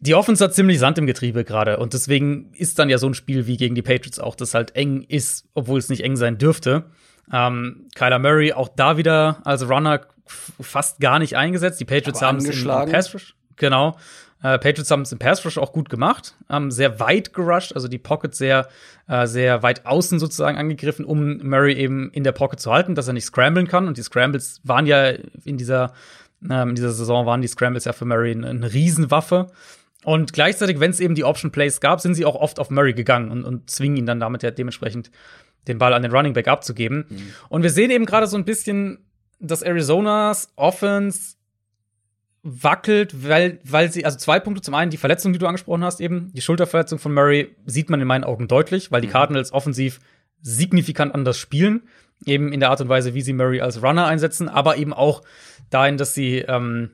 [0.00, 3.14] Die Offense hat ziemlich Sand im Getriebe gerade und deswegen ist dann ja so ein
[3.14, 6.38] Spiel wie gegen die Patriots auch, das halt eng ist, obwohl es nicht eng sein
[6.38, 6.84] dürfte.
[7.32, 11.78] Ähm, Kyler Murray auch da wieder als Runner fast gar nicht eingesetzt.
[11.80, 13.96] Die Patriots haben es im Pass Rush, genau.
[14.42, 17.86] Äh, Patriots haben es im Pass Rush auch gut gemacht, haben sehr weit gerusht, also
[17.86, 18.66] die Pocket sehr,
[19.06, 23.06] äh, sehr weit außen sozusagen angegriffen, um Murray eben in der Pocket zu halten, dass
[23.06, 23.86] er nicht scramblen kann.
[23.86, 25.12] Und die Scrambles waren ja
[25.44, 25.92] in dieser,
[26.50, 29.48] ähm, in dieser Saison waren die Scrambles ja für Murray eine, eine Riesenwaffe.
[30.04, 32.92] Und gleichzeitig, wenn es eben die Option Plays gab, sind sie auch oft auf Murray
[32.92, 35.10] gegangen und, und zwingen ihn dann damit ja dementsprechend
[35.68, 37.06] den Ball an den Running Back abzugeben.
[37.08, 37.32] Mhm.
[37.48, 38.98] Und wir sehen eben gerade so ein bisschen,
[39.38, 41.36] dass Arizonas Offense
[42.42, 44.62] wackelt, weil, weil sie, also zwei Punkte.
[44.62, 48.00] Zum einen die Verletzung, die du angesprochen hast, eben, die Schulterverletzung von Murray sieht man
[48.00, 49.12] in meinen Augen deutlich, weil die mhm.
[49.12, 50.00] Cardinals offensiv
[50.40, 51.82] signifikant anders spielen.
[52.24, 55.22] Eben in der Art und Weise, wie sie Murray als Runner einsetzen, aber eben auch
[55.70, 56.92] dahin, dass sie, ähm,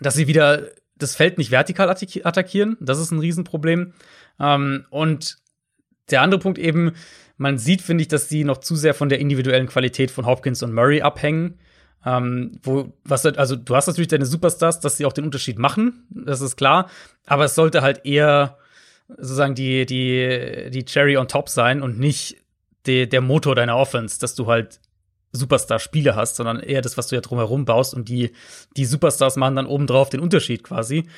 [0.00, 2.76] dass sie wieder das Feld nicht vertikal attackieren.
[2.80, 3.92] Das ist ein Riesenproblem.
[4.40, 5.38] Ähm, und
[6.10, 6.92] der andere Punkt eben,
[7.36, 10.62] man sieht, finde ich, dass sie noch zu sehr von der individuellen Qualität von Hopkins
[10.62, 11.58] und Murray abhängen.
[12.06, 16.06] Ähm, wo, was, also du hast natürlich deine Superstars, dass sie auch den Unterschied machen,
[16.10, 16.90] das ist klar.
[17.26, 18.58] Aber es sollte halt eher
[19.08, 22.43] sozusagen die, die, die Cherry on top sein und nicht
[22.86, 24.80] die, der Motor deiner Offense, dass du halt
[25.32, 28.32] Superstar-Spiele hast, sondern eher das, was du ja drumherum baust und die,
[28.76, 31.08] die Superstars machen dann obendrauf den Unterschied quasi.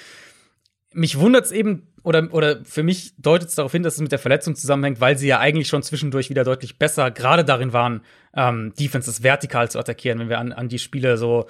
[0.93, 4.13] Mich wundert es eben, oder, oder für mich deutet es darauf hin, dass es mit
[4.13, 8.01] der Verletzung zusammenhängt, weil sie ja eigentlich schon zwischendurch wieder deutlich besser gerade darin waren,
[8.35, 11.47] ähm, Defenses vertikal zu attackieren, wenn wir an, an die Spiele so,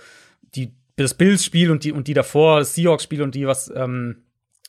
[0.56, 4.25] die, das Bills-Spiel und die, und die davor, das Seahawks-Spiel und die, was, ähm, äh,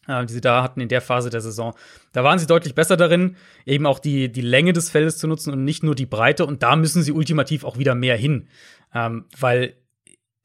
[0.08, 1.74] die sie da hatten in der Phase der Saison.
[2.14, 3.36] Da waren sie deutlich besser darin,
[3.66, 6.46] eben auch die, die Länge des Feldes zu nutzen und nicht nur die Breite.
[6.46, 8.48] Und da müssen sie ultimativ auch wieder mehr hin.
[8.94, 9.76] Ähm, weil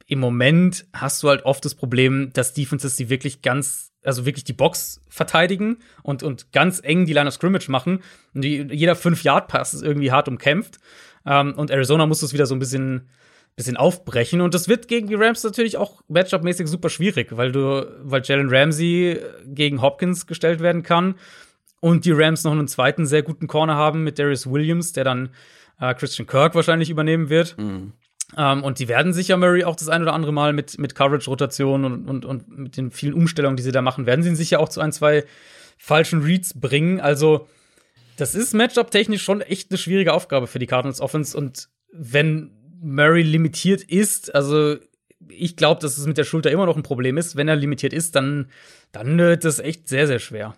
[0.06, 4.44] im Moment hast du halt oft das Problem, dass Defenses die wirklich ganz, also wirklich
[4.44, 8.00] die Box verteidigen und, und ganz eng die Line of Scrimmage machen.
[8.34, 10.78] Und die, jeder 5-Yard-Pass ist irgendwie hart umkämpft.
[11.24, 13.08] Ähm, und Arizona muss das wieder so ein bisschen
[13.56, 14.40] bisschen aufbrechen.
[14.40, 18.48] Und das wird gegen die Rams natürlich auch Matchup-mäßig super schwierig, weil du, weil Jalen
[18.48, 21.16] Ramsey gegen Hopkins gestellt werden kann
[21.80, 25.30] und die Rams noch einen zweiten sehr guten Corner haben mit Darius Williams, der dann
[25.80, 27.56] äh, Christian Kirk wahrscheinlich übernehmen wird.
[27.58, 27.92] Mhm.
[28.34, 31.84] Um, und die werden sicher Murray auch das ein oder andere Mal mit, mit Coverage-Rotation
[31.84, 34.58] und, und, und mit den vielen Umstellungen, die sie da machen, werden sie ihn sicher
[34.58, 35.24] auch zu ein, zwei
[35.76, 36.98] falschen Reads bringen.
[36.98, 37.46] Also,
[38.16, 41.36] das ist Matchup-technisch schon echt eine schwierige Aufgabe für die Cardinals Offense.
[41.36, 42.52] Und wenn
[42.82, 44.76] Murray limitiert ist, also
[45.28, 47.36] ich glaube, dass es mit der Schulter immer noch ein Problem ist.
[47.36, 48.48] Wenn er limitiert ist, dann,
[48.90, 50.56] dann wird das echt sehr, sehr schwer.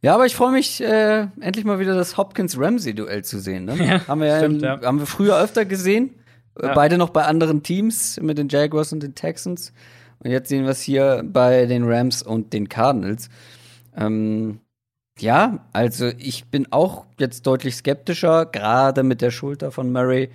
[0.00, 3.64] Ja, aber ich freue mich, äh, endlich mal wieder das Hopkins-Ramsey-Duell zu sehen.
[3.64, 3.76] Ne?
[3.78, 6.14] Ja, haben, wir stimmt, ja, haben wir früher öfter gesehen.
[6.60, 6.74] Äh, ja.
[6.74, 9.72] Beide noch bei anderen Teams, mit den Jaguars und den Texans.
[10.20, 13.28] Und jetzt sehen wir es hier bei den Rams und den Cardinals.
[13.96, 14.60] Ähm,
[15.18, 20.30] ja, also ich bin auch jetzt deutlich skeptischer, gerade mit der Schulter von Murray.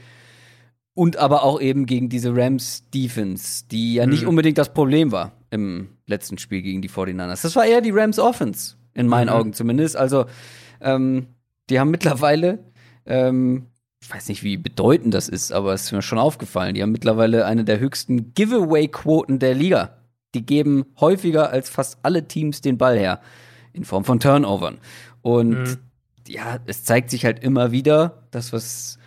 [0.96, 4.12] Und aber auch eben gegen diese Rams Defense, die ja mhm.
[4.12, 7.41] nicht unbedingt das Problem war im letzten Spiel gegen die 49ers.
[7.41, 9.34] Das war eher die Rams Offense, in meinen mhm.
[9.34, 9.98] Augen zumindest.
[9.98, 10.26] Also,
[10.82, 11.28] ähm,
[11.70, 12.60] die haben mittlerweile,
[13.06, 13.68] ähm,
[14.02, 16.91] ich weiß nicht, wie bedeutend das ist, aber es ist mir schon aufgefallen, die haben
[16.91, 19.98] mittlerweile eine der höchsten Giveaway-Quoten der Liga.
[20.36, 23.22] Die geben häufiger als fast alle Teams den Ball her,
[23.72, 24.80] in Form von Turnovern.
[25.22, 25.78] Und mhm.
[26.28, 28.98] ja, es zeigt sich halt immer wieder, das, was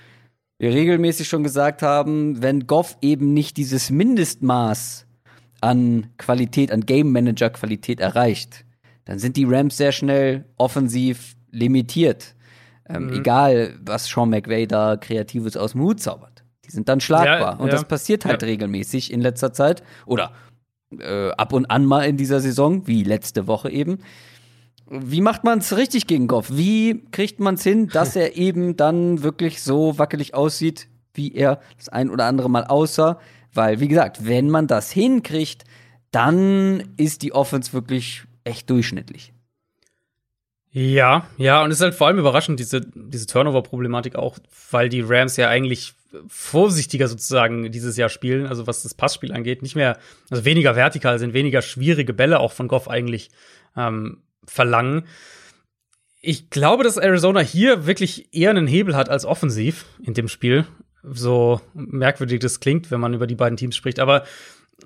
[0.59, 5.07] wir regelmäßig schon gesagt haben, wenn Goff eben nicht dieses Mindestmaß
[5.61, 8.65] an Qualität, an Game Manager Qualität erreicht,
[9.05, 12.35] dann sind die Rams sehr schnell offensiv limitiert.
[12.89, 13.13] Ähm, mhm.
[13.15, 16.45] Egal, was Sean McVay da Kreatives aus dem Hut zaubert.
[16.65, 17.55] Die sind dann schlagbar.
[17.55, 17.73] Ja, und ja.
[17.73, 18.49] das passiert halt ja.
[18.49, 19.83] regelmäßig in letzter Zeit.
[20.05, 20.33] Oder
[20.99, 23.99] äh, ab und an mal in dieser Saison, wie letzte Woche eben.
[24.89, 26.49] Wie macht man es richtig gegen Goff?
[26.51, 31.61] Wie kriegt man es hin, dass er eben dann wirklich so wackelig aussieht, wie er
[31.77, 33.21] das ein oder andere Mal aussah?
[33.53, 35.65] Weil, wie gesagt, wenn man das hinkriegt,
[36.11, 39.33] dann ist die Offense wirklich echt durchschnittlich.
[40.71, 44.39] Ja, ja, und es ist halt vor allem überraschend, diese, diese Turnover-Problematik auch,
[44.71, 45.95] weil die Rams ja eigentlich
[46.29, 49.99] vorsichtiger sozusagen dieses Jahr spielen, also was das Passspiel angeht, nicht mehr,
[50.31, 53.31] also weniger vertikal sind, weniger schwierige Bälle auch von Goff eigentlich
[53.77, 55.07] ähm, verlangen.
[56.21, 60.67] Ich glaube, dass Arizona hier wirklich eher einen Hebel hat als offensiv in dem Spiel.
[61.03, 64.01] So merkwürdig das klingt, wenn man über die beiden Teams spricht.
[64.01, 64.25] Aber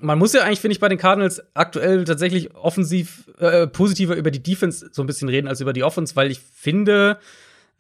[0.00, 4.30] man muss ja eigentlich, finde ich, bei den Cardinals aktuell tatsächlich offensiv äh, positiver über
[4.30, 7.18] die Defense so ein bisschen reden als über die Offense, weil ich finde,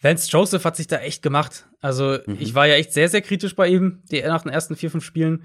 [0.00, 1.66] Vance Joseph hat sich da echt gemacht.
[1.80, 2.36] Also mhm.
[2.40, 5.04] ich war ja echt sehr, sehr kritisch bei ihm die, nach den ersten vier, fünf
[5.04, 5.44] Spielen.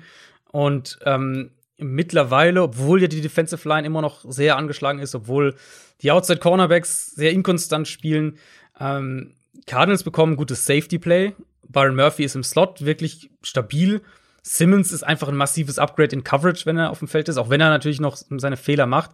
[0.51, 5.55] Und ähm, mittlerweile, obwohl ja die Defensive Line immer noch sehr angeschlagen ist, obwohl
[6.01, 8.38] die Outside Cornerbacks sehr inkonstant spielen.
[8.80, 9.34] Ähm,
[9.67, 11.34] Cardinals bekommen gutes Safety Play.
[11.67, 14.01] Byron Murphy ist im Slot wirklich stabil.
[14.43, 17.49] Simmons ist einfach ein massives Upgrade in Coverage, wenn er auf dem Feld ist, auch
[17.49, 19.11] wenn er natürlich noch seine Fehler macht.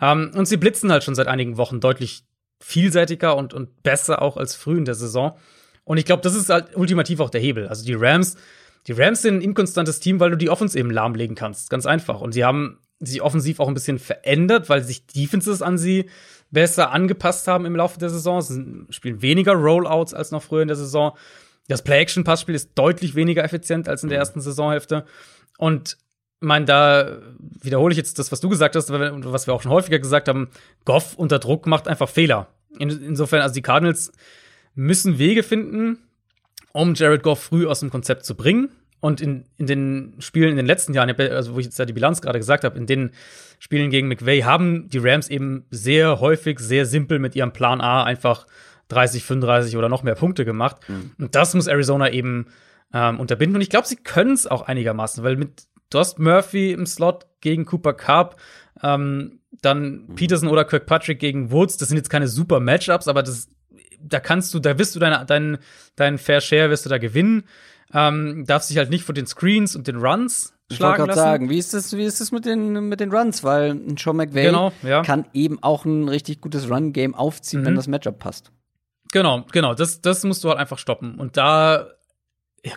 [0.00, 2.24] Ähm, und sie blitzen halt schon seit einigen Wochen deutlich
[2.60, 5.36] vielseitiger und, und besser auch als früh in der Saison.
[5.84, 7.68] Und ich glaube, das ist halt ultimativ auch der Hebel.
[7.68, 8.36] Also die Rams,
[8.86, 11.70] die Rams sind ein inkonstantes Team, weil du die Offense eben lahmlegen kannst.
[11.70, 12.20] Ganz einfach.
[12.20, 16.10] Und sie haben sich offensiv auch ein bisschen verändert, weil sich Defenses an sie
[16.50, 18.40] besser angepasst haben im Laufe der Saison.
[18.40, 21.16] Sie spielen weniger Rollouts als noch früher in der Saison.
[21.68, 24.22] Das Play-Action-Passspiel ist deutlich weniger effizient als in der mhm.
[24.22, 25.04] ersten Saisonhälfte.
[25.58, 25.96] Und
[26.40, 29.72] ich meine, da wiederhole ich jetzt das, was du gesagt hast, was wir auch schon
[29.72, 30.50] häufiger gesagt haben.
[30.84, 32.48] Goff unter Druck macht einfach Fehler.
[32.78, 34.12] insofern, also die Cardinals
[34.74, 35.98] müssen Wege finden,
[36.74, 38.68] um Jared Goff früh aus dem Konzept zu bringen.
[39.00, 41.92] Und in, in den Spielen in den letzten Jahren, also wo ich jetzt da die
[41.92, 43.12] Bilanz gerade gesagt habe, in den
[43.58, 48.02] Spielen gegen McVay haben die Rams eben sehr häufig, sehr simpel mit ihrem Plan A
[48.02, 48.46] einfach
[48.88, 50.76] 30, 35 oder noch mehr Punkte gemacht.
[50.88, 51.12] Mhm.
[51.18, 52.46] Und das muss Arizona eben
[52.92, 53.56] ähm, unterbinden.
[53.56, 57.26] Und ich glaube, sie können es auch einigermaßen, weil mit du hast Murphy im Slot
[57.40, 58.40] gegen Cooper Cup,
[58.82, 60.14] ähm, dann mhm.
[60.14, 61.76] Peterson oder Kirkpatrick gegen Woods.
[61.76, 63.48] Das sind jetzt keine super Matchups, aber das,
[64.04, 65.58] da kannst du, da wirst du deinen dein,
[65.96, 67.44] dein Fair Share wirst du da gewinnen.
[67.92, 71.50] Ähm, darfst dich halt nicht von den Screens und den Runs ich wollte gerade sagen,
[71.50, 73.44] wie ist das, wie ist das mit den, mit den Runs?
[73.44, 75.02] Weil ein Sean McVay genau, ja.
[75.02, 77.66] kann eben auch ein richtig gutes Run-Game aufziehen, mhm.
[77.66, 78.50] wenn das Matchup passt.
[79.12, 79.74] Genau, genau.
[79.74, 81.16] Das, das musst du halt einfach stoppen.
[81.16, 81.88] Und da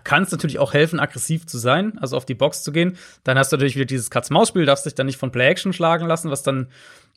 [0.04, 2.98] kann es natürlich auch helfen, aggressiv zu sein, also auf die Box zu gehen.
[3.24, 6.30] Dann hast du natürlich wieder dieses Katz-Maus-Spiel, darfst dich dann nicht von Play-Action schlagen lassen,
[6.30, 6.68] was dann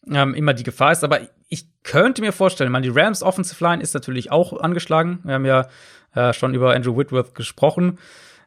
[0.06, 1.04] ähm, immer die Gefahr ist.
[1.04, 5.20] Aber ich könnte mir vorstellen, man, die Rams Offensive Line ist natürlich auch angeschlagen.
[5.24, 5.68] Wir haben ja
[6.14, 7.98] äh, schon über Andrew Whitworth gesprochen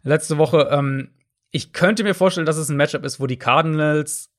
[0.04, 0.70] letzte Woche.
[0.72, 1.10] Ähm,
[1.52, 4.30] ich könnte mir vorstellen, dass es ein Matchup ist, wo die Cardinals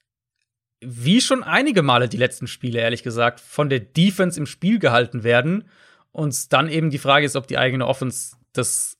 [0.81, 5.25] wie schon einige Male die letzten Spiele, ehrlich gesagt, von der Defense im Spiel gehalten
[5.25, 5.65] werden.
[6.13, 8.99] Und dann eben die Frage ist, ob die eigene Offense das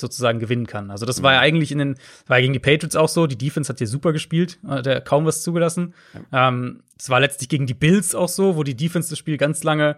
[0.00, 0.90] sozusagen gewinnen kann.
[0.90, 1.44] Also das war ja mhm.
[1.44, 1.94] eigentlich in den,
[2.26, 3.26] war ja gegen die Patriots auch so.
[3.26, 5.94] Die Defense hat hier super gespielt, hat ja kaum was zugelassen.
[6.32, 6.48] Ja.
[6.48, 9.62] Ähm, es war letztlich gegen die Bills auch so, wo die Defense das Spiel ganz
[9.62, 9.96] lange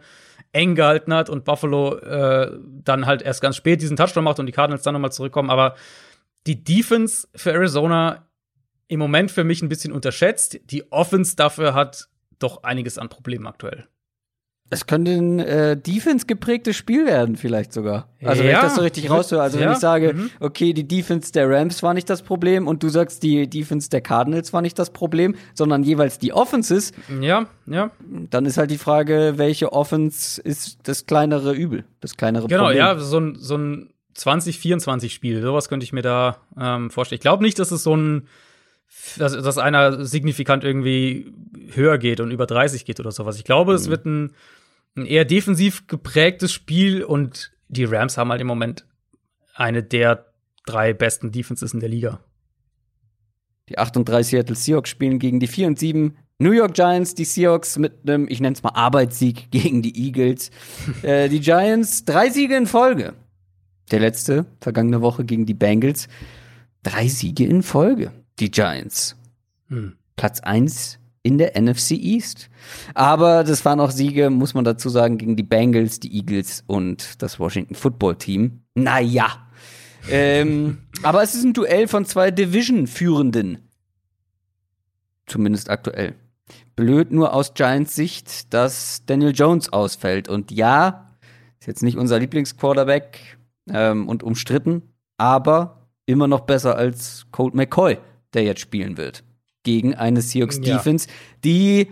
[0.52, 4.46] eng gehalten hat und Buffalo äh, dann halt erst ganz spät diesen Touchdown macht und
[4.46, 5.50] die Cardinals dann nochmal zurückkommen.
[5.50, 5.76] Aber
[6.46, 8.26] die Defense für Arizona
[8.88, 10.60] im Moment für mich ein bisschen unterschätzt.
[10.70, 13.86] Die Offense dafür hat doch einiges an Problemen aktuell.
[14.72, 18.08] Es könnte ein äh, Defense geprägtes Spiel werden, vielleicht sogar.
[18.24, 19.42] Also, ja, wenn ich das so richtig raushöre.
[19.42, 19.66] Also, ja.
[19.66, 20.30] wenn ich sage, mhm.
[20.40, 24.00] okay, die Defense der Rams war nicht das Problem und du sagst, die Defense der
[24.00, 26.92] Cardinals war nicht das Problem, sondern jeweils die Offenses.
[27.20, 27.90] Ja, ja.
[28.30, 32.78] Dann ist halt die Frage, welche Offense ist das kleinere Übel, das kleinere genau, Problem.
[32.78, 37.18] Genau, ja, so ein, so ein 2024-Spiel, sowas könnte ich mir da ähm, vorstellen.
[37.18, 38.26] Ich glaube nicht, dass es so ein
[39.16, 41.32] dass, dass einer signifikant irgendwie
[41.72, 43.36] höher geht und über 30 geht oder sowas.
[43.36, 43.76] Ich glaube, mhm.
[43.76, 44.32] es wird ein
[44.96, 48.86] ein eher defensiv geprägtes Spiel und die Rams haben halt im Moment
[49.54, 50.32] eine der
[50.66, 52.20] drei besten Defenses in der Liga.
[53.68, 57.78] Die 38 Seattle Seahawks spielen gegen die 4 und 7 New York Giants, die Seahawks
[57.78, 60.50] mit einem, ich nenne es mal Arbeitssieg gegen die Eagles.
[61.02, 63.14] äh, die Giants drei Siege in Folge.
[63.90, 66.08] Der letzte, vergangene Woche gegen die Bengals.
[66.82, 68.12] Drei Siege in Folge.
[68.40, 69.16] Die Giants.
[69.68, 69.96] Hm.
[70.16, 72.50] Platz 1 in der NFC East.
[72.94, 77.22] Aber das waren auch Siege, muss man dazu sagen, gegen die Bengals, die Eagles und
[77.22, 78.62] das Washington Football Team.
[78.74, 79.48] Naja.
[80.10, 83.58] ähm, aber es ist ein Duell von zwei Division-Führenden.
[85.26, 86.14] Zumindest aktuell.
[86.74, 90.28] Blöd nur aus Giants Sicht, dass Daniel Jones ausfällt.
[90.28, 91.12] Und ja,
[91.60, 94.82] ist jetzt nicht unser Lieblingsquarterback ähm, und umstritten,
[95.16, 97.98] aber immer noch besser als Colt McCoy,
[98.34, 99.22] der jetzt spielen wird
[99.62, 100.76] gegen eine Seahawks ja.
[100.76, 101.08] Defense,
[101.44, 101.88] die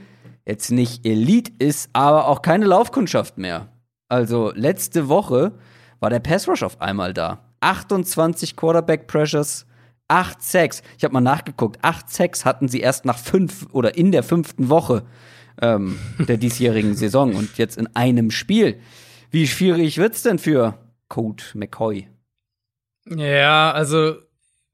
[0.46, 3.68] jetzt nicht Elite ist, aber auch keine Laufkundschaft mehr.
[4.08, 5.52] Also letzte Woche
[6.00, 7.44] war der Pass Rush auf einmal da.
[7.60, 9.66] 28 Quarterback Pressures,
[10.08, 10.82] 8 Sacks.
[10.98, 11.78] Ich habe mal nachgeguckt.
[11.82, 15.04] 8 Sacks hatten sie erst nach fünf oder in der fünften Woche
[15.62, 18.80] ähm, der diesjährigen Saison und jetzt in einem Spiel.
[19.30, 22.08] Wie schwierig wird's denn für Code McCoy?
[23.06, 24.16] Ja, also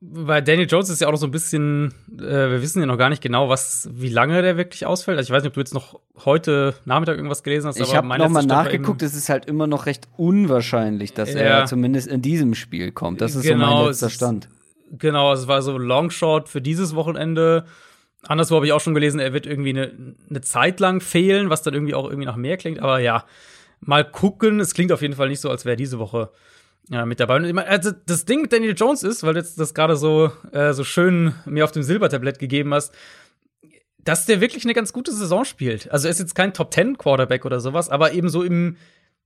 [0.00, 2.98] bei Daniel Jones ist ja auch noch so ein bisschen, äh, wir wissen ja noch
[2.98, 5.16] gar nicht genau, was, wie lange der wirklich ausfällt.
[5.16, 7.80] Also ich weiß nicht, ob du jetzt noch heute Nachmittag irgendwas gelesen hast.
[7.80, 11.40] Ich habe nochmal nachgeguckt, es ist halt immer noch recht unwahrscheinlich, dass ja.
[11.40, 13.22] er zumindest in diesem Spiel kommt.
[13.22, 14.44] Das ist genau, so mein letzter Stand.
[14.44, 17.64] Ist, genau, es war so Longshot für dieses Wochenende.
[18.22, 19.92] Anderswo habe ich auch schon gelesen, er wird irgendwie eine,
[20.28, 22.80] eine Zeit lang fehlen, was dann irgendwie auch irgendwie nach mehr klingt.
[22.80, 23.24] Aber ja,
[23.80, 24.60] mal gucken.
[24.60, 26.30] Es klingt auf jeden Fall nicht so, als wäre diese Woche
[26.88, 27.36] ja, mit dabei.
[27.36, 30.72] Und also das Ding mit Daniel Jones ist, weil du jetzt das gerade so, äh,
[30.72, 32.94] so schön mir auf dem Silbertablett gegeben hast,
[33.98, 35.90] dass der wirklich eine ganz gute Saison spielt.
[35.90, 38.76] Also er ist jetzt kein Top Ten Quarterback oder sowas, aber eben so im,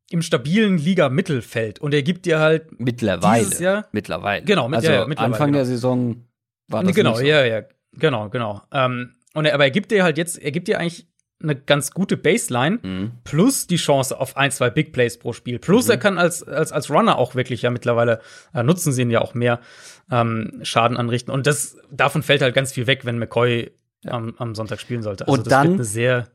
[0.09, 1.81] im stabilen Liga-Mittelfeld.
[1.81, 3.61] Und er gibt dir halt mittlerweile.
[3.61, 4.45] Jahr, mittlerweile.
[4.45, 5.59] Genau, mit, also ja, mittlerweile, Anfang genau.
[5.59, 6.25] der Saison
[6.67, 7.23] war das Genau, so.
[7.23, 7.63] ja, ja.
[7.93, 8.63] Genau, genau.
[8.73, 11.10] Ähm, und er, aber er gibt dir halt jetzt, er gibt dir eigentlich
[11.43, 13.13] eine ganz gute Baseline mhm.
[13.25, 15.59] plus die Chance auf ein, zwei Big Plays pro Spiel.
[15.59, 15.93] Plus mhm.
[15.93, 18.21] er kann als, als, als Runner auch wirklich ja mittlerweile
[18.53, 19.61] äh, nutzen sie ihn ja auch mehr
[20.11, 21.33] ähm, Schaden anrichten.
[21.33, 23.71] Und das davon fällt halt ganz viel weg, wenn McCoy
[24.03, 24.13] ja.
[24.13, 25.27] am, am Sonntag spielen sollte.
[25.27, 26.29] Also und das dann, wird eine sehr,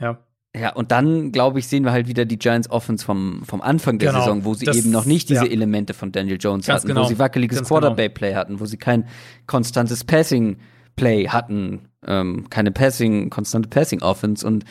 [0.00, 0.18] ja.
[0.56, 3.98] Ja, und dann, glaube ich, sehen wir halt wieder die Giants Offense vom, vom Anfang
[3.98, 4.20] der genau.
[4.20, 5.50] Saison, wo sie das, eben noch nicht diese ja.
[5.50, 7.02] Elemente von Daniel Jones Ganz hatten, genau.
[7.02, 8.40] wo sie wackeliges Ganz Quarterback-Play genau.
[8.40, 9.08] hatten, wo sie kein
[9.48, 10.58] konstantes Passing
[10.94, 14.64] Play hatten, ähm, keine Passing, konstante Passing Offense und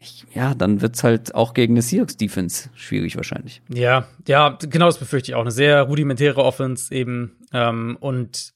[0.00, 3.62] ich, ja, dann wird's halt auch gegen eine Seahawks Defense schwierig wahrscheinlich.
[3.72, 5.42] Ja, ja, genau das befürchte ich auch.
[5.42, 8.52] Eine sehr rudimentäre Offense eben ähm, und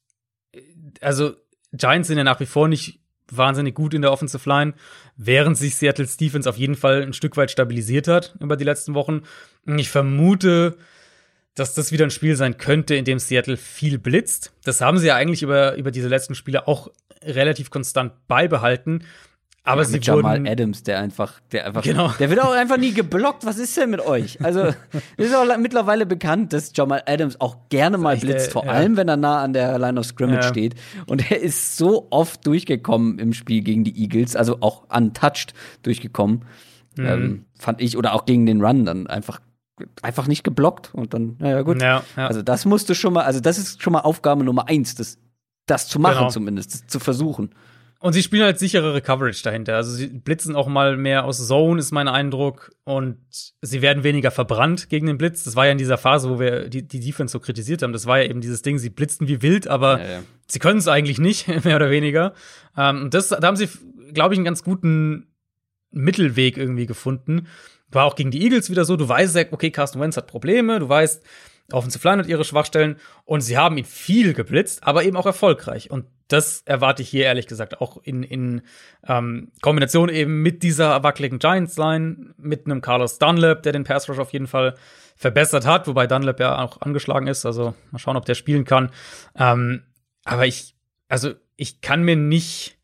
[1.00, 1.32] also
[1.72, 4.74] Giants sind ja nach wie vor nicht wahnsinnig gut in der Offensive Line,
[5.16, 8.94] während sich Seattle's Defense auf jeden Fall ein Stück weit stabilisiert hat über die letzten
[8.94, 9.22] Wochen.
[9.66, 10.78] Ich vermute,
[11.58, 14.52] dass das wieder ein Spiel sein könnte, in dem Seattle viel blitzt.
[14.64, 16.88] Das haben sie ja eigentlich über, über diese letzten Spiele auch
[17.22, 19.04] relativ konstant beibehalten.
[19.64, 22.10] Aber ja, sie Jamal wurden Adams, der einfach, der einfach, genau.
[22.18, 23.44] der wird auch einfach nie geblockt.
[23.44, 24.42] Was ist denn mit euch?
[24.42, 24.76] Also, es
[25.26, 28.70] ist auch mittlerweile bekannt, dass Jamal Adams auch gerne mal blitzt, vor ja.
[28.70, 30.48] allem wenn er nah an der Line of Scrimmage ja.
[30.48, 30.74] steht.
[31.06, 35.52] Und er ist so oft durchgekommen im Spiel gegen die Eagles, also auch untouched
[35.82, 36.46] durchgekommen.
[36.96, 37.06] Mhm.
[37.06, 39.40] Ähm, fand ich, oder auch gegen den Run dann einfach
[40.02, 41.80] einfach nicht geblockt und dann, naja, gut.
[41.80, 42.26] Ja, ja.
[42.26, 45.18] Also das musste schon mal, also das ist schon mal Aufgabe Nummer eins, das,
[45.66, 46.30] das zu machen Genau.
[46.30, 47.50] zumindest, zu versuchen.
[48.00, 49.74] Und sie spielen halt sicherere Coverage dahinter.
[49.74, 52.70] Also sie blitzen auch mal mehr aus Zone, ist mein Eindruck.
[52.84, 53.18] Und
[53.60, 55.42] sie werden weniger verbrannt gegen den Blitz.
[55.42, 57.92] Das war ja in dieser Phase, wo wir die, die Defense so kritisiert haben.
[57.92, 60.86] Das war ja eben dieses Ding, sie blitzten wie wild, aber Ja, sie können es
[60.86, 62.34] eigentlich nicht, mehr oder weniger.
[62.76, 63.68] Ähm, und das, da haben sie,
[64.14, 65.26] glaube ich, einen ganz guten
[65.90, 67.48] Mittelweg irgendwie gefunden.
[67.90, 68.96] War auch gegen die Eagles wieder so.
[68.96, 70.78] Du weißt, okay, Carsten Wentz hat Probleme.
[70.78, 71.22] Du weißt,
[71.72, 72.96] Offensive Line hat ihre Schwachstellen.
[73.24, 75.90] Und sie haben ihn viel geblitzt, aber eben auch erfolgreich.
[75.90, 78.62] Und das erwarte ich hier ehrlich gesagt auch in, in
[79.06, 84.18] ähm, Kombination eben mit dieser wackeligen Giants-Line, mit einem Carlos Dunlap, der den Pass Rush
[84.18, 84.74] auf jeden Fall
[85.16, 87.44] verbessert hat, wobei Dunlap ja auch angeschlagen ist.
[87.44, 88.90] Also mal schauen, ob der spielen kann.
[89.36, 89.82] Ähm,
[90.24, 90.74] aber ich,
[91.08, 92.77] also ich kann mir nicht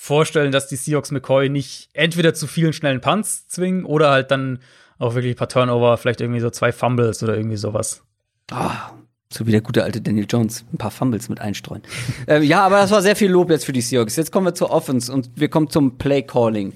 [0.00, 4.60] vorstellen, dass die Seahawks McCoy nicht entweder zu vielen schnellen Punts zwingen oder halt dann
[4.98, 8.02] auch wirklich ein paar Turnover, vielleicht irgendwie so zwei Fumbles oder irgendwie sowas.
[8.50, 8.92] Ah,
[9.30, 11.82] so wie der gute alte Daniel Jones, ein paar Fumbles mit einstreuen.
[12.26, 14.16] ähm, ja, aber das war sehr viel Lob jetzt für die Seahawks.
[14.16, 16.72] Jetzt kommen wir zur Offense und wir kommen zum Play Calling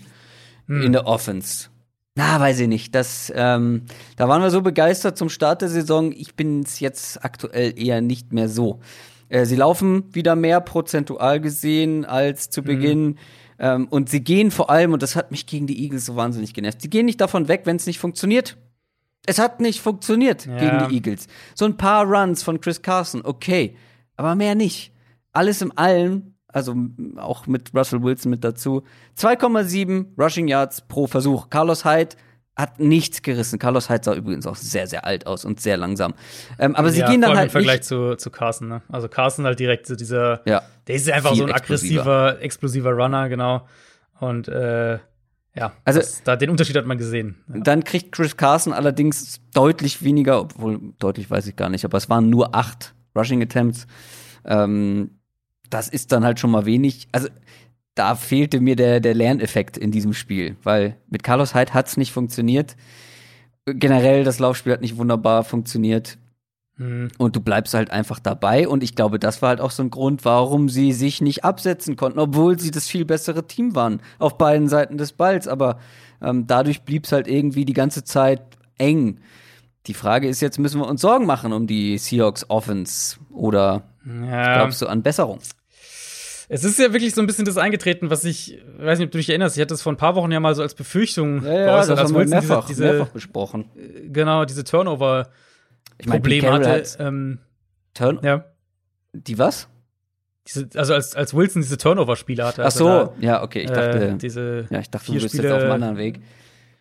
[0.69, 1.69] in der Offense.
[2.15, 2.95] Na, weiß ich nicht.
[2.95, 3.83] Das, ähm,
[4.17, 6.13] da waren wir so begeistert zum Start der Saison.
[6.13, 8.81] Ich bin es jetzt aktuell eher nicht mehr so.
[9.29, 13.19] Äh, sie laufen wieder mehr prozentual gesehen als zu Beginn.
[13.59, 16.55] Ähm, und sie gehen vor allem, und das hat mich gegen die Eagles so wahnsinnig
[16.55, 18.57] genervt, sie gehen nicht davon weg, wenn es nicht funktioniert.
[19.27, 20.59] Es hat nicht funktioniert Ja.
[20.59, 21.29] gegen die Eagles.
[21.55, 23.77] So ein paar Runs von Chris Carson, okay,
[24.17, 24.93] aber mehr nicht.
[25.33, 26.75] Alles im Allen, also
[27.17, 28.83] auch mit Russell Wilson mit dazu,
[29.17, 31.49] 2,7 Rushing Yards pro Versuch.
[31.51, 32.17] Carlos Hyde
[32.57, 33.59] hat nichts gerissen.
[33.59, 36.15] Carlos Hyde sah übrigens auch sehr, sehr alt aus und sehr langsam.
[36.59, 38.83] Ähm, aber sie ja, gehen dann vor allem halt im Vergleich zu, zu Carson, ne?
[38.89, 40.63] Also Carson halt direkt so dieser, Ja.
[40.87, 42.03] der ist einfach so ein explosiver.
[42.03, 43.67] aggressiver, explosiver Runner, genau.
[44.21, 44.99] Und äh,
[45.57, 47.37] ja, Also- das, da, den Unterschied hat man gesehen.
[47.53, 47.61] Ja.
[47.61, 52.09] Dann kriegt Chris Carson allerdings deutlich weniger, obwohl deutlich weiß ich gar nicht, aber es
[52.09, 53.87] waren nur acht Rushing Attempts.
[54.45, 55.19] Ähm,
[55.71, 57.09] das ist dann halt schon mal wenig.
[57.11, 57.29] Also
[57.95, 62.13] da fehlte mir der, der Lerneffekt in diesem Spiel, weil mit Carlos Hyde hat's nicht
[62.13, 62.77] funktioniert.
[63.67, 66.19] Generell, das Laufspiel hat nicht wunderbar funktioniert.
[66.77, 67.09] Hm.
[67.19, 68.67] Und du bleibst halt einfach dabei.
[68.67, 71.97] Und ich glaube, das war halt auch so ein Grund, warum sie sich nicht absetzen
[71.97, 75.47] konnten, obwohl sie das viel bessere Team waren auf beiden Seiten des Balls.
[75.47, 75.79] Aber
[76.21, 78.43] ähm, dadurch blieb es halt irgendwie die ganze Zeit
[78.77, 79.21] eng.
[79.87, 84.57] Die Frage ist jetzt, müssen wir uns Sorgen machen um die Seahawks Offense oder Ja.
[84.57, 85.39] glaubst du an Besserung?
[86.49, 89.19] Es ist ja wirklich so ein bisschen das eingetreten, was ich, weiß nicht, ob du
[89.19, 91.99] dich erinnerst, ich hatte es vor ein paar Wochen ja mal so als Befürchtung geäußert,
[91.99, 93.65] als Wilson mehrfach, diese, mehrfach besprochen.
[94.13, 96.81] genau, diese Turnover-Probleme Ich Carroll hatte.
[96.81, 97.39] hat Ähm,
[97.95, 98.45] Turn ja.
[99.13, 99.69] die was?
[100.47, 102.63] Diese, also als, als Wilson diese Turnover-Spiele hatte.
[102.63, 105.35] Ach also so, ja, okay, ich da, dachte, äh, diese ja, ich dachte, du bist
[105.35, 106.21] jetzt auf einem anderen Weg.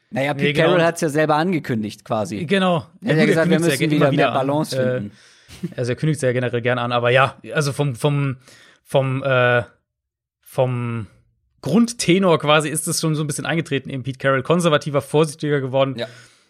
[0.10, 0.68] Naja, Pete Nee, genau.
[0.68, 2.46] Carroll hat's ja selber angekündigt, quasi.
[2.46, 2.86] Genau.
[3.02, 4.48] Er hat ja gesagt, wir ja müssen immer wieder mehr an.
[4.48, 5.12] Balance Äh, finden.
[5.78, 8.38] Also er kündigt es ja generell gerne an, aber ja, also vom, vom,
[8.84, 9.64] vom, äh,
[10.42, 11.08] vom
[11.62, 15.96] Grundtenor quasi ist es schon so ein bisschen eingetreten, eben Pete Carroll konservativer, vorsichtiger geworden.
[15.98, 16.08] Ja.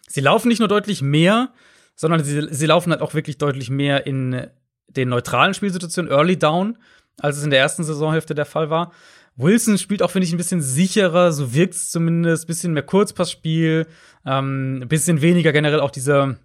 [0.08, 1.54] Sie laufen nicht nur deutlich mehr,
[1.96, 4.48] sondern sie, sie laufen halt auch wirklich deutlich mehr in
[4.88, 6.78] den neutralen Spielsituationen, Early Down,
[7.20, 8.92] als es in der ersten Saisonhälfte der Fall war.
[9.36, 13.88] Wilson spielt auch, finde ich, ein bisschen sicherer, so wirkt es zumindest, bisschen mehr Kurzpassspiel,
[14.26, 16.38] ähm, ein bisschen weniger generell auch diese,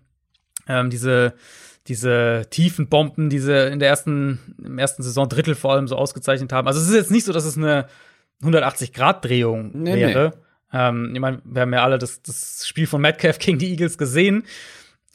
[0.66, 1.34] ähm, diese,
[1.88, 6.52] diese tiefen Bomben, die sie in der ersten, im ersten Saisondrittel vor allem so ausgezeichnet
[6.52, 6.68] haben.
[6.68, 7.88] Also es ist jetzt nicht so, dass es eine
[8.42, 10.34] 180-Grad-Drehung Nee, wäre.
[10.72, 13.96] Ähm, ich meine, wir haben ja alle das, das Spiel von Metcalf gegen die Eagles
[13.96, 14.44] gesehen.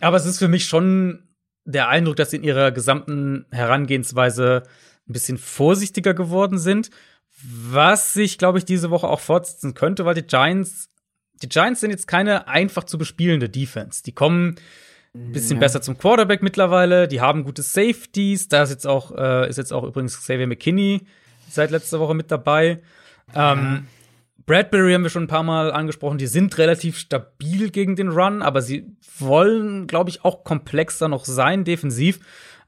[0.02, 1.24] Aber es ist für mich schon
[1.64, 4.64] der Eindruck, dass sie in ihrer gesamten Herangehensweise
[5.08, 6.90] ein bisschen vorsichtiger geworden sind.
[7.46, 10.90] Was sich, glaube ich, diese Woche auch fortsetzen könnte, weil die Giants,
[11.42, 14.02] die Giants sind jetzt keine einfach zu bespielende Defense.
[14.04, 14.56] Die kommen
[15.16, 17.08] ein bisschen besser zum Quarterback mittlerweile.
[17.08, 18.48] Die haben gute Safeties.
[18.48, 21.02] Da ist jetzt auch, äh, ist jetzt auch übrigens Xavier McKinney
[21.50, 22.82] seit letzter Woche mit dabei.
[23.36, 23.88] Ähm,
[24.46, 26.18] Bradbury haben wir schon ein paar Mal angesprochen.
[26.18, 31.26] Die sind relativ stabil gegen den Run, aber sie wollen, glaube ich, auch komplexer noch
[31.26, 32.20] sein defensiv.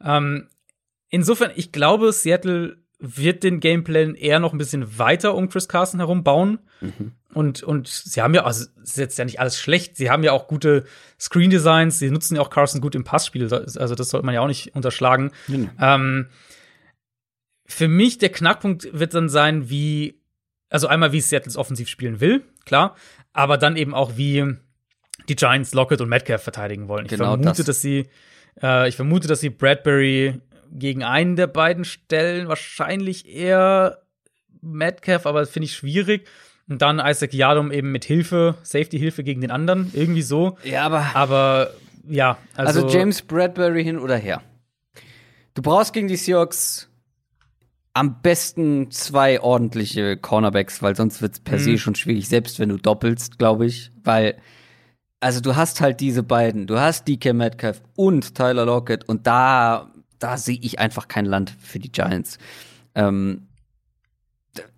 [0.04, 0.48] Ähm,
[1.10, 6.00] insofern, ich glaube, Seattle wird den Gameplan eher noch ein bisschen weiter um Chris Carson
[6.00, 6.60] herum bauen.
[7.34, 10.24] Und, und sie haben ja, also es ist jetzt ja nicht alles schlecht, sie haben
[10.24, 10.86] ja auch gute
[11.20, 14.42] Screen Designs, sie nutzen ja auch Carson gut im Passspiel, also das sollte man ja
[14.42, 15.32] auch nicht unterschlagen.
[15.48, 15.70] Genau.
[15.82, 16.28] Ähm,
[17.66, 20.22] für mich der Knackpunkt wird dann sein, wie,
[20.70, 22.96] also einmal, wie Seattle offensiv spielen will, klar,
[23.34, 24.56] aber dann eben auch, wie
[25.28, 27.06] die Giants Lockett und Metcalf verteidigen wollen.
[27.06, 27.66] Ich Genau vermute, das.
[27.66, 28.08] dass sie,
[28.62, 30.40] äh, ich vermute, dass sie Bradbury
[30.72, 34.00] gegen einen der beiden stellen, wahrscheinlich eher
[34.62, 36.28] Metcalf, aber das finde ich schwierig.
[36.68, 40.58] Und dann Isaac Yadom eben mit Hilfe, Safety-Hilfe gegen den anderen, irgendwie so.
[40.64, 41.12] Ja, aber.
[41.14, 41.72] Aber
[42.08, 42.82] ja, also.
[42.84, 44.42] Also James Bradbury hin oder her.
[45.54, 46.90] Du brauchst gegen die Seahawks
[47.94, 51.64] am besten zwei ordentliche Cornerbacks, weil sonst wird es per mhm.
[51.64, 53.90] se schon schwierig, selbst wenn du doppelst, glaube ich.
[54.04, 54.36] Weil,
[55.22, 56.68] also du hast halt diese beiden.
[56.68, 61.54] Du hast DK Metcalf und Tyler Lockett und da, da sehe ich einfach kein Land
[61.60, 62.38] für die Giants.
[62.96, 63.48] Ähm,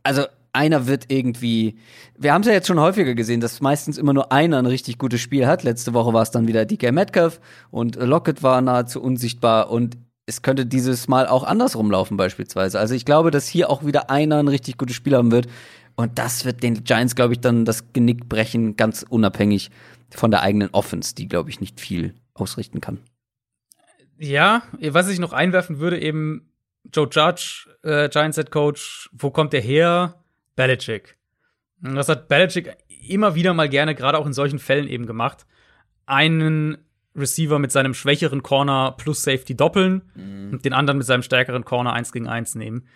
[0.03, 1.77] also einer wird irgendwie.
[2.17, 4.97] Wir haben es ja jetzt schon häufiger gesehen, dass meistens immer nur einer ein richtig
[4.97, 5.63] gutes Spiel hat.
[5.63, 7.39] Letzte Woche war es dann wieder DK Metcalf
[7.69, 12.79] und Lockett war nahezu unsichtbar und es könnte dieses Mal auch andersrum laufen beispielsweise.
[12.79, 15.47] Also ich glaube, dass hier auch wieder einer ein richtig gutes Spiel haben wird.
[15.95, 19.71] Und das wird den Giants, glaube ich, dann das Genick brechen, ganz unabhängig
[20.11, 22.99] von der eigenen Offense, die, glaube ich, nicht viel ausrichten kann.
[24.19, 26.51] Ja, was ich noch einwerfen würde, eben
[26.93, 30.23] Joe Judge, äh, Giants Head Coach, wo kommt der her?
[30.55, 31.17] Belichick.
[31.83, 32.75] Und das hat Belichick
[33.07, 35.45] immer wieder mal gerne, gerade auch in solchen Fällen eben gemacht.
[36.05, 36.77] Einen
[37.15, 40.53] Receiver mit seinem schwächeren Corner plus Safety doppeln mhm.
[40.53, 42.87] und den anderen mit seinem stärkeren Corner eins gegen eins nehmen.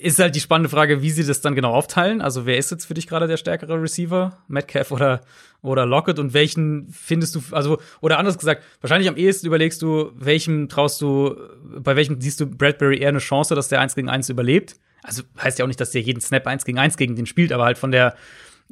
[0.00, 2.20] Ist halt die spannende Frage, wie sie das dann genau aufteilen.
[2.20, 4.38] Also, wer ist jetzt für dich gerade der stärkere Receiver?
[4.48, 5.20] Metcalf oder,
[5.62, 6.18] oder Lockett?
[6.18, 11.00] Und welchen findest du, also, oder anders gesagt, wahrscheinlich am ehesten überlegst du, welchem traust
[11.00, 11.36] du,
[11.78, 14.76] bei welchem siehst du Bradbury eher eine Chance, dass der eins gegen eins überlebt?
[15.02, 17.52] Also, heißt ja auch nicht, dass der jeden Snap eins gegen eins gegen den spielt,
[17.52, 18.14] aber halt von der,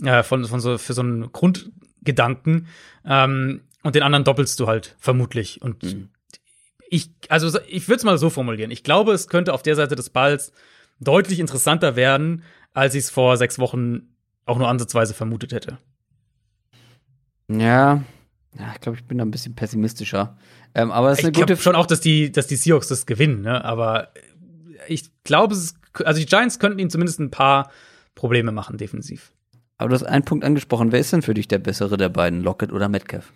[0.03, 2.69] äh, von, von so, für so einen Grundgedanken.
[3.05, 5.63] Ähm, und den anderen doppelst du halt, vermutlich.
[5.63, 6.09] Und mhm.
[6.89, 8.71] ich, also ich würde es mal so formulieren.
[8.71, 10.53] Ich glaube, es könnte auf der Seite des Balls
[11.01, 12.43] deutlich interessanter werden,
[12.73, 14.15] als ich es vor sechs Wochen
[14.45, 15.79] auch nur ansatzweise vermutet hätte.
[17.49, 18.03] Ja,
[18.59, 20.37] ja ich glaube, ich bin da ein bisschen pessimistischer.
[20.75, 23.07] Ähm, aber es ist eine ich gute schon auch, dass die, dass die Seahawks das
[23.07, 23.65] gewinnen, ne?
[23.65, 24.13] Aber
[24.89, 25.57] ich glaube,
[26.05, 27.71] also die Giants könnten ihnen zumindest ein paar
[28.15, 29.33] Probleme machen, defensiv.
[29.79, 30.93] Aber du hast einen Punkt angesprochen.
[30.93, 33.33] Wer ist denn für dich der bessere der beiden, Lockett oder Metcalf?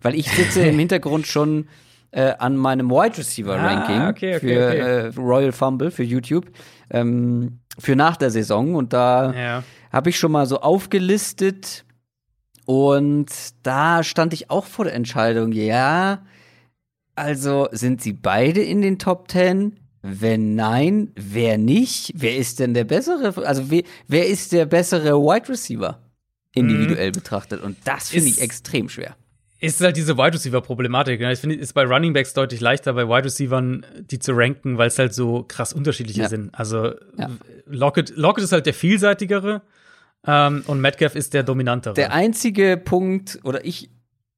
[0.00, 1.68] Weil ich sitze im Hintergrund schon
[2.12, 4.78] äh, an meinem Wide Receiver Ranking ah, okay, okay, für okay.
[4.78, 6.50] Äh, Royal Fumble für YouTube
[6.90, 9.64] ähm, für nach der Saison und da ja.
[9.90, 11.84] habe ich schon mal so aufgelistet
[12.64, 13.30] und
[13.62, 16.22] da stand ich auch vor der Entscheidung, ja,
[17.14, 19.78] also sind sie beide in den Top 10?
[20.02, 22.12] Wenn nein, wer nicht?
[22.16, 23.46] Wer ist denn der bessere?
[23.46, 26.00] Also wer, wer ist der bessere Wide Receiver
[26.54, 27.12] individuell mhm.
[27.12, 27.62] betrachtet?
[27.62, 29.16] Und das finde ich extrem schwer
[29.62, 31.20] ist halt diese Wide Receiver Problematik.
[31.20, 31.32] Ne?
[31.32, 34.76] Ich finde, es ist bei Running Backs deutlich leichter, bei Wide Receivern die zu ranken,
[34.76, 36.28] weil es halt so krass unterschiedliche ja.
[36.28, 36.52] sind.
[36.52, 37.30] Also ja.
[37.66, 39.62] Lockett, Lockett ist halt der vielseitigere
[40.26, 41.94] ähm, und Metcalf ist der dominantere.
[41.94, 43.88] Der einzige Punkt, oder ich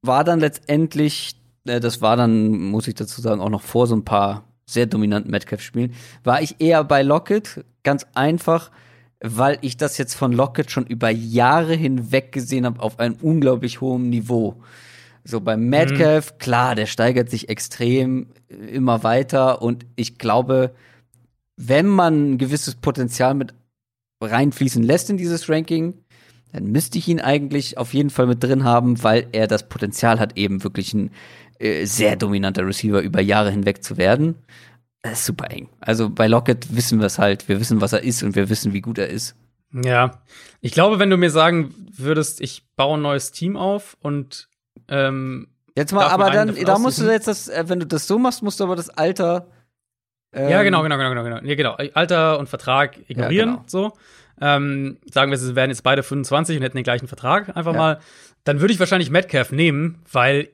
[0.03, 3.97] war dann letztendlich, äh, das war dann, muss ich dazu sagen, auch noch vor so
[3.97, 8.71] ein paar sehr dominanten Metcalf-Spielen, war ich eher bei Lockett, ganz einfach,
[9.23, 13.81] weil ich das jetzt von Lockett schon über Jahre hinweg gesehen habe auf einem unglaublich
[13.81, 14.61] hohen Niveau.
[15.25, 16.39] So beim Metcalf, mhm.
[16.39, 20.75] klar, der steigert sich extrem äh, immer weiter und ich glaube,
[21.57, 23.55] wenn man ein gewisses Potenzial mit
[24.21, 25.95] reinfließen lässt in dieses Ranking,
[26.53, 30.21] dann müsste ich ihn eigentlich auf jeden Fall mit drin haben, weil er das Potenzial
[30.21, 31.11] hat, eben wirklich ein
[31.59, 34.37] äh, sehr dominanter Receiver über Jahre hinweg zu werden.
[35.03, 35.69] Das ist super eng.
[35.81, 37.49] Also bei Lockett wissen wir es halt.
[37.49, 39.35] Wir wissen, was er ist und wir wissen, wie gut er ist.
[39.73, 40.23] Ja,
[40.61, 44.49] ich glaube, wenn du mir sagen würdest, ich baue ein neues Team auf und
[44.89, 48.19] ähm, jetzt mal, aber dann, da musst du jetzt das, äh, wenn du das so
[48.19, 49.49] machst, musst du aber das Alter.
[50.33, 51.41] Ähm, ja, genau, genau, genau, genau, genau.
[51.43, 51.77] Ja, genau.
[51.95, 53.65] Alter und Vertrag ignorieren, ja, genau.
[53.67, 53.93] so.
[54.41, 57.79] Ähm, sagen wir, sie wären jetzt beide 25 und hätten den gleichen Vertrag, einfach ja.
[57.79, 58.01] mal.
[58.43, 60.49] Dann würde ich wahrscheinlich Metcalf nehmen, weil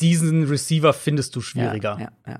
[0.00, 1.96] diesen Receiver findest du schwieriger.
[1.98, 2.38] Ja, ja, ja.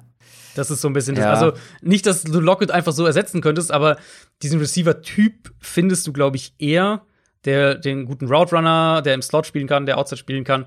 [0.55, 1.27] Das ist so ein bisschen das.
[1.27, 3.97] Also nicht, dass du Lockett einfach so ersetzen könntest, aber
[4.43, 7.03] diesen Receiver-Typ findest du, glaube ich, eher
[7.45, 10.67] der den guten Route Runner, der im Slot spielen kann, der Outside spielen kann,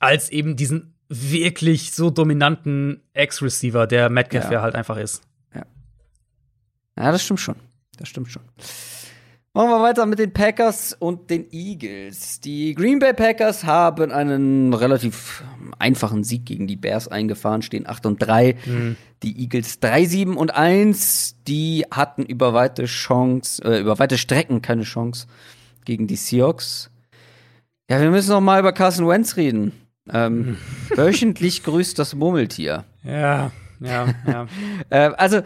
[0.00, 4.52] als eben diesen wirklich so dominanten Ex-Receiver, der Metcalf ja.
[4.52, 5.22] ja halt einfach ist.
[5.54, 5.62] Ja.
[6.98, 7.56] ja, das stimmt schon.
[7.96, 8.42] Das stimmt schon.
[9.54, 12.38] Machen wir weiter mit den Packers und den Eagles.
[12.40, 15.42] Die Green Bay Packers haben einen relativ
[15.78, 18.54] einfachen Sieg gegen die Bears eingefahren, stehen 8 und 3.
[18.66, 18.96] Mhm.
[19.22, 21.36] Die Eagles 3, 7 und 1.
[21.48, 25.26] Die hatten über weite Chance, äh, über weite Strecken keine Chance
[25.88, 26.90] gegen die Seahawks.
[27.90, 29.72] Ja, wir müssen noch mal über Carson Wentz reden.
[30.12, 30.58] Ähm,
[30.94, 32.84] wöchentlich grüßt das Murmeltier.
[33.02, 33.50] Ja,
[33.80, 34.46] ja, ja.
[34.90, 35.40] äh, also,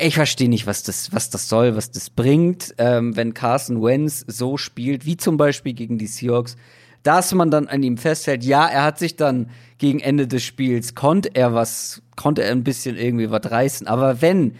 [0.00, 4.24] ich verstehe nicht, was das, was das soll, was das bringt, ähm, wenn Carson Wentz
[4.28, 6.56] so spielt, wie zum Beispiel gegen die Seahawks,
[7.02, 10.94] dass man dann an ihm festhält, ja, er hat sich dann gegen Ende des Spiels,
[10.94, 14.54] konnte er was, konnte er ein bisschen irgendwie was reißen, aber wenn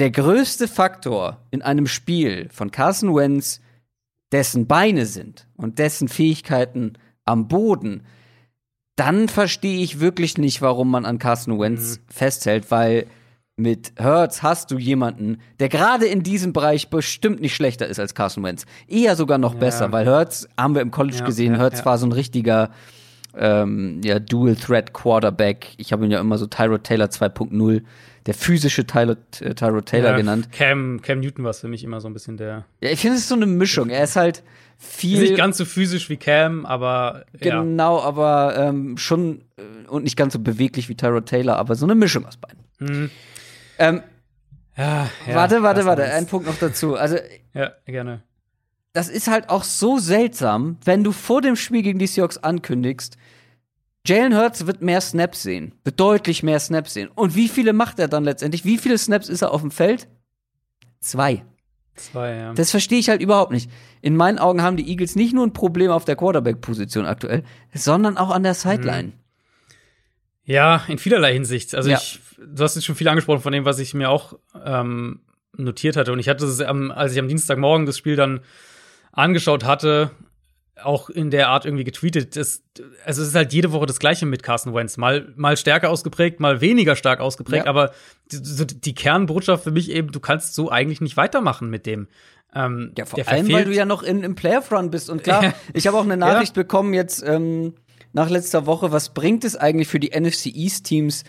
[0.00, 3.60] der größte Faktor in einem Spiel von Carson Wentz
[4.32, 6.94] dessen Beine sind und dessen Fähigkeiten
[7.24, 8.02] am Boden,
[8.96, 12.12] dann verstehe ich wirklich nicht, warum man an Carson Wentz mhm.
[12.12, 13.06] festhält, weil
[13.56, 18.14] mit Hertz hast du jemanden, der gerade in diesem Bereich bestimmt nicht schlechter ist als
[18.14, 18.64] Carson Wentz.
[18.88, 19.60] Eher sogar noch ja.
[19.60, 22.70] besser, weil Hertz haben wir im College ja, gesehen, ja, Hertz war so ein richtiger
[23.36, 25.74] ähm, ja, Dual Threat Quarterback.
[25.76, 27.82] Ich habe ihn ja immer so Tyro Taylor 2.0
[28.26, 30.52] der physische Tyler, äh, Tyro Taylor ja, genannt.
[30.52, 32.64] Cam, Cam Newton war es für mich immer so ein bisschen der.
[32.80, 33.88] Ja, ich finde, es ist so eine Mischung.
[33.88, 34.42] Er ist halt
[34.78, 35.22] viel.
[35.22, 37.24] Ist nicht ganz so physisch wie Cam, aber.
[37.32, 38.04] Genau, ja.
[38.04, 41.94] aber ähm, schon äh, und nicht ganz so beweglich wie Tyro Taylor, aber so eine
[41.94, 42.60] Mischung aus beiden.
[42.78, 43.10] Mhm.
[43.78, 44.02] Ähm,
[44.76, 46.04] ja, warte, warte, warte.
[46.04, 46.96] Ein Punkt noch dazu.
[46.96, 47.16] Also.
[47.54, 48.22] Ja, gerne.
[48.92, 53.16] Das ist halt auch so seltsam, wenn du vor dem Spiel gegen die Seahawks ankündigst,
[54.06, 57.08] Jalen Hurts wird mehr Snaps sehen, wird deutlich mehr Snaps sehen.
[57.14, 58.64] Und wie viele macht er dann letztendlich?
[58.64, 60.08] Wie viele Snaps ist er auf dem Feld?
[61.00, 61.44] Zwei.
[61.96, 62.54] Zwei, ja.
[62.54, 63.70] Das verstehe ich halt überhaupt nicht.
[64.00, 67.44] In meinen Augen haben die Eagles nicht nur ein Problem auf der Quarterback-Position aktuell,
[67.74, 69.08] sondern auch an der Sideline.
[69.08, 69.12] Mhm.
[70.44, 71.74] Ja, in vielerlei Hinsicht.
[71.74, 71.98] Also ja.
[71.98, 75.20] ich, du hast jetzt schon viel angesprochen von dem, was ich mir auch ähm,
[75.56, 76.12] notiert hatte.
[76.12, 78.40] Und ich hatte es, am, als ich am Dienstagmorgen das Spiel dann
[79.12, 80.10] angeschaut hatte,
[80.82, 82.36] auch in der Art irgendwie getweetet.
[82.36, 82.62] Das,
[83.04, 84.96] also es ist halt jede Woche das Gleiche mit Carson Wentz.
[84.96, 87.66] Mal, mal stärker ausgeprägt, mal weniger stark ausgeprägt.
[87.66, 87.70] Ja.
[87.70, 87.92] Aber
[88.30, 92.08] die, die, Kernbotschaft für mich eben, du kannst so eigentlich nicht weitermachen mit dem.
[92.54, 95.10] Ähm, ja, vor allem, weil du ja noch in, im Playoff-Run bist.
[95.10, 96.62] Und klar, ich habe auch eine Nachricht ja.
[96.62, 97.74] bekommen jetzt ähm,
[98.12, 98.92] nach letzter Woche.
[98.92, 101.24] Was bringt es eigentlich für die NFC East-Teams,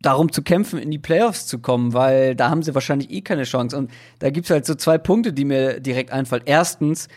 [0.00, 1.94] darum zu kämpfen, in die Playoffs zu kommen?
[1.94, 3.76] Weil da haben sie wahrscheinlich eh keine Chance.
[3.76, 3.90] Und
[4.20, 6.42] da gibt's halt so zwei Punkte, die mir direkt einfallen.
[6.46, 7.08] Erstens,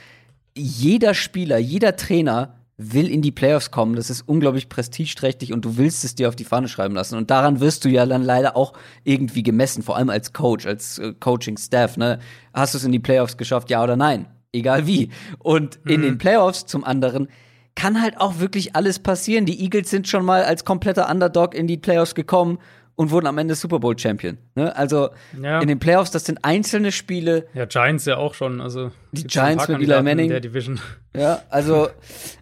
[0.55, 3.95] jeder Spieler, jeder Trainer will in die Playoffs kommen.
[3.95, 7.17] Das ist unglaublich prestigeträchtig und du willst es dir auf die Fahne schreiben lassen.
[7.17, 8.73] Und daran wirst du ja dann leider auch
[9.03, 11.97] irgendwie gemessen, vor allem als Coach, als äh, Coaching-Staff.
[11.97, 12.19] Ne?
[12.53, 14.27] Hast du es in die Playoffs geschafft, ja oder nein?
[14.51, 15.09] Egal wie.
[15.39, 15.91] Und mhm.
[15.91, 17.29] in den Playoffs zum anderen
[17.75, 19.45] kann halt auch wirklich alles passieren.
[19.45, 22.59] Die Eagles sind schon mal als kompletter Underdog in die Playoffs gekommen
[22.95, 24.37] und wurden am Ende Super Bowl Champion.
[24.55, 24.75] Ne?
[24.75, 25.09] Also
[25.41, 25.59] ja.
[25.59, 27.47] in den Playoffs, das sind einzelne Spiele.
[27.53, 28.61] Ja, Giants ja auch schon.
[28.61, 30.29] Also die Giants mit Eli Manning.
[30.29, 30.79] Der Division.
[31.15, 31.89] Ja, also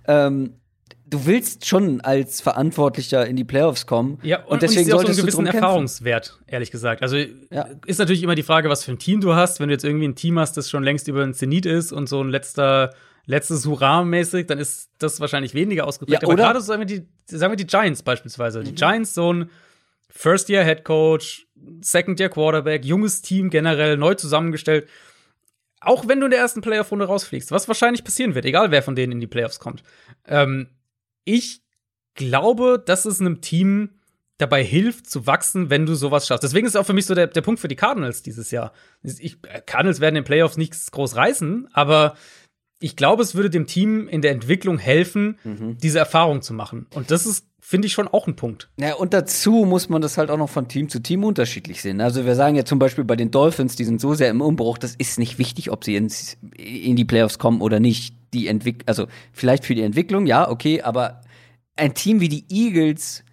[0.08, 0.56] ähm,
[1.06, 4.20] du willst schon als Verantwortlicher in die Playoffs kommen.
[4.24, 7.02] Ja, und, und deswegen und auch so einen gewissen Erfahrungswert, ehrlich gesagt.
[7.02, 7.68] Also ja.
[7.86, 9.60] ist natürlich immer die Frage, was für ein Team du hast.
[9.60, 12.08] Wenn du jetzt irgendwie ein Team hast, das schon längst über den Zenit ist und
[12.08, 12.92] so ein letzter
[13.26, 16.22] letztes Hurra-mäßig, dann ist das wahrscheinlich weniger ausgeprägt.
[16.22, 18.60] Ja, Aber gerade sagen wir, die, sagen wir die Giants beispielsweise.
[18.60, 18.66] Mhm.
[18.66, 19.50] Die Giants, so ein
[20.16, 21.48] First-Year-Head Coach,
[21.82, 24.88] Second-Year-Quarterback, junges Team generell, neu zusammengestellt.
[25.82, 28.96] Auch wenn du in der ersten Playoff-Runde rausfliegst, was wahrscheinlich passieren wird, egal wer von
[28.96, 29.84] denen in die Playoffs kommt.
[30.26, 30.70] Ähm,
[31.26, 31.62] ich
[32.14, 33.90] glaube, dass es einem Team
[34.38, 36.44] dabei hilft zu wachsen, wenn du sowas schaffst.
[36.44, 38.72] Deswegen ist auch für mich so der, der Punkt für die Cardinals dieses Jahr.
[39.02, 42.16] Ich, Cardinals werden in den Playoffs nichts groß reißen, aber
[42.80, 45.78] ich glaube, es würde dem Team in der Entwicklung helfen, mhm.
[45.78, 46.88] diese Erfahrung zu machen.
[46.94, 48.70] Und das ist, finde ich, schon auch ein Punkt.
[48.78, 52.02] Ja, und dazu muss man das halt auch noch von Team zu Team unterschiedlich sehen.
[52.02, 54.78] Also wir sagen ja zum Beispiel bei den Dolphins, die sind so sehr im Umbruch,
[54.78, 58.16] das ist nicht wichtig, ob sie ins, in die Playoffs kommen oder nicht.
[58.34, 61.22] Die Entwick also vielleicht für die Entwicklung, ja, okay, aber
[61.78, 63.24] ein Team wie die Eagles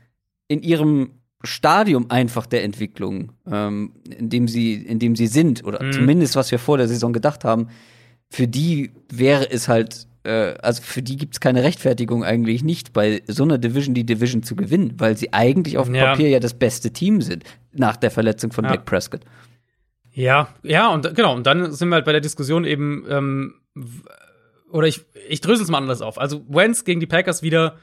[0.47, 1.11] in ihrem
[1.43, 5.93] Stadium einfach der Entwicklung, ähm, in dem sie, in dem sie sind, oder mhm.
[5.93, 7.69] zumindest was wir vor der Saison gedacht haben,
[8.29, 12.93] für die wäre es halt, äh, also für die gibt es keine Rechtfertigung eigentlich nicht,
[12.93, 16.13] bei so einer Division die Division zu gewinnen, weil sie eigentlich auf dem ja.
[16.13, 18.73] Papier ja das beste Team sind nach der Verletzung von ja.
[18.73, 19.23] Dak Prescott.
[20.13, 23.55] Ja, ja, und genau, und dann sind wir halt bei der Diskussion eben, ähm,
[24.71, 26.19] oder ich, ich drösel es mal anders auf.
[26.19, 27.77] Also Wentz gegen die Packers wieder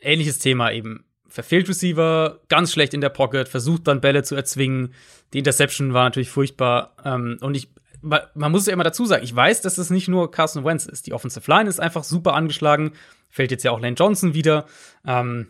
[0.00, 1.04] ähnliches Thema eben.
[1.28, 4.94] Verfehlt Receiver, ganz schlecht in der Pocket, versucht dann Bälle zu erzwingen.
[5.32, 6.96] Die Interception war natürlich furchtbar.
[7.04, 7.68] Ähm, und ich
[8.06, 11.06] man muss ja immer dazu sagen, ich weiß, dass es nicht nur Carson Wentz ist.
[11.06, 12.92] Die Offensive Line ist einfach super angeschlagen.
[13.28, 14.66] Fällt jetzt ja auch Lane Johnson wieder.
[15.06, 15.48] Ähm,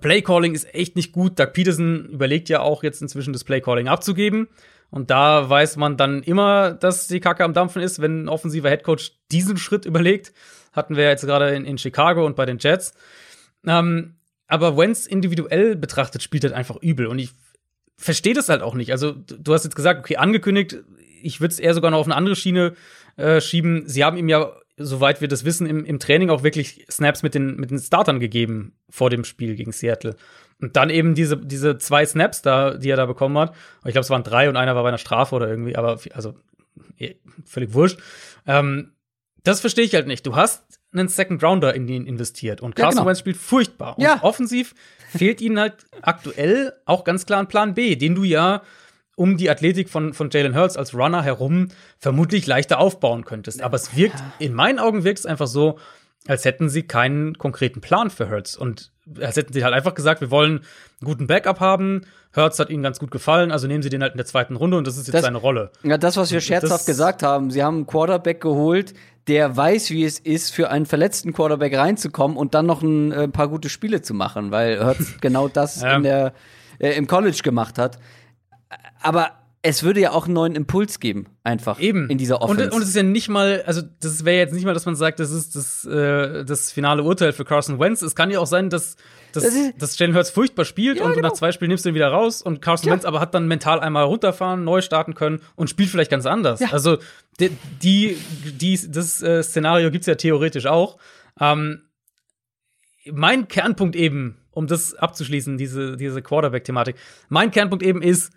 [0.00, 1.38] Playcalling ist echt nicht gut.
[1.38, 4.48] Doug Peterson überlegt ja auch jetzt inzwischen das Playcalling abzugeben.
[4.90, 8.70] Und da weiß man dann immer, dass die Kacke am Dampfen ist, wenn ein offensiver
[8.70, 10.32] Headcoach diesen Schritt überlegt.
[10.72, 12.92] Hatten wir jetzt gerade in, in, Chicago und bei den Jets.
[13.66, 17.06] Ähm, aber Wentz individuell betrachtet spielt halt einfach übel.
[17.06, 17.30] Und ich
[17.96, 18.92] verstehe das halt auch nicht.
[18.92, 20.78] Also, du hast jetzt gesagt, okay, angekündigt,
[21.22, 22.74] ich würde es eher sogar noch auf eine andere Schiene
[23.16, 23.84] äh, schieben.
[23.86, 27.34] Sie haben ihm ja, soweit wir das wissen, im, im Training auch wirklich Snaps mit
[27.34, 30.16] den, mit den Startern gegeben vor dem Spiel gegen Seattle.
[30.60, 33.54] Und dann eben diese, diese zwei Snaps da, die er da bekommen hat.
[33.84, 36.34] Ich glaube, es waren drei und einer war bei einer Strafe oder irgendwie, aber also
[36.98, 37.14] eh,
[37.46, 37.98] völlig wurscht.
[38.46, 38.92] Ähm,
[39.42, 40.26] das verstehe ich halt nicht.
[40.26, 43.08] Du hast einen Second Rounder in ihn investiert und Carson ja, genau.
[43.08, 43.96] Wentz spielt furchtbar.
[43.96, 44.22] Und ja.
[44.22, 44.74] offensiv
[45.08, 48.62] fehlt ihnen halt aktuell auch ganz klar ein Plan B, den du ja
[49.16, 51.68] um die Athletik von, von Jalen Hurts als Runner herum
[51.98, 53.62] vermutlich leichter aufbauen könntest.
[53.62, 55.78] Aber es wirkt, in meinen Augen wirkt es einfach so,
[56.26, 58.56] als hätten sie keinen konkreten Plan für Hurts.
[58.56, 62.02] Und als hätten sie halt einfach gesagt, wir wollen einen guten Backup haben.
[62.34, 64.76] Hurts hat ihnen ganz gut gefallen, also nehmen sie den halt in der zweiten Runde
[64.76, 65.72] und das ist jetzt das, seine Rolle.
[65.82, 68.94] Ja, das, was wir scherzhaft das, gesagt haben, sie haben einen Quarterback geholt,
[69.26, 73.20] der weiß, wie es ist, für einen verletzten Quarterback reinzukommen und dann noch ein, ein
[73.20, 75.96] äh, paar gute Spiele zu machen, weil Hurts genau das ja.
[75.96, 76.32] in der,
[76.78, 77.98] äh, im College gemacht hat.
[79.02, 82.08] Aber es würde ja auch einen neuen Impuls geben, einfach Eben.
[82.08, 82.64] in dieser Offense.
[82.64, 84.96] Und, und es ist ja nicht mal, also das wäre jetzt nicht mal, dass man
[84.96, 88.00] sagt, das ist das, äh, das finale Urteil für Carson Wentz.
[88.00, 88.96] Es kann ja auch sein, dass,
[89.32, 91.28] dass, das dass Jalen Hurts furchtbar spielt ja, und genau.
[91.28, 92.94] nach zwei Spielen nimmst du ihn wieder raus und Carson ja.
[92.94, 96.60] Wentz aber hat dann mental einmal runterfahren, neu starten können und spielt vielleicht ganz anders.
[96.60, 96.68] Ja.
[96.72, 96.96] Also
[97.38, 97.50] die,
[97.82, 98.16] die,
[98.58, 100.96] die das äh, Szenario gibt's ja theoretisch auch.
[101.38, 101.82] Ähm,
[103.12, 106.96] mein Kernpunkt eben, um das abzuschließen, diese, diese Quarterback-Thematik,
[107.28, 108.32] mein Kernpunkt eben ist,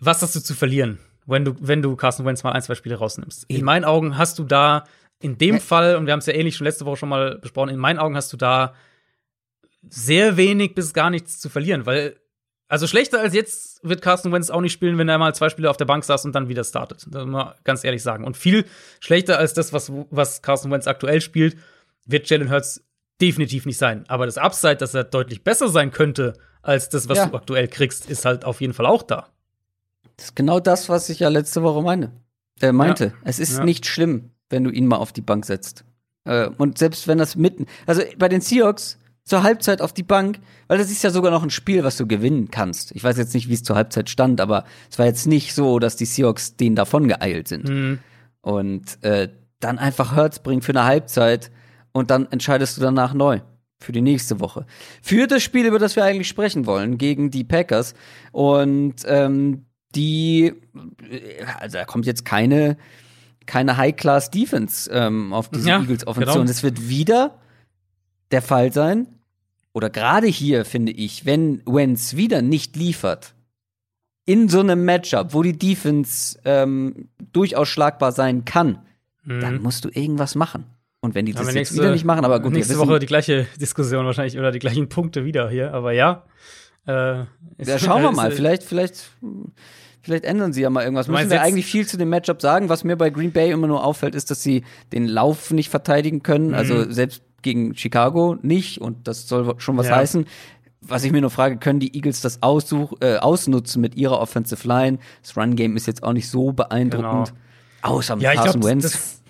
[0.00, 2.96] was hast du zu verlieren, wenn du, wenn du Carson Wentz mal ein, zwei Spiele
[2.96, 3.44] rausnimmst?
[3.48, 4.84] In meinen Augen hast du da
[5.20, 5.60] in dem Hä?
[5.60, 7.98] Fall, und wir haben es ja ähnlich schon letzte Woche schon mal besprochen, in meinen
[7.98, 8.74] Augen hast du da
[9.88, 12.16] sehr wenig bis gar nichts zu verlieren, weil
[12.68, 15.70] also schlechter als jetzt wird Carson Wentz auch nicht spielen, wenn er mal zwei Spiele
[15.70, 17.06] auf der Bank saß und dann wieder startet.
[17.08, 18.24] Das muss man ganz ehrlich sagen.
[18.24, 18.66] Und viel
[19.00, 21.56] schlechter als das, was, was Carson Wentz aktuell spielt,
[22.04, 22.84] wird Jalen Hurts
[23.22, 24.04] definitiv nicht sein.
[24.08, 27.26] Aber das Upside, dass er deutlich besser sein könnte als das, was ja.
[27.26, 29.28] du aktuell kriegst, ist halt auf jeden Fall auch da.
[30.18, 32.10] Das ist genau das, was ich ja letzte Woche meine.
[32.60, 33.12] Er meinte, ja.
[33.24, 33.64] es ist ja.
[33.64, 35.84] nicht schlimm, wenn du ihn mal auf die Bank setzt.
[36.24, 40.40] Äh, und selbst wenn das mitten, also bei den Seahawks zur Halbzeit auf die Bank,
[40.66, 42.92] weil das ist ja sogar noch ein Spiel, was du gewinnen kannst.
[42.96, 45.78] Ich weiß jetzt nicht, wie es zur Halbzeit stand, aber es war jetzt nicht so,
[45.78, 47.68] dass die Seahawks denen davon geeilt sind.
[47.68, 47.98] Mhm.
[48.40, 49.28] Und äh,
[49.60, 51.52] dann einfach Hurts bringen für eine Halbzeit
[51.92, 53.40] und dann entscheidest du danach neu
[53.80, 54.66] für die nächste Woche.
[55.02, 57.94] Für das Spiel, über das wir eigentlich sprechen wollen, gegen die Packers.
[58.32, 60.54] Und ähm, die,
[61.58, 62.76] also da kommt jetzt keine,
[63.46, 66.32] keine High-Class-Defense ähm, auf diese ja, Eagles-Offensive.
[66.32, 66.40] Genau.
[66.40, 67.38] Und es wird wieder
[68.30, 69.06] der Fall sein,
[69.72, 73.34] oder gerade hier finde ich, wenn Wentz wieder nicht liefert,
[74.24, 78.80] in so einem Matchup, wo die Defense ähm, durchaus schlagbar sein kann,
[79.24, 79.40] mhm.
[79.40, 80.64] dann musst du irgendwas machen.
[81.00, 84.04] Und wenn die das jetzt wieder nicht machen, aber gut, nächste Woche die gleiche Diskussion
[84.04, 86.24] wahrscheinlich oder die gleichen Punkte wieder hier, aber ja.
[86.88, 87.26] Äh,
[87.58, 88.30] ja, schauen wir mal.
[88.30, 89.10] Vielleicht, vielleicht,
[90.00, 91.06] vielleicht ändern sie ja mal irgendwas.
[91.06, 92.68] Müssen wir eigentlich viel zu dem Matchup sagen.
[92.68, 96.22] Was mir bei Green Bay immer nur auffällt, ist, dass sie den Lauf nicht verteidigen
[96.22, 96.54] können.
[96.54, 96.80] Also mhm.
[96.80, 98.80] Also selbst gegen Chicago nicht.
[98.80, 99.96] Und das soll schon was ja.
[99.96, 100.26] heißen.
[100.80, 104.66] Was ich mir nur frage, können die Eagles das aussuch, äh, ausnutzen mit ihrer Offensive
[104.66, 104.98] Line?
[105.22, 107.34] Das Run Game ist jetzt auch nicht so beeindruckend.
[107.82, 107.96] Genau.
[107.96, 109.22] Außer mit ja, Carson glaub, Wentz.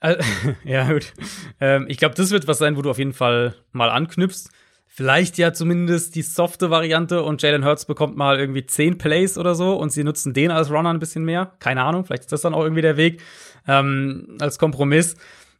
[0.00, 0.16] Das,
[0.64, 1.12] ja, gut.
[1.60, 4.50] Ähm, ich glaube, das wird was sein, wo du auf jeden Fall mal anknüpfst
[4.96, 9.56] vielleicht ja zumindest die softe Variante und Jalen Hurts bekommt mal irgendwie zehn Plays oder
[9.56, 11.52] so und sie nutzen den als Runner ein bisschen mehr.
[11.58, 13.20] Keine Ahnung, vielleicht ist das dann auch irgendwie der Weg
[13.66, 15.16] ähm, als Kompromiss.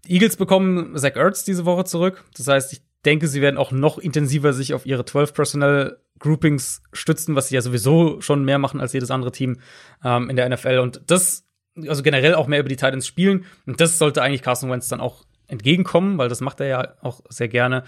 [0.06, 2.22] Die Eagles bekommen Zach Ertz diese Woche zurück.
[2.36, 6.84] Das heißt, ich denke, sie werden auch noch intensiver sich auf ihre 12 Personnel Groupings
[6.92, 9.58] stützen, was sie ja sowieso schon mehr machen als jedes andere Team
[10.04, 10.78] ähm, in der NFL.
[10.78, 11.44] Und das,
[11.88, 13.46] also generell auch mehr über die Titans spielen.
[13.66, 17.20] Und das sollte eigentlich Carson Wentz dann auch entgegenkommen, weil das macht er ja auch
[17.28, 17.82] sehr gerne.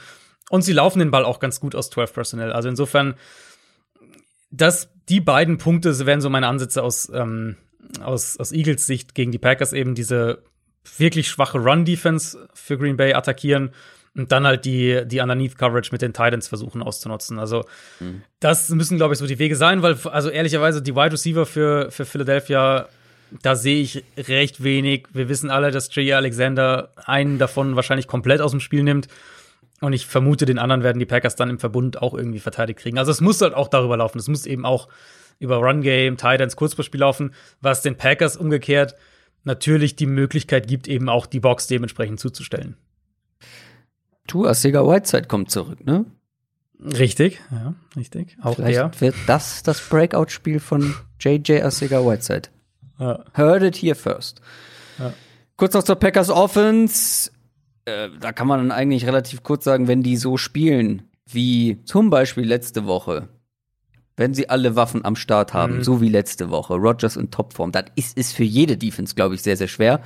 [0.50, 2.52] Und sie laufen den Ball auch ganz gut aus 12 Personnel.
[2.52, 3.14] Also insofern,
[4.50, 7.56] dass die beiden Punkte wären so meine Ansätze aus, ähm,
[8.00, 10.42] aus, aus Eagles Sicht gegen die Packers eben diese
[10.98, 13.70] wirklich schwache Run-Defense für Green Bay attackieren
[14.16, 17.38] und dann halt die, die Underneath-Coverage mit den Titans versuchen auszunutzen.
[17.38, 17.64] Also,
[18.00, 18.22] mhm.
[18.40, 21.90] das müssen, glaube ich, so die Wege sein, weil, also ehrlicherweise, die Wide Receiver für,
[21.90, 22.88] für Philadelphia,
[23.42, 25.08] da sehe ich recht wenig.
[25.12, 29.08] Wir wissen alle, dass Jay Alexander einen davon wahrscheinlich komplett aus dem Spiel nimmt.
[29.80, 32.98] Und ich vermute, den anderen werden die Packers dann im Verbund auch irgendwie verteidigt kriegen.
[32.98, 34.18] Also es muss halt auch darüber laufen.
[34.18, 34.88] Es muss eben auch
[35.38, 38.96] über Run Game, Titans, Kurzballspiel laufen, was den Packers umgekehrt
[39.46, 42.76] natürlich die Möglichkeit gibt, eben auch die Box dementsprechend zuzustellen.
[44.26, 46.04] Tu, Sega Whiteside kommt zurück, ne?
[46.80, 48.36] Richtig, ja, richtig.
[48.42, 49.00] Auch Vielleicht der.
[49.00, 52.48] wird das das Breakout-Spiel von JJ Arcega Whiteside.
[52.98, 53.24] Ja.
[53.32, 54.40] Heard it here first.
[54.98, 55.14] Ja.
[55.56, 57.30] Kurz noch zur Packers Offense.
[57.86, 62.44] Äh, da kann man eigentlich relativ kurz sagen, wenn die so spielen, wie zum Beispiel
[62.44, 63.28] letzte Woche,
[64.16, 65.84] wenn sie alle Waffen am Start haben, mhm.
[65.84, 69.42] so wie letzte Woche, Rogers in Topform, dann ist es für jede Defense, glaube ich,
[69.42, 70.02] sehr, sehr schwer.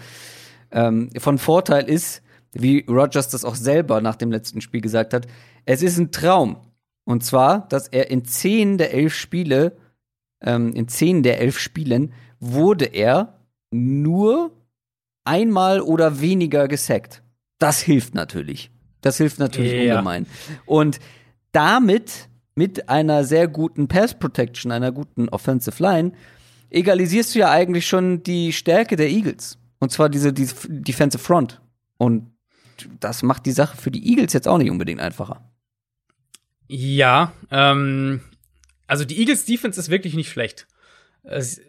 [0.71, 5.27] Ähm, von Vorteil ist, wie Rogers das auch selber nach dem letzten Spiel gesagt hat,
[5.65, 6.59] es ist ein Traum.
[7.05, 9.77] Und zwar, dass er in zehn der elf Spiele,
[10.43, 13.41] ähm, in zehn der elf Spielen wurde er
[13.71, 14.51] nur
[15.25, 17.23] einmal oder weniger gesackt.
[17.61, 18.73] Das hilft natürlich.
[19.03, 19.95] Das hilft natürlich ja.
[19.95, 20.27] ungemein.
[20.67, 20.99] Und
[21.53, 26.13] damit, mit einer sehr guten Pass Protection, einer guten Offensive Line,
[26.71, 29.59] egalisierst du ja eigentlich schon die Stärke der Eagles.
[29.79, 31.61] Und zwar diese, diese Defensive Front.
[31.97, 32.31] Und
[32.99, 35.45] das macht die Sache für die Eagles jetzt auch nicht unbedingt einfacher.
[36.67, 38.21] Ja, ähm,
[38.87, 40.67] also die Eagles Defense ist wirklich nicht schlecht.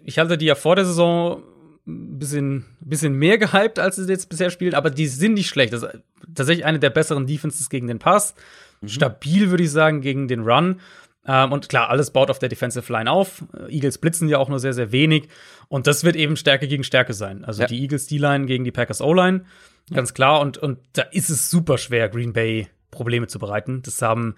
[0.05, 1.43] Ich hatte die ja vor der Saison
[1.87, 5.73] ein bisschen, bisschen mehr gehypt, als sie jetzt bisher spielen, aber die sind nicht schlecht.
[5.73, 5.99] Das ist
[6.33, 8.35] tatsächlich eine der besseren Defenses gegen den Pass.
[8.81, 8.87] Mhm.
[8.87, 10.79] Stabil, würde ich sagen, gegen den Run.
[11.25, 13.43] Ähm, und klar, alles baut auf der Defensive Line auf.
[13.67, 15.27] Eagles blitzen ja auch nur sehr, sehr wenig.
[15.67, 17.45] Und das wird eben Stärke gegen Stärke sein.
[17.45, 17.67] Also ja.
[17.67, 19.45] die Eagles D-Line gegen die Packers O-Line.
[19.93, 20.39] Ganz klar.
[20.41, 23.81] Und, und da ist es super schwer, Green Bay Probleme zu bereiten.
[23.83, 24.35] Das haben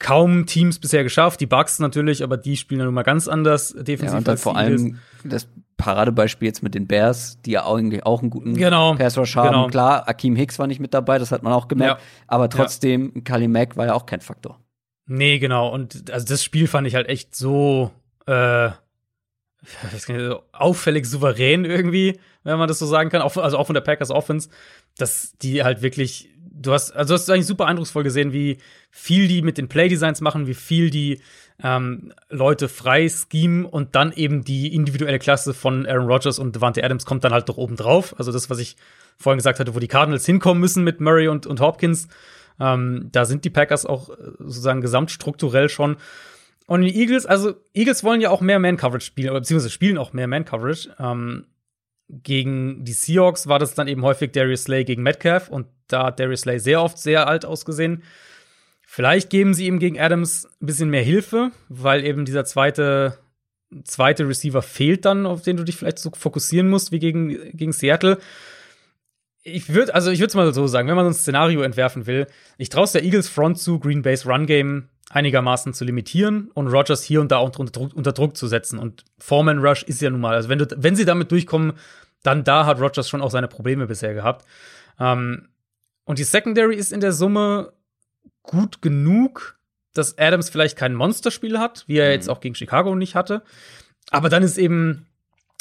[0.00, 1.40] kaum Teams bisher geschafft.
[1.40, 4.10] Die Bucks natürlich, aber die spielen ja nun mal ganz anders defensiv.
[4.10, 5.46] Ja, und dann vor allem das
[5.76, 9.48] Paradebeispiel jetzt mit den Bears, die ja eigentlich auch einen guten genau, Pass Rush haben.
[9.48, 9.66] Genau.
[9.68, 12.00] Klar, Akeem Hicks war nicht mit dabei, das hat man auch gemerkt.
[12.00, 12.06] Ja.
[12.26, 13.20] Aber trotzdem, ja.
[13.22, 14.58] Kali Mack war ja auch kein Faktor.
[15.06, 15.68] Nee, genau.
[15.68, 17.90] Und also das Spiel fand ich halt echt so
[18.26, 18.70] äh,
[20.52, 23.20] auffällig souverän irgendwie, wenn man das so sagen kann.
[23.20, 24.48] also auch von der Packers Offense,
[24.96, 28.58] dass die halt wirklich du hast, also hast du eigentlich super eindrucksvoll gesehen, wie
[28.90, 31.20] viel die mit den Playdesigns machen, wie viel die
[31.62, 36.82] ähm, Leute frei schemen und dann eben die individuelle Klasse von Aaron Rodgers und Devante
[36.82, 38.14] Adams kommt dann halt doch oben drauf.
[38.18, 38.76] Also das, was ich
[39.16, 42.08] vorhin gesagt hatte, wo die Cardinals hinkommen müssen mit Murray und, und Hopkins.
[42.58, 45.96] Ähm, da sind die Packers auch äh, sozusagen gesamtstrukturell schon.
[46.66, 50.12] Und die Eagles, also Eagles wollen ja auch mehr Man-Coverage spielen, oder beziehungsweise spielen auch
[50.12, 50.90] mehr Man-Coverage.
[50.98, 51.46] Ähm,
[52.10, 56.20] gegen die Seahawks war das dann eben häufig Darius Slay gegen Metcalf und da hat
[56.20, 58.02] Darius Slay sehr oft sehr alt ausgesehen.
[58.86, 63.16] Vielleicht geben sie ihm gegen Adams ein bisschen mehr Hilfe, weil eben dieser zweite,
[63.84, 67.72] zweite Receiver fehlt dann, auf den du dich vielleicht so fokussieren musst wie gegen, gegen
[67.72, 68.18] Seattle.
[69.44, 72.06] Ich würde, also ich würde es mal so sagen, wenn man so ein Szenario entwerfen
[72.06, 72.26] will,
[72.58, 77.02] ich traue der Eagles Front zu, Green Bay's Run Game einigermaßen zu limitieren und Rogers
[77.02, 78.78] hier und da unter Druck, unter Druck zu setzen.
[78.78, 81.72] Und Foreman Rush ist ja nun mal, also wenn, du, wenn sie damit durchkommen,
[82.22, 84.46] dann da hat Rogers schon auch seine Probleme bisher gehabt.
[84.98, 85.48] Ähm,
[86.04, 87.72] und die Secondary ist in der Summe
[88.42, 89.58] gut genug,
[89.94, 92.12] dass Adams vielleicht kein Monsterspiel hat, wie er mhm.
[92.12, 93.42] jetzt auch gegen Chicago nicht hatte.
[94.10, 95.06] Aber dann ist eben,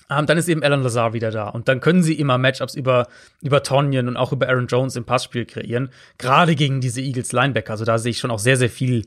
[0.09, 1.49] ähm, dann ist eben Alan Lazar wieder da.
[1.49, 3.07] Und dann können sie immer Matchups über,
[3.41, 5.89] über Tonyan und auch über Aaron Jones im Passspiel kreieren.
[6.17, 7.71] Gerade gegen diese Eagles Linebacker.
[7.71, 9.05] Also da sehe ich schon auch sehr, sehr viel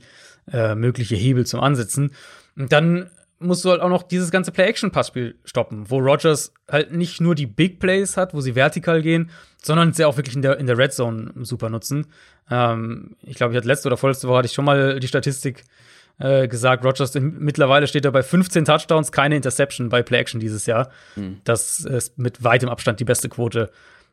[0.52, 2.12] äh, mögliche Hebel zum Ansetzen.
[2.56, 3.10] Und dann
[3.42, 7.46] musst du halt auch noch dieses ganze Play-Action-Passspiel stoppen, wo Rogers halt nicht nur die
[7.46, 9.30] Big Plays hat, wo sie vertikal gehen,
[9.62, 12.06] sondern sie auch wirklich in der, in der Red Zone super nutzen.
[12.50, 15.64] Ähm, ich glaube, ich hatte letzte oder vorletzte Woche hatte ich schon mal die Statistik
[16.18, 20.90] äh, gesagt, Rogers mittlerweile steht er bei 15 Touchdowns, keine Interception bei Play-Action dieses Jahr.
[21.16, 21.40] Mhm.
[21.44, 23.70] Das ist mit weitem Abstand die beste Quote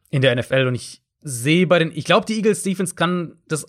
[0.09, 3.65] in der NFL und ich sehe bei den, ich glaube, die Eagles Defense kann das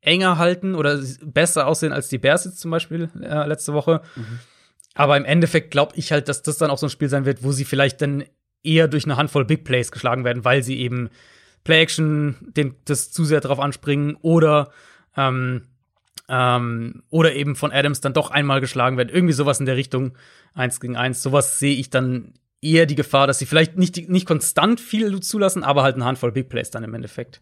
[0.00, 4.00] enger halten oder besser aussehen als die Bears jetzt zum Beispiel äh, letzte Woche.
[4.16, 4.38] Mhm.
[4.94, 7.42] Aber im Endeffekt glaube ich halt, dass das dann auch so ein Spiel sein wird,
[7.42, 8.24] wo sie vielleicht dann
[8.62, 11.10] eher durch eine Handvoll Big Plays geschlagen werden, weil sie eben
[11.64, 12.52] Play-Action
[12.84, 14.70] das zu sehr drauf anspringen oder
[15.16, 15.62] ähm,
[16.28, 19.10] ähm, oder eben von Adams dann doch einmal geschlagen werden.
[19.10, 20.16] Irgendwie sowas in der Richtung,
[20.54, 21.22] eins gegen eins.
[21.22, 25.64] Sowas sehe ich dann eher die Gefahr, dass sie vielleicht nicht, nicht konstant viel zulassen,
[25.64, 27.40] aber halt eine Handvoll Big Plays dann im Endeffekt.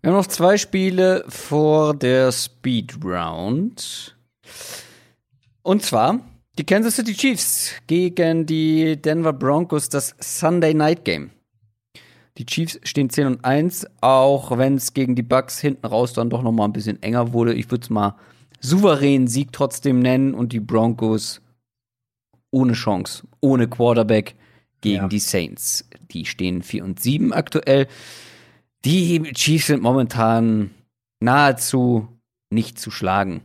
[0.00, 4.16] Wir haben noch zwei Spiele vor der Speed Round.
[5.70, 6.18] Und zwar
[6.58, 11.30] die Kansas City Chiefs gegen die Denver Broncos, das Sunday Night Game.
[12.38, 16.28] Die Chiefs stehen 10 und 1, auch wenn es gegen die Bucks hinten raus dann
[16.28, 17.54] doch noch mal ein bisschen enger wurde.
[17.54, 18.16] Ich würde es mal
[18.58, 21.40] souveränen Sieg trotzdem nennen und die Broncos
[22.50, 24.34] ohne Chance, ohne Quarterback
[24.80, 25.08] gegen ja.
[25.08, 25.88] die Saints.
[26.10, 27.86] Die stehen 4 und 7 aktuell.
[28.84, 30.72] Die Chiefs sind momentan
[31.20, 32.08] nahezu
[32.50, 33.42] nicht zu schlagen.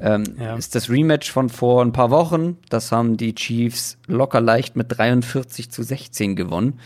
[0.00, 0.56] Ähm, ja.
[0.56, 2.58] Ist das Rematch von vor ein paar Wochen.
[2.68, 6.78] Das haben die Chiefs locker leicht mit 43 zu 16 gewonnen.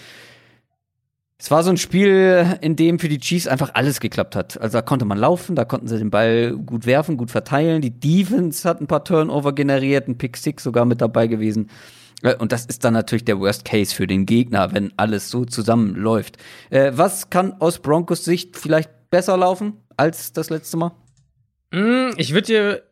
[1.41, 4.61] Es war so ein Spiel, in dem für die Chiefs einfach alles geklappt hat.
[4.61, 7.81] Also da konnte man laufen, da konnten sie den Ball gut werfen, gut verteilen.
[7.81, 11.71] Die Defense hat ein paar Turnover generiert, ein Pick Six sogar mit dabei gewesen.
[12.23, 15.45] Äh, und das ist dann natürlich der Worst Case für den Gegner, wenn alles so
[15.45, 16.39] zusammenläuft.
[16.71, 20.93] Äh, was kann aus Broncos Sicht vielleicht besser laufen als das letzte Mal?
[21.71, 22.83] Mm, ich würde dir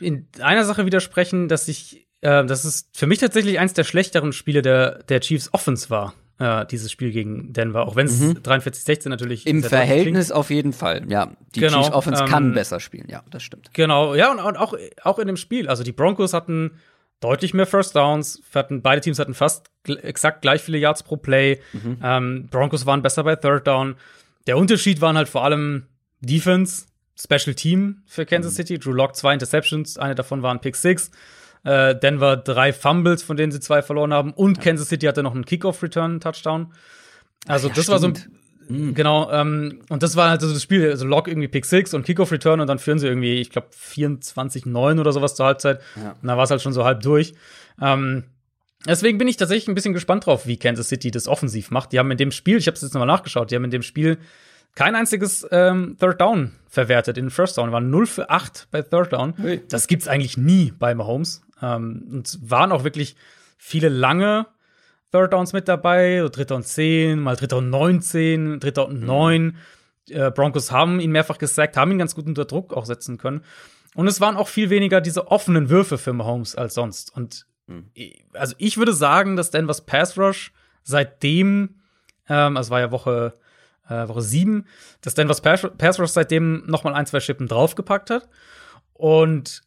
[0.00, 4.32] in einer Sache widersprechen, dass ich, äh, dass es für mich tatsächlich eins der schlechteren
[4.32, 6.14] Spiele der, der Chiefs Offense war.
[6.38, 8.34] Äh, dieses Spiel gegen Denver, auch wenn es mhm.
[8.34, 11.32] 43-16 natürlich im Verhältnis auf jeden Fall, ja.
[11.56, 13.74] Die genau, Chiefs Offense ähm, kann besser spielen, ja, das stimmt.
[13.74, 15.68] Genau, ja, und, und auch, auch in dem Spiel.
[15.68, 16.78] Also die Broncos hatten
[17.20, 18.40] deutlich mehr First Downs.
[18.54, 21.60] Hatten, beide Teams hatten fast exakt gleich viele Yards pro Play.
[21.72, 21.98] Mhm.
[22.02, 23.96] Ähm, Broncos waren besser bei Third Down.
[24.46, 25.86] Der Unterschied waren halt vor allem
[26.20, 26.86] Defense,
[27.20, 28.56] Special Team für Kansas mhm.
[28.56, 28.78] City.
[28.78, 31.10] Drew Lock zwei Interceptions, eine davon war ein Pick Six.
[31.64, 34.32] Äh, Denver drei Fumbles, von denen sie zwei verloren haben.
[34.32, 36.72] Und Kansas City hatte noch einen Kickoff-Return-Touchdown.
[37.46, 37.92] Also, ja, das stimmt.
[37.92, 38.12] war so
[38.68, 38.94] Mhm.
[38.94, 42.04] Genau, ähm, und das war halt so das Spiel, also Lock irgendwie Pick 6 und
[42.04, 45.80] Kickoff Return und dann führen sie irgendwie, ich glaube, 24-9 oder sowas zur Halbzeit.
[45.96, 46.10] Ja.
[46.20, 47.34] Und dann war es halt schon so halb durch.
[47.80, 48.24] Ähm,
[48.86, 51.92] deswegen bin ich tatsächlich ein bisschen gespannt drauf, wie Kansas City das offensiv macht.
[51.92, 53.82] Die haben in dem Spiel, ich habe es jetzt nochmal nachgeschaut, die haben in dem
[53.82, 54.18] Spiel
[54.78, 57.72] kein einziges ähm, Third Down verwertet in First Down.
[57.72, 59.34] Waren 0 für 8 bei Third Down.
[59.36, 59.60] Hey.
[59.68, 61.42] Das gibt's eigentlich nie bei Mahomes.
[61.60, 63.16] Ähm, und waren auch wirklich
[63.56, 64.46] viele lange
[65.10, 69.56] Third Downs mit dabei, so dritter und zehn, mal dritter und neunzehn, dritter und neun.
[70.08, 70.14] Mhm.
[70.14, 73.42] Äh, Broncos haben ihn mehrfach gesackt, haben ihn ganz gut unter Druck auch setzen können.
[73.96, 77.12] Und es waren auch viel weniger diese offenen Würfe für Mahomes als sonst.
[77.16, 77.90] Und mhm.
[78.32, 80.52] also ich würde sagen, dass Denvers Pass Rush
[80.84, 81.80] seitdem,
[82.28, 83.34] ähm, also war ja Woche,
[83.88, 84.66] äh, Woche sieben,
[85.00, 88.28] dass Denvers Pass, Rush seitdem noch mal ein, zwei Schippen draufgepackt hat.
[88.92, 89.62] Und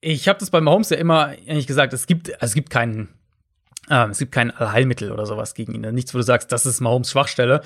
[0.00, 3.08] ich habe das bei Mahomes ja immer eigentlich gesagt, es gibt, also es gibt keinen
[3.90, 5.94] ähm, es gibt kein Allheilmittel oder sowas gegen ihn.
[5.94, 7.62] Nichts, wo du sagst, das ist Mahomes Schwachstelle.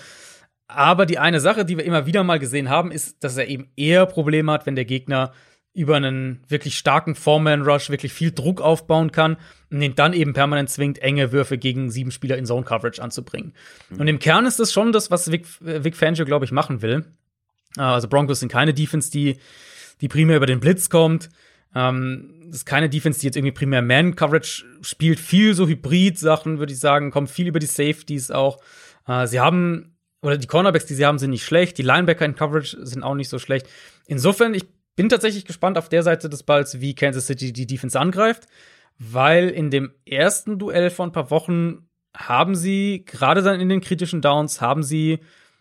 [0.68, 3.70] Aber die eine Sache, die wir immer wieder mal gesehen haben, ist, dass er eben
[3.76, 5.32] eher Probleme hat, wenn der Gegner
[5.76, 9.36] über einen wirklich starken Four-Man-Rush wirklich viel Druck aufbauen kann
[9.70, 13.52] und ihn dann eben permanent zwingt, enge Würfe gegen sieben Spieler in Zone-Coverage anzubringen.
[13.90, 14.00] Mhm.
[14.00, 17.04] Und im Kern ist das schon das, was Vic, Vic Fangio, glaube ich, machen will.
[17.76, 19.36] Äh, also Broncos sind keine Defense, die,
[20.00, 21.28] die primär über den Blitz kommt.
[21.74, 25.20] Ähm, das ist keine Defense, die jetzt irgendwie primär Man-Coverage spielt.
[25.20, 28.62] Viel so Hybrid-Sachen, würde ich sagen, kommen viel über die Safeties auch.
[29.06, 31.76] Äh, sie haben, oder die Cornerbacks, die sie haben, sind nicht schlecht.
[31.76, 33.66] Die Linebacker in Coverage sind auch nicht so schlecht.
[34.06, 34.64] Insofern, ich
[34.96, 38.46] bin tatsächlich gespannt auf der Seite des Balls, wie Kansas City die Defense angreift,
[38.98, 41.86] weil in dem ersten Duell vor ein paar Wochen
[42.16, 45.20] haben sie, gerade dann in den kritischen Downs, haben sie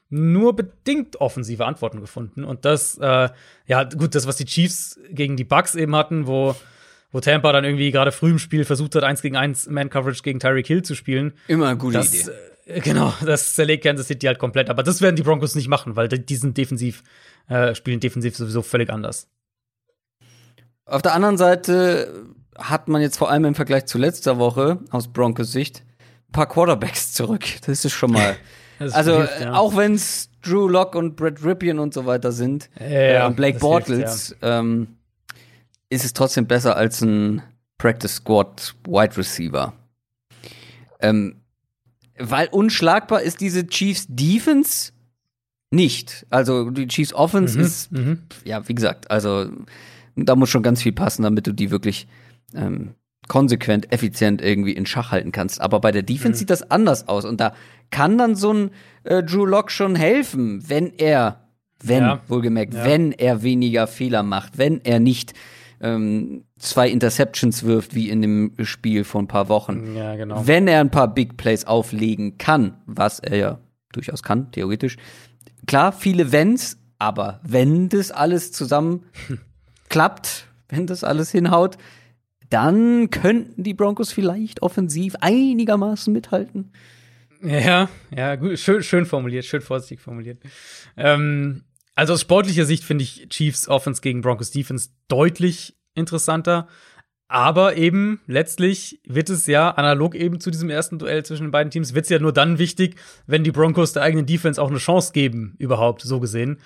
[0.10, 2.44] nur bedingt offensive Antworten gefunden.
[2.44, 3.30] Und das, äh,
[3.68, 6.56] ja, gut, das, was die Chiefs gegen die Bucks eben hatten, wo,
[7.12, 10.40] wo Tampa dann irgendwie gerade früh im Spiel versucht hat, eins gegen eins Man-Coverage gegen
[10.40, 11.34] Tyreek Hill zu spielen.
[11.48, 12.32] Immer eine gute das, Idee.
[12.66, 14.70] Äh, genau, das zerlegt Kansas City halt komplett.
[14.70, 17.04] Aber das werden die Broncos nicht machen, weil die sind defensiv,
[17.48, 19.28] äh, spielen defensiv sowieso völlig anders.
[20.86, 22.26] Auf der anderen Seite
[22.58, 25.84] hat man jetzt vor allem im Vergleich zu letzter Woche aus Broncos Sicht
[26.30, 27.44] ein paar Quarterbacks zurück.
[27.66, 28.36] Das ist schon mal
[28.80, 29.54] also hilft, ja.
[29.54, 33.36] auch wenn es Drew Lock und Brett Ripien und so weiter sind ja, äh, und
[33.36, 34.60] Blake Bortles, hilft, ja.
[34.60, 34.88] ähm,
[35.90, 37.42] ist es trotzdem besser als ein
[37.78, 39.74] Practice Squad Wide Receiver.
[41.00, 41.42] Ähm,
[42.18, 44.94] weil unschlagbar ist diese Chiefs Defense
[45.76, 46.26] nicht.
[46.30, 48.20] Also die Chiefs Offense mhm, ist, mhm.
[48.44, 49.48] ja, wie gesagt, also
[50.16, 52.08] da muss schon ganz viel passen, damit du die wirklich
[52.54, 52.96] ähm,
[53.28, 55.62] konsequent, effizient irgendwie in Schach halten kannst.
[55.62, 56.40] Aber bei der Defense mhm.
[56.40, 57.26] sieht das anders aus.
[57.26, 57.54] Und da
[57.92, 58.72] kann dann so ein
[59.04, 61.48] äh, Drew Lock schon helfen, wenn er,
[61.84, 62.22] wenn, ja.
[62.28, 62.86] wohlgemerkt, ja.
[62.86, 65.34] wenn er weniger Fehler macht, wenn er nicht
[65.82, 69.96] ähm, zwei Interceptions wirft, wie in dem Spiel vor ein paar Wochen.
[69.96, 70.48] Ja, genau.
[70.48, 73.60] Wenn er ein paar Big Plays auflegen kann, was er ja
[73.92, 74.98] durchaus kann, theoretisch.
[75.68, 79.06] Klar, viele Wenns, aber wenn das alles zusammen
[79.90, 81.78] klappt, wenn das alles hinhaut,
[82.50, 86.72] dann könnten die Broncos vielleicht offensiv einigermaßen mithalten.
[87.42, 90.40] Ja, ja, gut, schön, schön formuliert, schön vorsichtig formuliert.
[90.98, 91.64] Ähm,
[91.96, 96.68] also aus sportlicher Sicht finde ich Chiefs Offense gegen Broncos Defense deutlich interessanter.
[97.28, 101.72] Aber eben letztlich wird es ja analog eben zu diesem ersten Duell zwischen den beiden
[101.72, 102.96] Teams, wird es ja nur dann wichtig,
[103.26, 106.60] wenn die Broncos der eigenen Defense auch eine Chance geben, überhaupt so gesehen.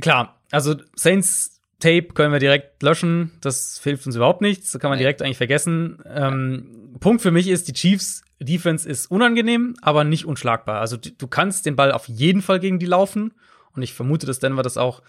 [0.00, 3.32] Klar, also Saints Tape können wir direkt löschen.
[3.42, 4.72] Das hilft uns überhaupt nichts.
[4.72, 6.02] Das kann man direkt eigentlich vergessen.
[6.06, 10.80] Ähm, Punkt für mich ist, die Chiefs Defense ist unangenehm, aber nicht unschlagbar.
[10.80, 13.34] Also du kannst den Ball auf jeden Fall gegen die laufen.
[13.74, 15.02] Und ich vermute, dass Denver das auch,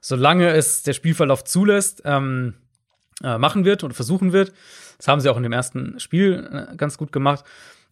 [0.00, 2.54] solange es der Spielverlauf zulässt, ähm,
[3.22, 4.52] äh, machen wird und versuchen wird.
[4.96, 7.44] Das haben sie auch in dem ersten Spiel äh, ganz gut gemacht.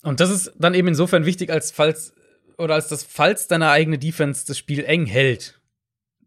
[0.02, 2.14] Und das ist dann eben insofern wichtig, als falls
[2.58, 5.60] oder als das, falls deine eigene Defense das Spiel eng hält,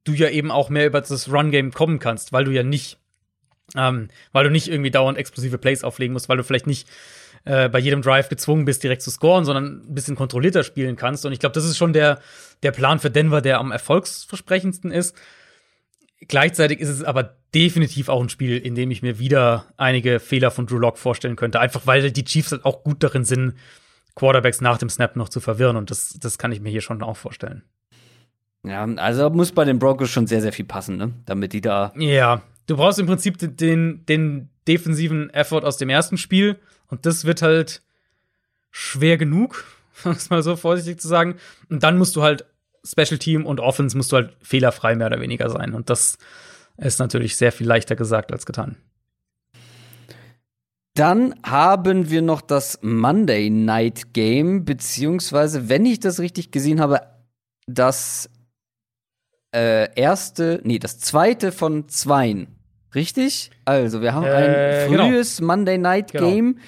[0.03, 2.97] du ja eben auch mehr über das Run-Game kommen kannst, weil du ja nicht,
[3.75, 6.87] ähm, weil du nicht irgendwie dauernd explosive Plays auflegen musst, weil du vielleicht nicht
[7.45, 11.25] äh, bei jedem Drive gezwungen bist, direkt zu scoren, sondern ein bisschen kontrollierter spielen kannst.
[11.25, 12.19] Und ich glaube, das ist schon der,
[12.63, 15.15] der Plan für Denver, der am erfolgsversprechendsten ist.
[16.27, 20.51] Gleichzeitig ist es aber definitiv auch ein Spiel, in dem ich mir wieder einige Fehler
[20.51, 21.59] von Drew Lock vorstellen könnte.
[21.59, 23.55] Einfach weil die Chiefs halt auch gut darin sind,
[24.15, 25.77] Quarterbacks nach dem Snap noch zu verwirren.
[25.77, 27.63] Und das, das kann ich mir hier schon auch vorstellen.
[28.63, 31.13] Ja, also muss bei den Broncos schon sehr, sehr viel passen, ne?
[31.25, 31.93] Damit die da.
[31.95, 37.23] Ja, du brauchst im Prinzip den, den defensiven Effort aus dem ersten Spiel und das
[37.23, 37.81] wird halt
[38.69, 39.63] schwer genug,
[40.03, 41.35] um es mal so vorsichtig zu sagen.
[41.69, 42.45] Und dann musst du halt
[42.83, 45.73] Special Team und Offense musst du halt fehlerfrei mehr oder weniger sein.
[45.73, 46.17] Und das
[46.81, 48.77] ist natürlich sehr viel leichter gesagt als getan.
[50.95, 56.99] Dann haben wir noch das Monday Night Game, beziehungsweise, wenn ich das richtig gesehen habe,
[57.67, 58.29] das
[59.55, 62.47] äh, erste, nee, das zweite von zweien.
[62.93, 63.51] Richtig?
[63.65, 65.07] Also, wir haben äh, ein genau.
[65.07, 65.47] frühes genau.
[65.47, 66.29] Monday Night genau.
[66.29, 66.59] Game,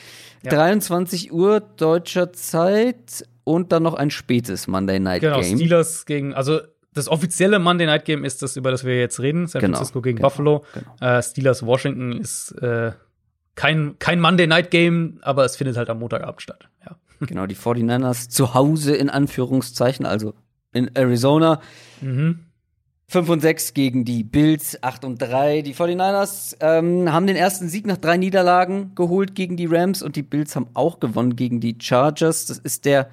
[0.43, 0.55] genau.
[0.55, 5.57] 23 Uhr deutscher Zeit und dann noch ein spätes Monday Night genau, Game.
[5.57, 6.61] Genau, Steelers gegen, also
[6.93, 9.47] das offizielle Monday Night Game ist das, über das wir jetzt reden.
[9.47, 10.65] San genau, Francisco gegen genau, Buffalo.
[10.73, 11.17] Genau.
[11.17, 12.91] Äh, Steelers Washington ist äh,
[13.55, 16.69] kein, kein Monday Night Game, aber es findet halt am Montagabend statt.
[16.85, 16.97] Ja.
[17.21, 20.33] Genau, die 49ers zu Hause in Anführungszeichen, also
[20.73, 21.61] in Arizona.
[22.01, 22.45] Mhm.
[23.07, 25.63] 5 und 6 gegen die Bills, 8 und 3.
[25.63, 30.15] Die 49ers ähm, haben den ersten Sieg nach drei Niederlagen geholt gegen die Rams und
[30.15, 32.45] die Bills haben auch gewonnen gegen die Chargers.
[32.45, 33.09] Das ist der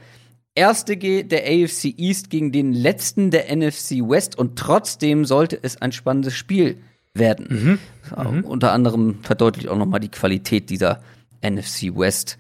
[0.59, 5.93] erste der AFC East gegen den letzten der NFC West und trotzdem sollte es ein
[5.93, 6.79] spannendes Spiel
[7.15, 7.79] werden.
[8.17, 8.33] Mhm.
[8.33, 8.45] Mhm.
[8.45, 11.01] Unter anderem verdeutlicht auch nochmal die Qualität dieser
[11.43, 12.39] NFC West.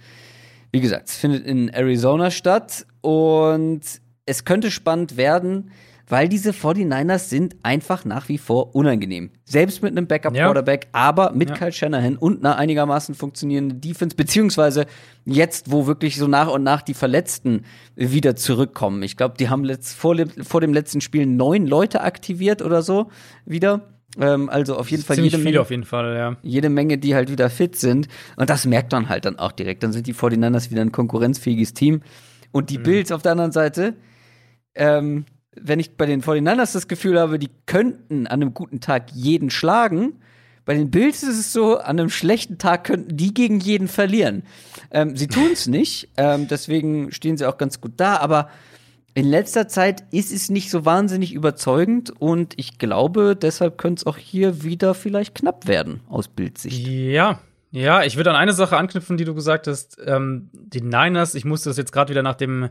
[0.73, 3.81] Wie gesagt, es findet in Arizona statt und
[4.27, 5.71] es könnte spannend werden,
[6.09, 9.31] weil diese 49ers sind einfach nach wie vor unangenehm.
[9.45, 10.91] Selbst mit einem Backup-Quarterback, ja.
[10.93, 11.57] aber mit ja.
[11.57, 14.87] Kyle Shanahan und einer einigermaßen funktionierenden Defense, beziehungsweise
[15.25, 17.65] jetzt, wo wirklich so nach und nach die Verletzten
[17.95, 19.03] wieder zurückkommen.
[19.03, 23.11] Ich glaube, die haben letzt, vor, vor dem letzten Spiel neun Leute aktiviert oder so
[23.45, 23.83] wieder.
[24.19, 26.37] Ähm, also auf jeden Fall jede Menge, auf jeden Fall, ja.
[26.43, 28.09] jede Menge, die halt wieder fit sind.
[28.37, 29.83] Und das merkt man halt dann auch direkt.
[29.83, 32.01] Dann sind die 49ers wieder ein konkurrenzfähiges Team.
[32.51, 32.85] Und die mhm.
[32.85, 33.95] Bills auf der anderen Seite,
[34.75, 35.27] ähm,
[35.63, 39.51] wenn ich bei den 49ers das Gefühl habe, die könnten an einem guten Tag jeden
[39.51, 40.15] schlagen,
[40.65, 44.43] bei den Bills ist es so, an einem schlechten Tag könnten die gegen jeden verlieren.
[44.91, 48.51] Ähm, sie tun es nicht, ähm, deswegen stehen sie auch ganz gut da, aber
[49.15, 54.07] in letzter Zeit ist es nicht so wahnsinnig überzeugend und ich glaube, deshalb könnte es
[54.07, 56.87] auch hier wieder vielleicht knapp werden aus Bildsicht.
[56.87, 57.41] Ja,
[57.71, 59.99] ja, ich würde an eine Sache anknüpfen, die du gesagt hast.
[60.05, 62.71] Ähm, die Niners, ich musste das jetzt gerade wieder nach dem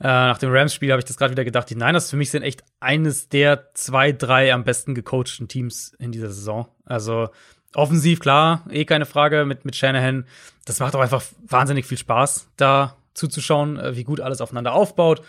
[0.00, 1.68] äh, nach dem Rams-Spiel habe ich das gerade wieder gedacht.
[1.70, 6.12] Die Niners für mich sind echt eines der zwei, drei am besten gecoachten Teams in
[6.12, 6.68] dieser Saison.
[6.84, 7.30] Also
[7.74, 10.26] offensiv, klar, eh keine Frage mit, mit Shanahan.
[10.64, 15.22] Das macht auch einfach wahnsinnig viel Spaß, da zuzuschauen, äh, wie gut alles aufeinander aufbaut.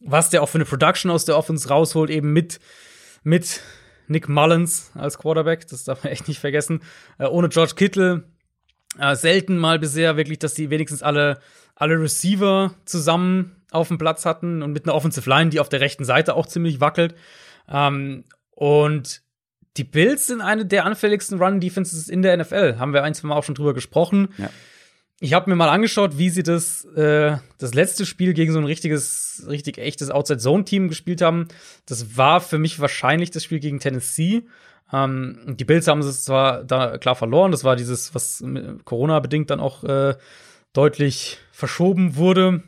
[0.00, 2.60] Was der auch für eine Production aus der Offense rausholt, eben mit,
[3.22, 3.62] mit
[4.06, 6.82] Nick Mullins als Quarterback, das darf man echt nicht vergessen.
[7.18, 8.24] Äh, ohne George Kittle,
[8.98, 11.40] äh, selten mal bisher wirklich, dass die wenigstens alle,
[11.74, 15.80] alle Receiver zusammen auf dem Platz hatten und mit einer Offensive Line, die auf der
[15.80, 17.14] rechten Seite auch ziemlich wackelt.
[17.68, 19.22] Ähm, und
[19.76, 22.76] die Bills sind eine der anfälligsten Run-Defenses in der NFL.
[22.78, 24.28] Haben wir ein, zwei Mal auch schon drüber gesprochen.
[24.38, 24.50] Ja.
[25.20, 28.64] Ich habe mir mal angeschaut, wie sie das, äh, das letzte Spiel gegen so ein
[28.64, 31.48] richtiges, richtig echtes Outside-Zone-Team gespielt haben.
[31.86, 34.42] Das war für mich wahrscheinlich das Spiel gegen Tennessee.
[34.92, 37.52] Ähm, die Bills haben es zwar da klar verloren.
[37.52, 38.44] Das war dieses, was
[38.84, 40.14] Corona-bedingt dann auch äh,
[40.72, 42.62] deutlich verschoben wurde.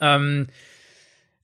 [0.00, 0.48] Ähm,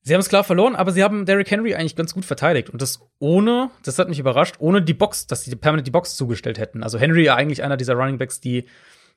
[0.02, 2.70] sie haben es klar verloren, aber sie haben Derrick Henry eigentlich ganz gut verteidigt.
[2.70, 6.16] Und das ohne, das hat mich überrascht, ohne die Box, dass sie permanent die Box
[6.16, 6.82] zugestellt hätten.
[6.82, 8.66] Also Henry ja eigentlich einer dieser Running Backs, die,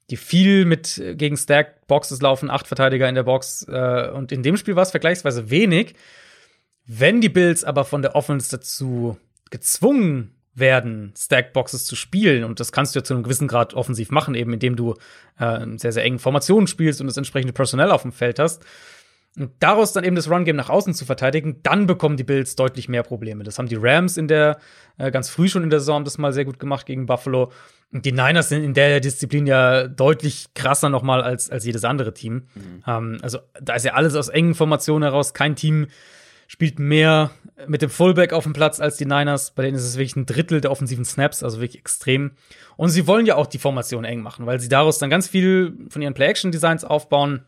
[0.09, 3.65] die viel mit äh, gegen Stack Boxes laufen, acht Verteidiger in der Box.
[3.67, 5.95] Äh, und in dem Spiel war es vergleichsweise wenig.
[6.85, 9.17] Wenn die Bills aber von der Offense dazu
[9.49, 12.43] gezwungen werden, Stack-Boxes zu spielen.
[12.43, 14.95] Und das kannst du ja zu einem gewissen Grad offensiv machen, eben indem du
[15.39, 18.63] äh, sehr, sehr engen Formationen spielst und das entsprechende Personell auf dem Feld hast.
[19.37, 22.87] Und daraus dann eben das Run-Game nach außen zu verteidigen, dann bekommen die Bills deutlich
[22.87, 23.43] mehr Probleme.
[23.43, 24.59] Das haben die Rams in der,
[24.99, 27.51] äh, ganz früh schon in der Saison das mal sehr gut gemacht gegen Buffalo.
[27.91, 32.13] Und die Niners sind in der Disziplin ja deutlich krasser nochmal als, als jedes andere
[32.13, 32.47] Team.
[32.53, 32.83] Mhm.
[32.85, 35.33] Ähm, also da ist ja alles aus engen Formationen heraus.
[35.33, 35.87] Kein Team
[36.47, 37.31] spielt mehr
[37.65, 39.51] mit dem Fullback auf dem Platz als die Niners.
[39.51, 42.31] Bei denen ist es wirklich ein Drittel der offensiven Snaps, also wirklich extrem.
[42.75, 45.75] Und sie wollen ja auch die Formation eng machen, weil sie daraus dann ganz viel
[45.89, 47.45] von ihren Play-Action-Designs aufbauen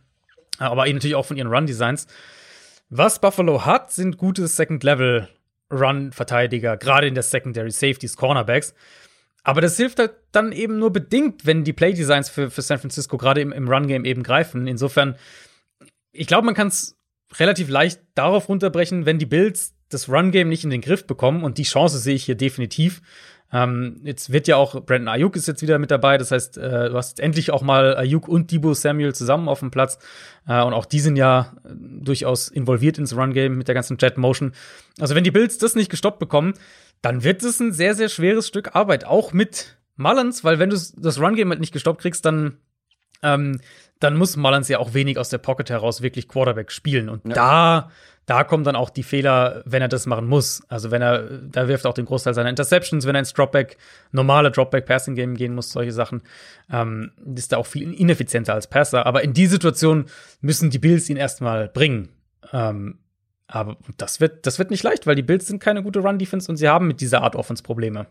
[0.57, 2.07] aber eben natürlich auch von ihren Run-Designs.
[2.89, 8.75] Was Buffalo hat, sind gute Second-Level-Run-Verteidiger, gerade in der Secondary Safeties, Cornerbacks.
[9.43, 13.17] Aber das hilft halt dann eben nur bedingt, wenn die Play-Designs für, für San Francisco
[13.17, 14.65] gerade im, im Run-Game eben greifen.
[14.67, 15.15] Insofern,
[16.11, 16.97] ich glaube, man kann es
[17.37, 21.43] relativ leicht darauf runterbrechen, wenn die Bills das Run-Game nicht in den Griff bekommen.
[21.43, 23.03] Und die Chance sehe ich hier definitiv.
[23.53, 26.17] Ähm, jetzt wird ja auch Brandon Ayuk ist jetzt wieder mit dabei.
[26.17, 29.59] Das heißt, äh, du hast jetzt endlich auch mal Ayuk und Debo Samuel zusammen auf
[29.59, 29.99] dem Platz.
[30.47, 34.17] Äh, und auch die sind ja äh, durchaus involviert ins Run-Game mit der ganzen Jet
[34.17, 34.53] Motion.
[34.99, 36.53] Also wenn die Bills das nicht gestoppt bekommen,
[37.01, 39.05] dann wird es ein sehr, sehr schweres Stück Arbeit.
[39.05, 42.57] Auch mit Mullins, weil wenn du das Run-Game halt nicht gestoppt kriegst, dann
[43.21, 43.59] ähm,
[43.99, 47.09] dann muss Mullins ja auch wenig aus der Pocket heraus wirklich Quarterback spielen.
[47.09, 47.33] Und ja.
[47.33, 47.91] da,
[48.25, 50.63] da kommen dann auch die Fehler, wenn er das machen muss.
[50.67, 53.77] Also wenn er, da wirft auch den Großteil seiner Interceptions, wenn er ins Dropback,
[54.11, 56.23] normale Dropback-Passing-Game gehen muss, solche Sachen,
[56.71, 59.05] ähm, ist da auch viel ineffizienter als Passer.
[59.05, 60.05] Aber in die Situation
[60.41, 62.09] müssen die Bills ihn erstmal bringen.
[62.51, 62.99] Ähm,
[63.47, 66.57] aber das wird, das wird nicht leicht, weil die Bills sind keine gute Run-Defense und
[66.57, 68.07] sie haben mit dieser Art Offense Probleme.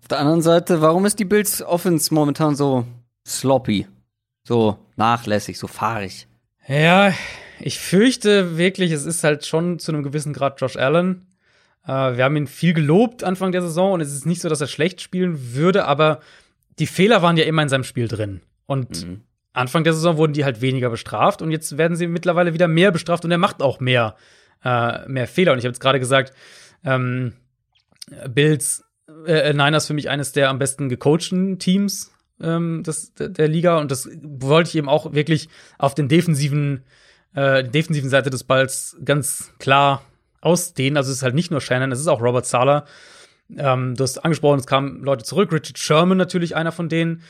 [0.00, 2.86] Auf der anderen Seite, warum ist die Bills Offense momentan so
[3.26, 3.86] sloppy?
[4.44, 6.26] So nachlässig, so fahrig?
[6.66, 7.12] Ja,
[7.60, 11.26] ich fürchte wirklich, es ist halt schon zu einem gewissen Grad Josh Allen.
[11.84, 14.60] Äh, wir haben ihn viel gelobt Anfang der Saison und es ist nicht so, dass
[14.60, 16.20] er schlecht spielen würde, aber
[16.78, 18.40] die Fehler waren ja immer in seinem Spiel drin.
[18.66, 19.22] Und mhm.
[19.52, 22.92] Anfang der Saison wurden die halt weniger bestraft und jetzt werden sie mittlerweile wieder mehr
[22.92, 24.14] bestraft und er macht auch mehr,
[24.64, 25.52] äh, mehr Fehler.
[25.52, 26.32] Und ich habe jetzt gerade gesagt,
[26.84, 27.32] ähm,
[28.28, 28.84] Bills,
[29.26, 33.90] äh, Niners für mich eines der am besten gecoachten Teams ähm, des, der Liga und
[33.90, 35.48] das wollte ich eben auch wirklich
[35.78, 36.84] auf den defensiven,
[37.38, 40.02] äh, defensiven Seite des Balls ganz klar
[40.40, 40.96] ausdehnen.
[40.96, 42.84] Also es ist halt nicht nur Shannon, es ist auch Robert Sala.
[43.56, 45.52] Ähm, du hast angesprochen, es kamen Leute zurück.
[45.52, 47.22] Richard Sherman natürlich einer von denen.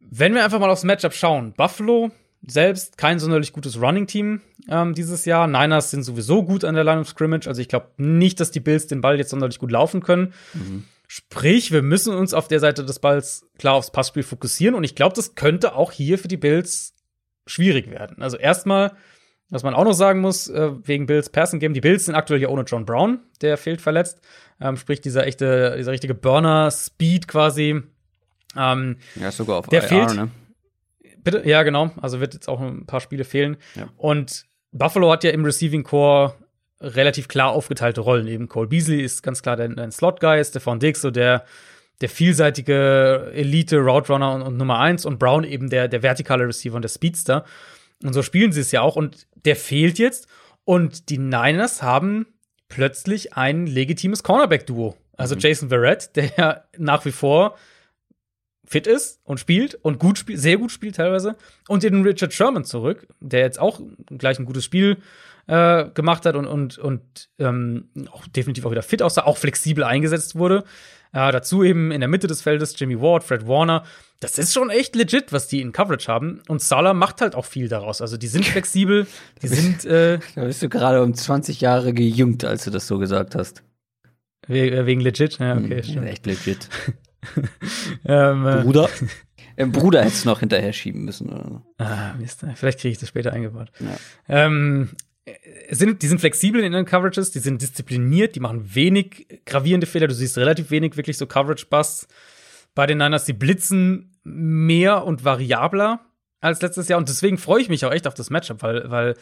[0.00, 2.12] Wenn wir einfach mal aufs Matchup schauen, Buffalo
[2.46, 5.48] selbst kein sonderlich gutes Running-Team ähm, dieses Jahr.
[5.48, 7.48] Niners sind sowieso gut an der Line of Scrimmage.
[7.48, 10.32] Also ich glaube nicht, dass die Bills den Ball jetzt sonderlich gut laufen können.
[10.54, 10.84] Mhm.
[11.08, 14.76] Sprich, wir müssen uns auf der Seite des Balls klar aufs Passspiel fokussieren.
[14.76, 16.94] Und ich glaube, das könnte auch hier für die Bills
[17.48, 18.22] schwierig werden.
[18.22, 18.92] Also erstmal,
[19.50, 22.40] was man auch noch sagen muss, äh, wegen Bills Passing Game, die Bills sind aktuell
[22.40, 24.20] ja ohne John Brown, der fehlt verletzt.
[24.60, 27.82] Ähm, sprich, dieser echte, dieser richtige Burner-Speed quasi.
[28.56, 30.14] Ähm, ja, sogar auf der IR, fehlt.
[30.14, 30.30] Ne?
[31.22, 31.90] Bitte, ja, genau.
[32.00, 33.56] Also wird jetzt auch ein paar Spiele fehlen.
[33.74, 33.88] Ja.
[33.96, 36.34] Und Buffalo hat ja im Receiving Core
[36.80, 38.26] relativ klar aufgeteilte Rollen.
[38.28, 41.44] Eben Cole Beasley ist ganz klar der, der Slot-Guy, Stefan Diggs so der,
[42.00, 46.82] der vielseitige Elite-Route-Runner und, und, Nummer eins und Brown eben der, der vertikale Receiver und
[46.82, 47.44] der Speedster.
[48.02, 48.96] Und so spielen sie es ja auch.
[48.96, 50.28] Und der fehlt jetzt.
[50.64, 52.26] Und die Niners haben
[52.68, 54.96] plötzlich ein legitimes Cornerback-Duo.
[55.16, 55.40] Also mhm.
[55.40, 57.56] Jason Verrett, der nach wie vor
[58.64, 61.36] fit ist und spielt und gut spielt, sehr gut spielt teilweise.
[61.68, 63.80] Und den Richard Sherman zurück, der jetzt auch
[64.10, 64.98] gleich ein gutes Spiel
[65.46, 69.82] äh, gemacht hat und, und, und ähm, auch definitiv auch wieder fit aussah, auch flexibel
[69.84, 70.64] eingesetzt wurde.
[71.12, 73.84] Äh, dazu eben in der Mitte des Feldes Jimmy Ward, Fred Warner.
[74.20, 76.42] Das ist schon echt legit, was die in Coverage haben.
[76.48, 78.00] Und Salah macht halt auch viel daraus.
[78.00, 79.06] Also die sind flexibel,
[79.42, 79.84] die sind.
[79.84, 83.62] Äh, da bist du gerade um 20 Jahre gejüngt, als du das so gesagt hast.
[84.48, 85.38] Äh, wegen legit?
[85.38, 86.02] Ja, okay, hm.
[86.04, 86.68] Echt legit.
[88.04, 88.88] ähm, äh, Bruder?
[89.56, 91.30] Im Bruder hättest du noch hinterher schieben müssen.
[91.30, 91.62] Oder.
[91.78, 92.44] Ah, Mist.
[92.54, 93.70] Vielleicht kriege ich das später eingebaut.
[93.80, 93.96] Ja.
[94.28, 94.90] Ähm,
[95.70, 100.08] sind, die sind flexibel in ihren Coverages, die sind diszipliniert, die machen wenig gravierende Fehler.
[100.08, 102.08] Du siehst relativ wenig wirklich so Coverage-Busts
[102.74, 103.24] bei den Niners.
[103.24, 106.00] Die blitzen mehr und variabler
[106.40, 106.98] als letztes Jahr.
[106.98, 109.14] Und deswegen freue ich mich auch echt auf das Matchup, weil, weil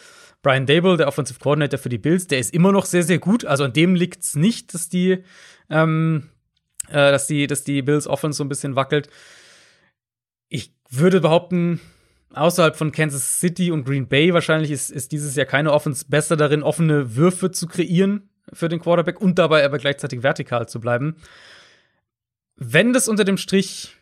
[0.43, 3.45] Brian Dable, der Offensive Coordinator für die Bills, der ist immer noch sehr, sehr gut.
[3.45, 5.24] Also an dem liegt es nicht, dass die,
[5.70, 6.28] ähm,
[6.89, 9.09] äh, dass die, dass die Bills Offense so ein bisschen wackelt.
[10.49, 11.81] Ich würde behaupten,
[12.37, 16.37] außerhalb von Kansas City und Green Bay wahrscheinlich ist, ist dieses Jahr keine Offense besser
[16.37, 21.17] darin, offene Würfe zu kreieren für den Quarterback und dabei aber gleichzeitig vertikal zu bleiben.
[22.57, 23.97] Wenn das unter dem Strich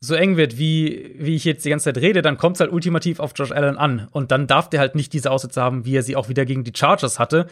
[0.00, 2.72] so eng wird, wie, wie ich jetzt die ganze Zeit rede, dann kommt es halt
[2.72, 4.08] ultimativ auf Josh Allen an.
[4.10, 6.64] Und dann darf der halt nicht diese Aussätze haben, wie er sie auch wieder gegen
[6.64, 7.46] die Chargers hatte.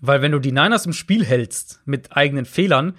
[0.00, 2.94] Weil wenn du die Niners im Spiel hältst mit eigenen Fehlern,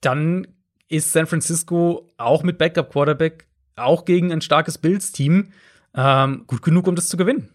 [0.00, 0.48] dann
[0.88, 5.52] ist San Francisco auch mit Backup Quarterback, auch gegen ein starkes Bills-Team,
[5.96, 7.48] ähm, gut genug, um das zu gewinnen.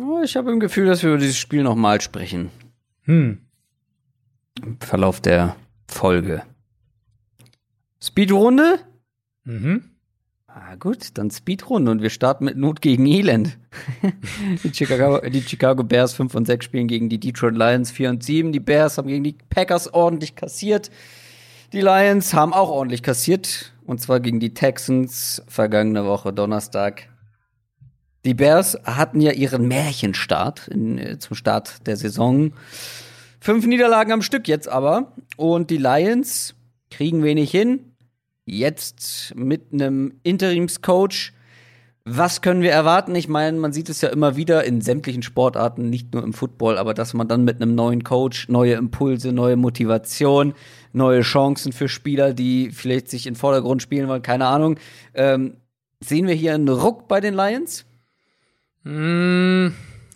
[0.00, 2.50] Oh, ich habe im Gefühl, dass wir über dieses Spiel nochmal sprechen.
[3.02, 3.38] Hm.
[4.62, 5.56] Im Verlauf der
[5.88, 6.42] Folge.
[8.00, 8.78] Speedrunde?
[9.44, 9.90] Mhm.
[10.46, 13.58] Ah, gut, dann Speedrunde und wir starten mit Not gegen Elend.
[14.64, 18.22] die, Chicago, die Chicago Bears 5 und 6 spielen gegen die Detroit Lions 4 und
[18.22, 18.52] 7.
[18.52, 20.90] Die Bears haben gegen die Packers ordentlich kassiert.
[21.72, 23.72] Die Lions haben auch ordentlich kassiert.
[23.84, 27.08] Und zwar gegen die Texans vergangene Woche Donnerstag
[28.24, 32.52] die Bears hatten ja ihren Märchenstart in, äh, zum Start der Saison.
[33.40, 35.12] Fünf Niederlagen am Stück jetzt aber.
[35.36, 36.54] Und die Lions
[36.90, 37.92] kriegen wenig hin.
[38.44, 41.32] Jetzt mit einem Interimscoach.
[42.04, 43.14] Was können wir erwarten?
[43.14, 46.78] Ich meine, man sieht es ja immer wieder in sämtlichen Sportarten, nicht nur im Football,
[46.78, 50.54] aber dass man dann mit einem neuen Coach neue Impulse, neue Motivation,
[50.94, 54.78] neue Chancen für Spieler, die vielleicht sich in Vordergrund spielen wollen, keine Ahnung.
[55.12, 55.58] Ähm,
[56.02, 57.84] sehen wir hier einen Ruck bei den Lions?
[58.84, 59.74] Hm,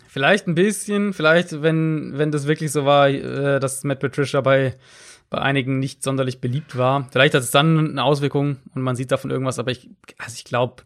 [0.08, 4.74] vielleicht ein bisschen, vielleicht, wenn, wenn das wirklich so war, äh, dass Matt Patricia bei,
[5.30, 7.08] bei einigen nicht sonderlich beliebt war.
[7.10, 10.44] Vielleicht hat es dann eine Auswirkung und man sieht davon irgendwas, aber ich, also ich
[10.44, 10.82] glaube,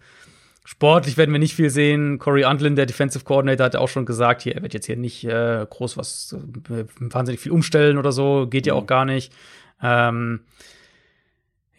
[0.69, 2.19] Sportlich werden wir nicht viel sehen.
[2.19, 5.23] Corey Undlin, der Defensive Coordinator, hat auch schon gesagt, hier, er wird jetzt hier nicht
[5.23, 6.35] äh, groß was
[6.69, 8.48] äh, wahnsinnig viel umstellen oder so.
[8.48, 8.86] Geht ja auch mhm.
[8.89, 9.32] gar nicht.
[9.81, 10.40] Ähm,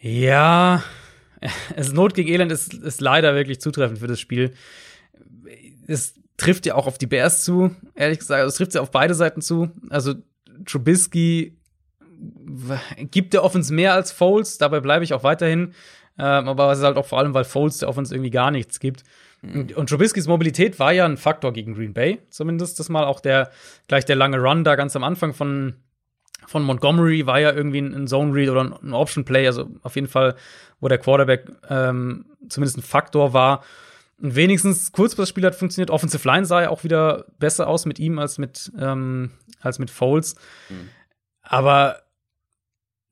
[0.00, 0.82] ja,
[1.76, 4.54] es Not gegen Elend ist, ist leider wirklich zutreffend für das Spiel.
[5.88, 8.46] Es trifft ja auch auf die Bears zu, ehrlich gesagt.
[8.46, 9.70] Es trifft ja auf beide Seiten zu.
[9.90, 10.14] Also
[10.64, 11.58] Trubisky
[13.10, 15.74] gibt der Offense mehr als Foles, dabei bleibe ich auch weiterhin.
[16.18, 18.80] Ähm, aber es ist halt auch vor allem, weil Foles der Offense irgendwie gar nichts
[18.80, 19.04] gibt.
[19.42, 19.68] Mhm.
[19.76, 23.04] Und Trubiskys Mobilität war ja ein Faktor gegen Green Bay, zumindest das mal.
[23.04, 23.50] Auch der,
[23.86, 25.74] gleich der lange Run da ganz am Anfang von,
[26.46, 30.08] von Montgomery war ja irgendwie ein Zone Read oder ein Option Play, also auf jeden
[30.08, 30.34] Fall,
[30.80, 33.62] wo der Quarterback ähm, zumindest ein Faktor war.
[34.18, 35.90] Wenigstens Kurzpassspiel hat funktioniert.
[35.90, 39.30] Offensive Line sah ja auch wieder besser aus mit ihm als mit, ähm,
[39.60, 40.34] als mit Foles.
[40.68, 40.88] Mhm.
[41.42, 42.02] Aber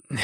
[0.10, 0.18] ja,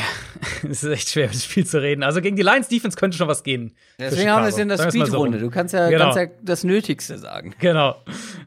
[0.71, 2.05] es ist echt schwer, über das Spiel zu reden.
[2.05, 3.75] Also gegen die Lions Defense könnte schon was gehen.
[3.99, 5.41] Deswegen haben wir es in der Speedrunde.
[5.41, 6.05] So du kannst ja, genau.
[6.05, 7.55] kannst ja das Nötigste sagen.
[7.59, 7.97] Genau.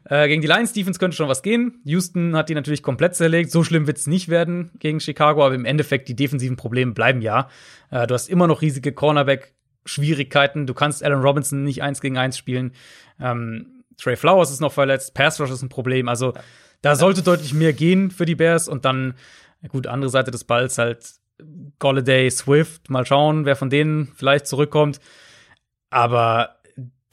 [0.04, 1.82] Äh, gegen die Lions Defense könnte schon was gehen.
[1.84, 3.50] Houston hat die natürlich komplett zerlegt.
[3.50, 7.20] So schlimm wird es nicht werden gegen Chicago, aber im Endeffekt die defensiven Probleme bleiben
[7.20, 7.48] ja.
[7.90, 8.92] Äh, du hast immer noch riesige
[9.86, 10.66] Cornerback-Schwierigkeiten.
[10.66, 12.72] Du kannst Allen Robinson nicht eins gegen eins spielen.
[13.20, 15.14] Ähm, Trey Flowers ist noch verletzt.
[15.14, 16.08] Pass Rush ist ein Problem.
[16.08, 16.34] Also
[16.82, 19.14] da sollte deutlich mehr gehen für die Bears und dann
[19.68, 21.14] gut, andere Seite des Balls halt
[21.78, 25.00] Golladay, Swift, mal schauen, wer von denen vielleicht zurückkommt.
[25.90, 26.56] Aber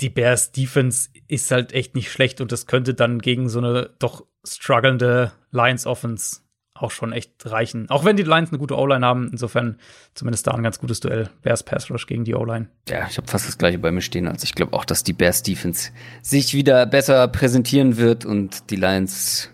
[0.02, 3.92] die Bears Defense ist halt echt nicht schlecht und das könnte dann gegen so eine
[4.00, 6.43] doch strugglende Lions Offense
[6.76, 7.90] auch schon echt reichen.
[7.90, 9.78] Auch wenn die Lions eine gute O-Line haben, insofern
[10.16, 11.30] zumindest da ein ganz gutes Duell.
[11.42, 12.68] Bears Pass Rush gegen die O-Line.
[12.90, 14.28] Ja, ich habe fast das gleiche bei mir stehen.
[14.28, 15.92] Also ich glaube auch, dass die Bears Defense
[16.22, 19.50] sich wieder besser präsentieren wird und die Lions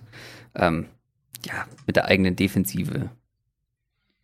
[0.55, 0.85] ähm,
[1.45, 3.09] ja mit der eigenen Defensive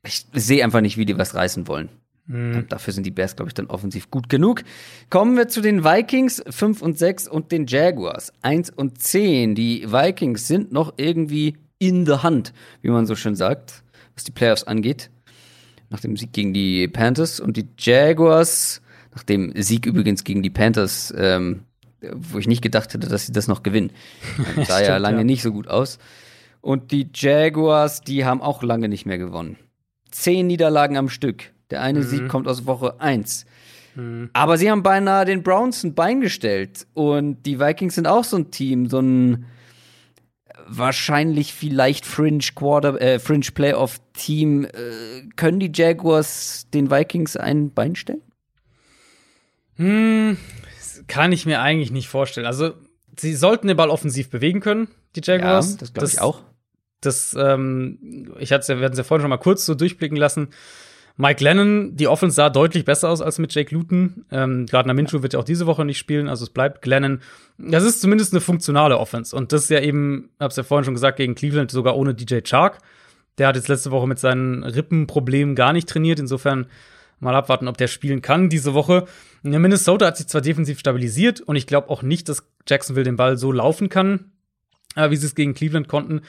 [0.07, 1.89] ich sehe einfach nicht, wie die was reißen wollen.
[2.27, 2.67] Mhm.
[2.69, 4.63] Dafür sind die Bears, glaube ich, dann offensiv gut genug.
[5.09, 9.55] Kommen wir zu den Vikings 5 und 6 und den Jaguars 1 und 10.
[9.55, 13.83] Die Vikings sind noch irgendwie in the Hand, wie man so schön sagt,
[14.13, 15.09] was die Playoffs angeht.
[15.89, 18.81] Nach dem Sieg gegen die Panthers und die Jaguars,
[19.13, 21.61] nach dem Sieg übrigens gegen die Panthers, ähm,
[22.01, 23.91] wo ich nicht gedacht hätte, dass sie das noch gewinnen.
[24.67, 25.23] sah ja lange ja.
[25.23, 25.99] nicht so gut aus.
[26.61, 29.57] Und die Jaguars, die haben auch lange nicht mehr gewonnen
[30.15, 31.51] zehn Niederlagen am Stück.
[31.69, 32.03] Der eine mhm.
[32.03, 33.45] Sieg kommt aus Woche 1.
[33.95, 34.29] Mhm.
[34.33, 36.87] Aber sie haben beinahe den Browns ein Bein gestellt.
[36.93, 39.45] Und die Vikings sind auch so ein Team, so ein
[40.67, 44.65] wahrscheinlich vielleicht Fringe Quarter, äh, Fringe Playoff Team.
[44.65, 48.21] Äh, können die Jaguars den Vikings ein Bein stellen?
[49.75, 50.37] Hm,
[51.07, 52.47] kann ich mir eigentlich nicht vorstellen.
[52.47, 52.73] Also,
[53.17, 55.71] sie sollten den Ball offensiv bewegen können, die Jaguars.
[55.71, 56.41] Ja, das glaube ich auch
[57.05, 60.17] das, ähm, ich hatte ja, wir hatten es ja vorhin schon mal kurz so durchblicken
[60.17, 60.49] lassen.
[61.17, 64.25] Mike Lennon, die Offense sah deutlich besser aus als mit Jake Luton.
[64.31, 67.21] Ähm, Gardner Minshew wird ja auch diese Woche nicht spielen, also es bleibt Glennon.
[67.57, 69.35] Das ist zumindest eine funktionale Offense.
[69.35, 72.39] Und das ist ja eben, hab's ja vorhin schon gesagt, gegen Cleveland sogar ohne DJ
[72.43, 72.79] Chark.
[73.37, 76.19] Der hat jetzt letzte Woche mit seinen Rippenproblemen gar nicht trainiert.
[76.19, 76.67] Insofern
[77.19, 79.05] mal abwarten, ob der spielen kann diese Woche.
[79.41, 83.37] Minnesota hat sich zwar defensiv stabilisiert und ich glaube auch nicht, dass Jacksonville den Ball
[83.37, 84.31] so laufen kann,
[84.95, 86.21] äh, wie sie es gegen Cleveland konnten.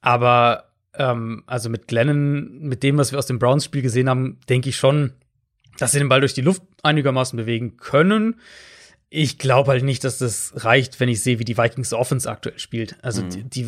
[0.00, 4.68] Aber ähm, also mit Glennon, mit dem, was wir aus dem Browns-Spiel gesehen haben, denke
[4.68, 5.12] ich schon,
[5.78, 8.40] dass sie den Ball durch die Luft einigermaßen bewegen können.
[9.08, 12.58] Ich glaube halt nicht, dass das reicht, wenn ich sehe, wie die Vikings Offense aktuell
[12.58, 12.96] spielt.
[13.02, 13.30] Also mhm.
[13.30, 13.66] die, die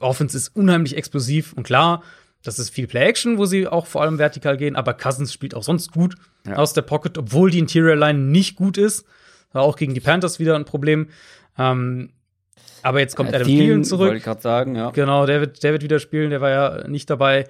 [0.00, 2.02] Offense ist unheimlich explosiv und klar,
[2.42, 5.62] das ist viel Play-Action, wo sie auch vor allem vertikal gehen, aber Cousins spielt auch
[5.62, 6.14] sonst gut
[6.46, 6.56] ja.
[6.56, 9.04] aus der Pocket, obwohl die Interior Line nicht gut ist.
[9.52, 11.08] War auch gegen die Panthers wieder ein Problem.
[11.58, 12.10] Ähm,
[12.82, 14.06] aber jetzt kommt Adam Thielen zurück.
[14.06, 14.90] Wollte ich gerade sagen, ja.
[14.90, 16.30] Genau, der wird, der wird wieder spielen.
[16.30, 17.46] Der war ja nicht dabei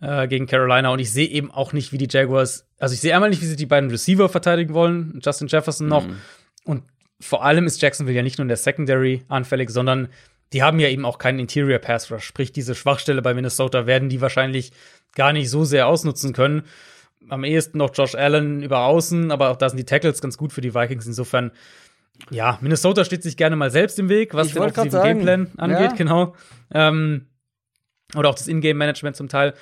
[0.00, 0.90] äh, gegen Carolina.
[0.90, 2.66] Und ich sehe eben auch nicht, wie die Jaguars.
[2.78, 5.20] Also ich sehe einmal nicht, wie sie die beiden Receiver verteidigen wollen.
[5.24, 6.06] Justin Jefferson noch.
[6.06, 6.16] Mhm.
[6.64, 6.82] Und
[7.20, 10.08] vor allem ist Jacksonville ja nicht nur in der Secondary anfällig, sondern
[10.52, 12.24] die haben ja eben auch keinen Interior Pass Rush.
[12.24, 14.72] Sprich, diese Schwachstelle bei Minnesota werden die wahrscheinlich
[15.14, 16.62] gar nicht so sehr ausnutzen können.
[17.28, 20.52] Am ehesten noch Josh Allen über außen, aber auch da sind die Tackles ganz gut
[20.52, 21.06] für die Vikings.
[21.06, 21.52] Insofern
[22.30, 25.92] ja, Minnesota steht sich gerne mal selbst im Weg, was ich den offensiven Gameplan angeht,
[25.92, 25.96] ja.
[25.96, 26.34] genau.
[26.72, 27.26] Ähm,
[28.14, 29.54] oder auch das Ingame-Management zum Teil.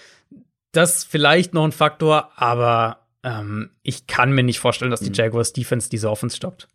[0.72, 5.14] Das vielleicht noch ein Faktor, aber ähm, ich kann mir nicht vorstellen, dass die mhm.
[5.14, 6.68] Jaguars Defense diese Offense stoppt.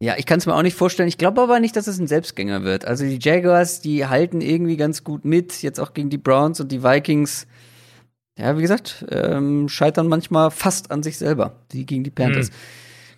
[0.00, 1.08] Ja, ich kann es mir auch nicht vorstellen.
[1.08, 2.84] Ich glaube aber nicht, dass es ein Selbstgänger wird.
[2.84, 6.70] Also die Jaguars, die halten irgendwie ganz gut mit, jetzt auch gegen die Browns und
[6.70, 7.46] die Vikings.
[8.38, 12.50] Ja, wie gesagt, ähm, scheitern manchmal fast an sich selber, die gegen die Panthers.
[12.50, 12.54] Mhm.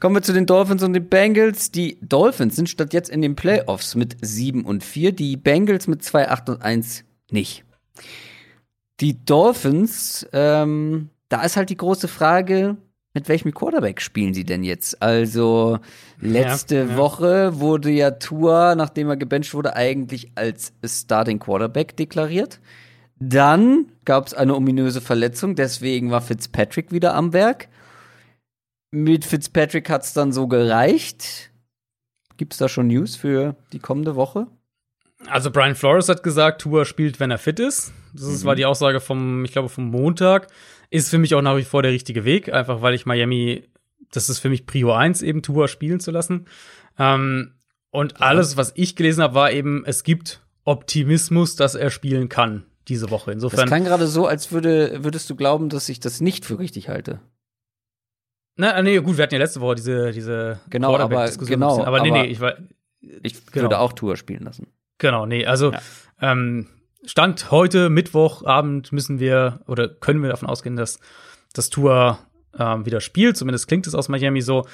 [0.00, 1.70] Kommen wir zu den Dolphins und den Bengals.
[1.70, 6.02] Die Dolphins sind statt jetzt in den Playoffs mit 7 und 4, die Bengals mit
[6.02, 7.64] 2, 8 und 1 nicht.
[9.00, 12.78] Die Dolphins, ähm, da ist halt die große Frage,
[13.12, 15.02] mit welchem Quarterback spielen sie denn jetzt?
[15.02, 15.78] Also
[16.18, 16.96] letzte ja, ja.
[16.96, 22.58] Woche wurde ja Tua, nachdem er gebencht wurde, eigentlich als Starting Quarterback deklariert.
[23.18, 27.68] Dann gab es eine ominöse Verletzung, deswegen war Fitzpatrick wieder am Werk.
[28.90, 31.50] Mit Fitzpatrick hat es dann so gereicht.
[32.36, 34.46] Gibt es da schon News für die kommende Woche?
[35.26, 37.92] Also Brian Flores hat gesagt, Tua spielt, wenn er fit ist.
[38.14, 38.44] Das mhm.
[38.44, 40.48] war die Aussage vom, ich glaube, vom Montag.
[40.88, 43.68] Ist für mich auch nach wie vor der richtige Weg, einfach weil ich Miami,
[44.10, 46.46] das ist für mich Prio 1, eben Tua spielen zu lassen.
[46.98, 47.52] Ähm,
[47.90, 52.64] und alles, was ich gelesen habe, war eben, es gibt Optimismus, dass er spielen kann
[52.88, 53.32] diese Woche.
[53.32, 53.60] Insofern.
[53.60, 56.88] Das klang gerade so, als würde, würdest du glauben, dass ich das nicht für richtig
[56.88, 57.20] halte.
[58.56, 62.10] Na, nee, gut, wir hatten ja letzte Woche diese, diese genau, aber, genau, aber nee,
[62.10, 62.56] nee, ich war.
[63.22, 63.64] Ich genau.
[63.64, 64.66] würde auch Tour spielen lassen.
[64.98, 65.80] Genau, nee, also ja.
[66.20, 66.66] ähm,
[67.04, 71.00] Stand heute, Mittwochabend, müssen wir oder können wir davon ausgehen, dass
[71.54, 72.18] das Tour
[72.58, 73.36] ähm, wieder spielt.
[73.36, 74.66] Zumindest klingt es aus Miami so.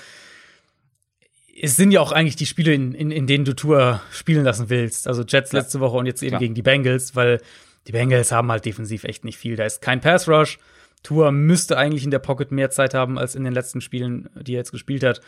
[1.58, 4.68] Es sind ja auch eigentlich die Spiele, in, in, in denen du Tour spielen lassen
[4.68, 5.08] willst.
[5.08, 5.60] Also Jets ja.
[5.60, 6.40] letzte Woche und jetzt eben Klar.
[6.40, 7.40] gegen die Bengals, weil
[7.86, 9.56] die Bengals haben halt defensiv echt nicht viel.
[9.56, 10.58] Da ist kein Pass Rush.
[11.02, 14.54] Tour müsste eigentlich in der Pocket mehr Zeit haben als in den letzten Spielen, die
[14.54, 15.20] er jetzt gespielt hat.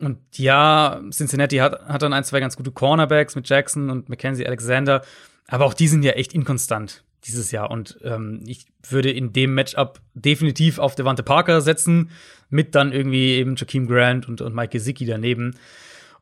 [0.00, 4.46] Und ja, Cincinnati hat, hat dann ein, zwei ganz gute Cornerbacks mit Jackson und Mackenzie
[4.46, 5.02] Alexander.
[5.48, 7.70] Aber auch die sind ja echt inkonstant dieses Jahr.
[7.70, 12.10] Und ähm, ich würde in dem Matchup definitiv auf Devante Parker setzen,
[12.48, 15.56] mit dann irgendwie eben Jakeem Grant und, und Mike Gesicki daneben.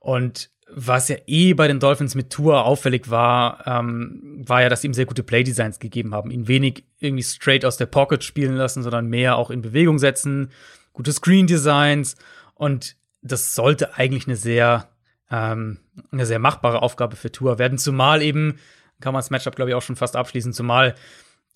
[0.01, 4.81] Und was ja eh bei den Dolphins mit Tour auffällig war, ähm, war ja, dass
[4.81, 6.31] sie ihm sehr gute Playdesigns gegeben haben.
[6.31, 10.51] Ihn wenig irgendwie straight aus der Pocket spielen lassen, sondern mehr auch in Bewegung setzen,
[10.93, 12.17] gute Screen Designs
[12.55, 14.89] und das sollte eigentlich eine sehr
[15.31, 15.79] ähm,
[16.13, 18.59] eine sehr machbare Aufgabe für Tour werden, zumal eben
[19.01, 20.95] kann man das Matchup glaube ich auch schon fast abschließen, zumal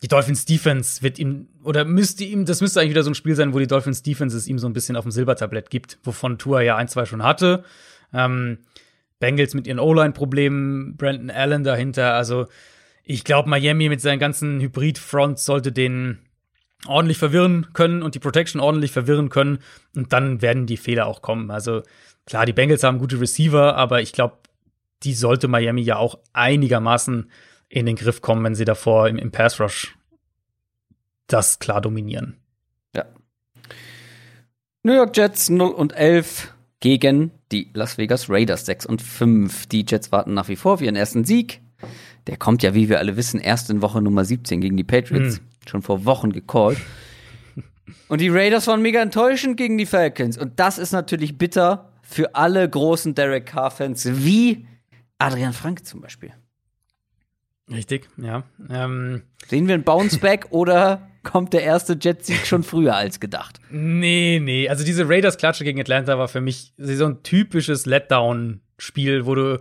[0.03, 3.35] die Dolphins Defense wird ihm oder müsste ihm das müsste eigentlich wieder so ein Spiel
[3.35, 6.39] sein, wo die Dolphins Defense es ihm so ein bisschen auf dem Silbertablett gibt, wovon
[6.39, 7.65] Tour ja ein zwei schon hatte.
[8.12, 8.59] Ähm,
[9.20, 12.14] Bengals mit ihren O-Line-Problemen, Brandon Allen dahinter.
[12.14, 12.47] Also
[13.05, 16.18] ich glaube, Miami mit seinen ganzen Hybrid-Fronts sollte den
[16.86, 19.59] ordentlich verwirren können und die Protection ordentlich verwirren können.
[19.94, 21.51] Und dann werden die Fehler auch kommen.
[21.51, 21.82] Also
[22.26, 24.38] klar, die Bengals haben gute Receiver, aber ich glaube,
[25.02, 27.30] die sollte Miami ja auch einigermaßen
[27.68, 29.94] in den Griff kommen, wenn sie davor im, im Pass Rush
[31.26, 32.36] das klar dominieren.
[32.94, 33.06] Ja.
[34.82, 39.66] New York Jets 0 und 11 gegen die Las Vegas Raiders 6 und 5.
[39.66, 41.61] Die Jets warten nach wie vor auf ihren ersten Sieg.
[42.27, 45.40] Der kommt ja, wie wir alle wissen, erst in Woche Nummer 17 gegen die Patriots.
[45.40, 45.69] Mhm.
[45.69, 46.78] Schon vor Wochen gecallt.
[48.09, 50.36] Und die Raiders waren mega enttäuschend gegen die Falcons.
[50.39, 54.66] Und das ist natürlich bitter für alle großen Derek Carr-Fans, wie
[55.19, 56.32] Adrian Frank zum Beispiel.
[57.70, 58.43] Richtig, ja.
[58.69, 63.60] Ähm, Sehen wir ein Bounceback oder kommt der erste Jet-Sieg schon früher als gedacht?
[63.70, 64.68] Nee, nee.
[64.68, 69.60] Also diese Raiders-Klatsche gegen Atlanta war für mich so ein typisches Letdown-Spiel, wo du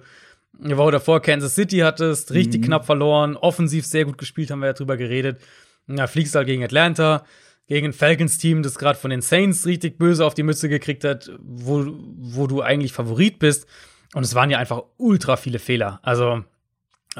[0.63, 2.65] eine Woche davor Kansas City hattest, richtig mhm.
[2.65, 5.41] knapp verloren, offensiv sehr gut gespielt, haben wir ja drüber geredet.
[5.87, 7.25] Na, fliegst halt gegen Atlanta,
[7.67, 11.31] gegen ein Falcons-Team, das gerade von den Saints richtig böse auf die Mütze gekriegt hat,
[11.39, 11.85] wo,
[12.17, 13.67] wo du eigentlich Favorit bist.
[14.13, 15.99] Und es waren ja einfach ultra viele Fehler.
[16.03, 16.43] Also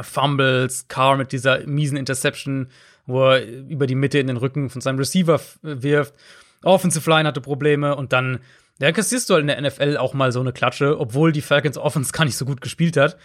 [0.01, 2.69] Fumbles, Carr mit dieser miesen Interception,
[3.09, 6.13] wo er über die Mitte in den Rücken von seinem Receiver wirft.
[6.63, 8.39] Offensive Line hatte Probleme und dann,
[8.79, 11.77] ja, kassierst du halt in der NFL auch mal so eine Klatsche, obwohl die Falcons
[11.77, 13.17] Offense gar nicht so gut gespielt hat.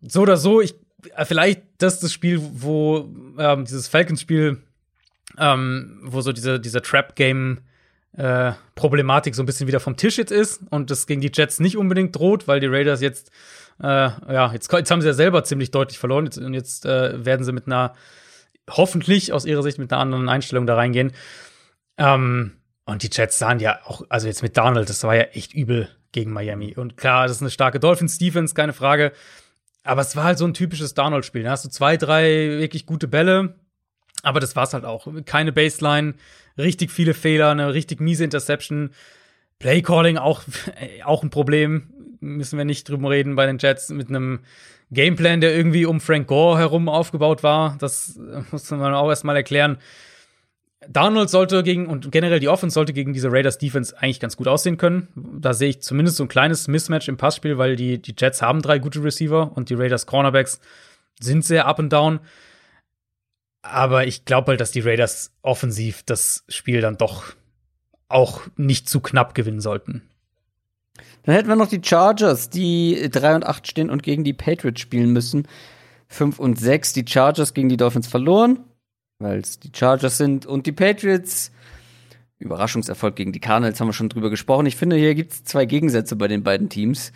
[0.00, 0.74] So oder so, ich,
[1.14, 3.08] äh, vielleicht das ist das Spiel, wo
[3.38, 4.58] ähm, dieses Falcons-Spiel,
[5.38, 7.58] ähm, wo so diese, diese Trap-Game
[8.16, 11.60] äh, Problematik so ein bisschen wieder vom Tisch jetzt ist und das gegen die Jets
[11.60, 13.30] nicht unbedingt droht, weil die Raiders jetzt
[13.80, 17.24] äh, ja, jetzt, jetzt, haben sie ja selber ziemlich deutlich verloren jetzt, und jetzt äh,
[17.24, 17.94] werden sie mit einer,
[18.68, 21.12] hoffentlich aus ihrer Sicht mit einer anderen Einstellung da reingehen.
[21.96, 22.52] Ähm,
[22.84, 25.88] und die Jets sahen ja auch, also jetzt mit Donald, das war ja echt übel
[26.12, 26.74] gegen Miami.
[26.74, 29.12] Und klar, das ist eine starke Dolphins-Defense, keine Frage.
[29.84, 31.42] Aber es war halt so ein typisches Donald-Spiel.
[31.42, 33.54] Da hast du zwei, drei wirklich gute Bälle.
[34.22, 35.06] Aber das war's halt auch.
[35.24, 36.14] Keine Baseline,
[36.56, 38.90] richtig viele Fehler, eine richtig miese Interception.
[39.58, 40.42] Playcalling auch,
[41.04, 44.40] auch ein Problem müssen wir nicht drüber reden bei den Jets mit einem
[44.90, 47.76] Gameplan, der irgendwie um Frank Gore herum aufgebaut war.
[47.78, 49.78] Das äh, muss man auch erstmal erklären.
[50.88, 54.48] Darnold sollte gegen und generell die Offense sollte gegen diese Raiders Defense eigentlich ganz gut
[54.48, 55.08] aussehen können.
[55.14, 58.62] Da sehe ich zumindest so ein kleines Mismatch im Passspiel, weil die, die Jets haben
[58.62, 60.60] drei gute Receiver und die Raiders Cornerbacks
[61.20, 62.20] sind sehr up and down.
[63.60, 67.34] Aber ich glaube halt, dass die Raiders offensiv das Spiel dann doch
[68.08, 70.08] auch nicht zu knapp gewinnen sollten.
[71.22, 74.80] Dann hätten wir noch die Chargers, die 3 und 8 stehen und gegen die Patriots
[74.80, 75.46] spielen müssen.
[76.08, 76.94] 5 und 6.
[76.94, 78.60] Die Chargers gegen die Dolphins verloren,
[79.18, 80.46] weil es die Chargers sind.
[80.46, 81.52] Und die Patriots
[82.38, 84.66] Überraschungserfolg gegen die Cardinals haben wir schon drüber gesprochen.
[84.66, 87.12] Ich finde, hier gibt es zwei Gegensätze bei den beiden Teams.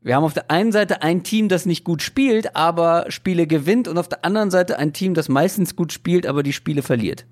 [0.00, 3.88] Wir haben auf der einen Seite ein Team, das nicht gut spielt, aber Spiele gewinnt,
[3.88, 7.24] und auf der anderen Seite ein Team, das meistens gut spielt, aber die Spiele verliert.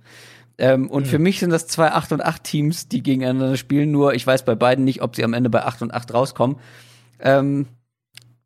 [0.63, 1.09] Ähm, und mhm.
[1.09, 3.91] für mich sind das zwei 8 und 8 Teams, die gegeneinander spielen.
[3.91, 6.57] Nur ich weiß bei beiden nicht, ob sie am Ende bei 8 und 8 rauskommen.
[7.19, 7.67] Ähm,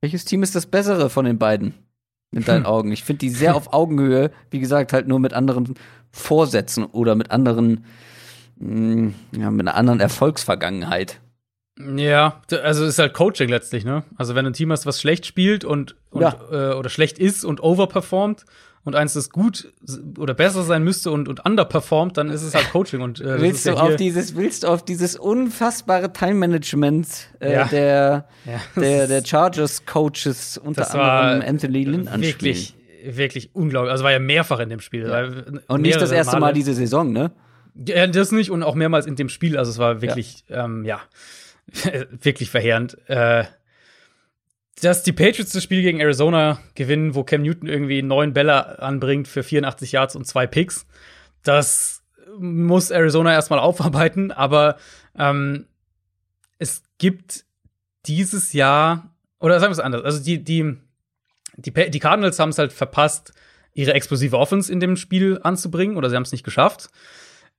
[0.00, 1.74] welches Team ist das bessere von den beiden?
[2.32, 2.72] In deinen hm.
[2.72, 2.92] Augen.
[2.92, 4.30] Ich finde die sehr auf Augenhöhe.
[4.50, 5.74] Wie gesagt, halt nur mit anderen
[6.10, 7.84] Vorsätzen oder mit anderen,
[8.56, 11.20] mh, mm, ja, mit einer anderen Erfolgsvergangenheit.
[11.78, 14.04] Ja, also es ist halt Coaching letztlich, ne?
[14.16, 16.34] Also wenn du ein Team hast, was schlecht spielt und, und ja.
[16.50, 18.46] äh, oder schlecht ist und overperformt
[18.86, 19.72] und eins, das gut
[20.16, 23.00] oder besser sein müsste und, und underperformt, dann ist es halt Coaching.
[23.00, 27.08] Und, äh, willst, du ja auf dieses, willst du auf dieses unfassbare Time-Management
[27.40, 27.64] äh, ja.
[27.64, 28.80] der, ja.
[28.80, 32.40] der, der Chargers-Coaches unter anderem Anthony Lynn anspielen?
[32.40, 33.90] Wirklich, wirklich unglaublich.
[33.90, 35.12] Also war ja mehrfach in dem Spiel.
[35.66, 36.40] Und nicht das erste Male.
[36.40, 37.32] Mal diese Saison, ne?
[37.74, 39.58] Ja, das nicht und auch mehrmals in dem Spiel.
[39.58, 41.00] Also es war wirklich, ja, ähm, ja
[42.22, 42.96] wirklich verheerend.
[43.08, 43.46] Äh,
[44.82, 49.26] dass die Patriots das Spiel gegen Arizona gewinnen, wo Cam Newton irgendwie neun Bälle anbringt
[49.28, 50.86] für 84 Yards und zwei Picks,
[51.42, 52.02] das
[52.38, 54.76] muss Arizona erstmal aufarbeiten, aber
[55.18, 55.66] ähm,
[56.58, 57.44] es gibt
[58.06, 60.76] dieses Jahr, oder sagen wir es anders, also die, die,
[61.56, 63.32] die, die Cardinals haben es halt verpasst,
[63.72, 66.88] ihre explosive Offense in dem Spiel anzubringen, oder sie haben es nicht geschafft.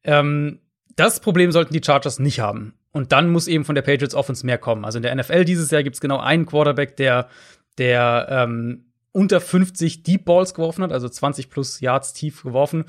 [0.04, 0.60] Ähm,
[0.96, 2.74] das Problem sollten die Chargers nicht haben.
[2.98, 4.84] Und dann muss eben von der Patriots Offense mehr kommen.
[4.84, 7.30] Also in der NFL dieses Jahr gibt es genau einen Quarterback, der,
[7.78, 12.86] der ähm, unter 50 Deep Balls geworfen hat, also 20 plus Yards tief geworfen.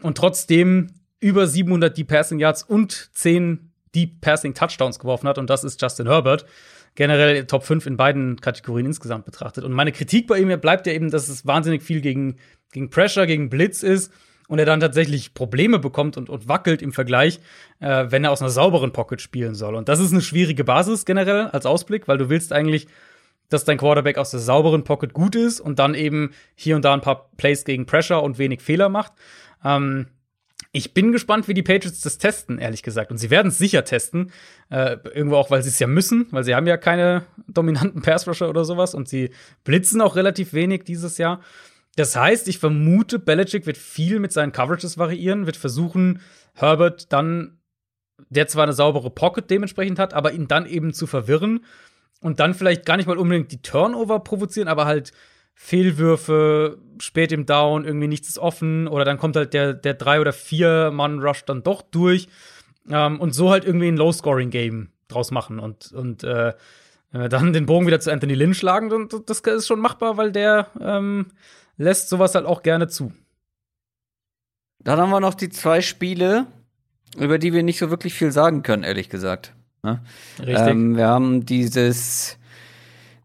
[0.00, 0.86] Und trotzdem
[1.20, 5.36] über 700 Deep Passing Yards und 10 Deep Passing Touchdowns geworfen hat.
[5.36, 6.46] Und das ist Justin Herbert.
[6.94, 9.64] Generell Top 5 in beiden Kategorien insgesamt betrachtet.
[9.64, 12.36] Und meine Kritik bei ihm bleibt ja eben, dass es wahnsinnig viel gegen,
[12.72, 14.10] gegen Pressure, gegen Blitz ist
[14.48, 17.40] und er dann tatsächlich Probleme bekommt und, und wackelt im Vergleich,
[17.80, 19.74] äh, wenn er aus einer sauberen Pocket spielen soll.
[19.74, 22.86] Und das ist eine schwierige Basis generell als Ausblick, weil du willst eigentlich,
[23.48, 26.94] dass dein Quarterback aus der sauberen Pocket gut ist und dann eben hier und da
[26.94, 29.12] ein paar Plays gegen Pressure und wenig Fehler macht.
[29.64, 30.06] Ähm,
[30.74, 33.10] ich bin gespannt, wie die Patriots das testen, ehrlich gesagt.
[33.10, 34.32] Und sie werden es sicher testen.
[34.70, 38.48] Äh, irgendwo auch, weil sie es ja müssen, weil sie haben ja keine dominanten Pass-Rusher
[38.48, 39.30] oder sowas und sie
[39.64, 41.40] blitzen auch relativ wenig dieses Jahr.
[41.96, 46.20] Das heißt, ich vermute, Belichick wird viel mit seinen Coverages variieren, wird versuchen,
[46.54, 47.58] Herbert dann,
[48.30, 51.64] der zwar eine saubere Pocket dementsprechend hat, aber ihn dann eben zu verwirren
[52.20, 55.12] und dann vielleicht gar nicht mal unbedingt die Turnover provozieren, aber halt
[55.54, 60.20] Fehlwürfe, spät im Down, irgendwie nichts ist offen oder dann kommt halt der, der drei-
[60.20, 62.28] oder vier-Mann-Rush dann doch durch
[62.88, 66.54] ähm, und so halt irgendwie ein Low-Scoring-Game draus machen und, und äh,
[67.12, 70.68] dann den Bogen wieder zu Anthony Lynn schlagen, und das ist schon machbar, weil der
[70.80, 71.26] ähm,
[71.82, 73.12] lässt sowas halt auch gerne zu.
[74.80, 76.46] Dann haben wir noch die zwei Spiele,
[77.16, 79.54] über die wir nicht so wirklich viel sagen können, ehrlich gesagt.
[79.82, 80.00] Ne?
[80.38, 80.58] Richtig.
[80.58, 82.38] Ähm, wir haben dieses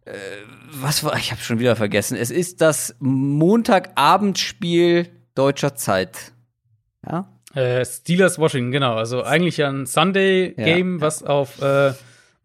[0.06, 0.14] äh,
[0.72, 2.18] was war, ich habe schon wieder vergessen.
[2.18, 6.32] Es ist das Montagabendspiel deutscher Zeit.
[7.06, 7.28] Ja?
[7.54, 8.96] Äh, Steelers Washington, genau.
[8.96, 11.94] Also eigentlich ein Sunday-Game, ja, was auf äh,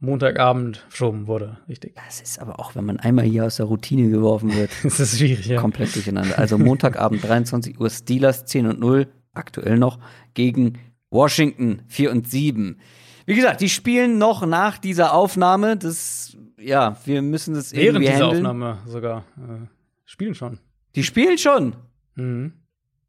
[0.03, 1.95] Montagabend verschoben wurde, richtig.
[1.95, 4.73] Das ist aber auch, wenn man einmal hier aus der Routine geworfen wird.
[4.83, 5.61] das ist schwierig, ja.
[5.61, 6.41] Komplett durcheinander.
[6.41, 10.01] Also Montagabend 23 Uhr Steelers 10 und 0, aktuell noch,
[10.35, 10.81] gegen
[11.11, 12.81] Washington 4 und 7.
[13.27, 15.77] Wie gesagt, die spielen noch nach dieser Aufnahme.
[15.77, 18.47] Das, ja, wir müssen das Während irgendwie dieser handeln.
[18.47, 19.19] Aufnahme sogar.
[19.37, 19.67] Äh,
[20.05, 20.59] spielen schon.
[20.97, 21.77] Die spielen schon?
[22.17, 22.55] Mhm.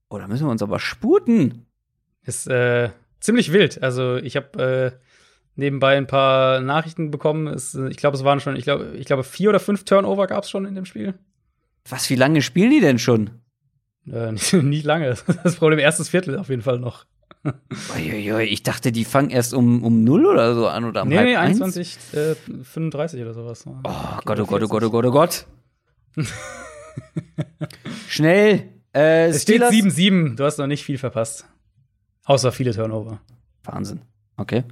[0.10, 1.66] Oh, da müssen wir uns aber sputen.
[2.22, 3.82] Ist äh, ziemlich wild.
[3.82, 5.13] Also ich habe äh,
[5.56, 7.48] nebenbei ein paar Nachrichten bekommen.
[7.48, 10.44] Es, ich glaube, es waren schon, ich glaube, ich glaube, vier oder fünf Turnover gab
[10.44, 11.14] es schon in dem Spiel.
[11.88, 13.30] Was, wie lange spielen die denn schon?
[14.12, 15.16] Äh, nicht, nicht, lange.
[15.44, 17.06] Das Problem, erstes Viertel auf jeden Fall noch.
[17.96, 21.18] Uiuiui, ich dachte, die fangen erst um, um 0 oder so an oder um nee,
[21.18, 23.66] halb nee, 21, äh, 35 oder sowas.
[23.68, 23.82] Oh
[24.24, 25.46] Gott, oh Gott, oh Gott, oh Gott, oh Gott.
[28.08, 28.70] Schnell.
[28.94, 31.46] Äh, es steht 7-7, du hast noch nicht viel verpasst.
[32.24, 33.20] Außer viele Turnover.
[33.66, 34.02] Wahnsinn.
[34.38, 34.64] Okay.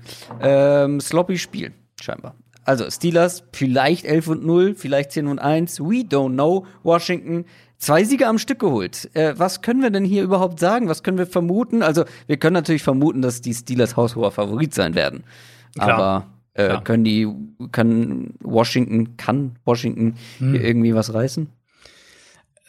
[0.41, 2.35] Ähm, sloppy Spiel, scheinbar.
[2.63, 5.79] Also Steelers vielleicht 11 und 0, vielleicht 10 und 1.
[5.79, 6.65] We don't know.
[6.83, 7.45] Washington
[7.81, 9.09] zwei Siege am Stück geholt.
[9.13, 10.87] Äh, was können wir denn hier überhaupt sagen?
[10.87, 11.83] Was können wir vermuten?
[11.83, 15.23] Also wir können natürlich vermuten, dass die Steelers haushoher Favorit sein werden.
[15.73, 15.89] Klar.
[15.89, 17.27] Aber äh, können die,
[17.71, 20.51] kann Washington, kann Washington hm.
[20.51, 21.49] hier irgendwie was reißen?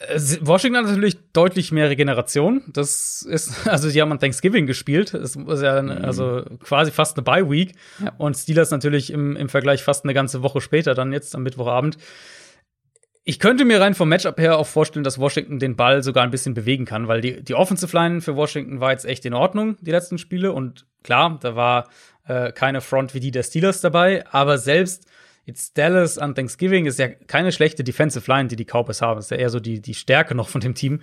[0.07, 2.63] Äh, Washington hat natürlich deutlich mehr Regeneration.
[2.67, 5.13] Das ist, also die haben an Thanksgiving gespielt.
[5.13, 5.91] Das ist ja mhm.
[6.03, 7.73] also quasi fast eine Bye Week.
[8.03, 8.13] Ja.
[8.17, 11.97] Und Steelers natürlich im, im Vergleich fast eine ganze Woche später, dann jetzt am Mittwochabend.
[13.25, 16.31] Ich könnte mir rein vom Matchup her auch vorstellen, dass Washington den Ball sogar ein
[16.31, 19.77] bisschen bewegen kann, weil die, die Offensive Line für Washington war jetzt echt in Ordnung,
[19.79, 20.51] die letzten Spiele.
[20.51, 21.87] Und klar, da war
[22.25, 25.07] äh, keine Front wie die der Steelers dabei, aber selbst
[25.45, 29.19] jetzt Dallas an Thanksgiving ist ja keine schlechte Defensive Line, die die Cowboys haben.
[29.19, 31.01] Ist ja eher so die, die Stärke noch von dem Team.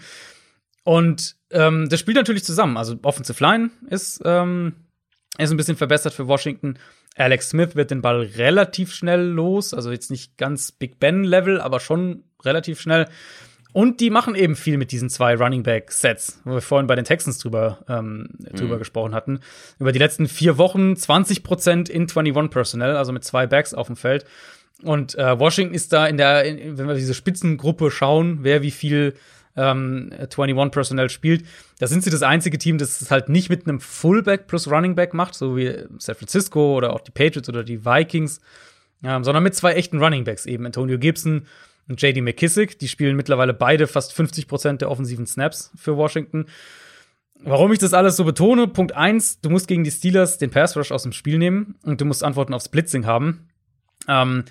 [0.85, 2.77] Und ähm, das spielt natürlich zusammen.
[2.77, 4.75] Also Offensive Line ist, ähm,
[5.39, 6.79] ist ein bisschen verbessert für Washington.
[7.17, 11.81] Alex Smith wird den Ball relativ schnell los, also jetzt nicht ganz Big Ben-Level, aber
[11.81, 13.09] schon relativ schnell.
[13.73, 16.97] Und die machen eben viel mit diesen zwei Running Back Sets, wo wir vorhin bei
[16.97, 18.81] den Texans drüber, ähm, drüber mhm.
[18.81, 19.41] gesprochen hatten.
[19.79, 23.87] Über die letzten vier Wochen 20 Prozent in 21 Personnel, also mit zwei Backs auf
[23.87, 24.25] dem Feld.
[24.83, 28.71] Und äh, Washington ist da in der, in, wenn wir diese Spitzengruppe schauen, wer wie
[28.71, 29.15] viel
[29.57, 31.45] ähm, 21 Personnel spielt,
[31.79, 34.95] da sind sie das einzige Team, das es halt nicht mit einem Fullback plus Running
[34.95, 38.41] Back macht, so wie San Francisco oder auch die Patriots oder die Vikings,
[39.05, 41.47] ähm, sondern mit zwei echten Running Backs eben Antonio Gibson
[41.91, 42.79] und JD McKissick.
[42.79, 46.47] Die spielen mittlerweile beide fast 50 Prozent der offensiven Snaps für Washington.
[47.43, 48.69] Warum ich das alles so betone?
[48.69, 52.01] Punkt eins: Du musst gegen die Steelers den Pass Rush aus dem Spiel nehmen und
[52.01, 53.49] du musst Antworten aufs Blitzing haben.
[54.09, 54.45] Ähm,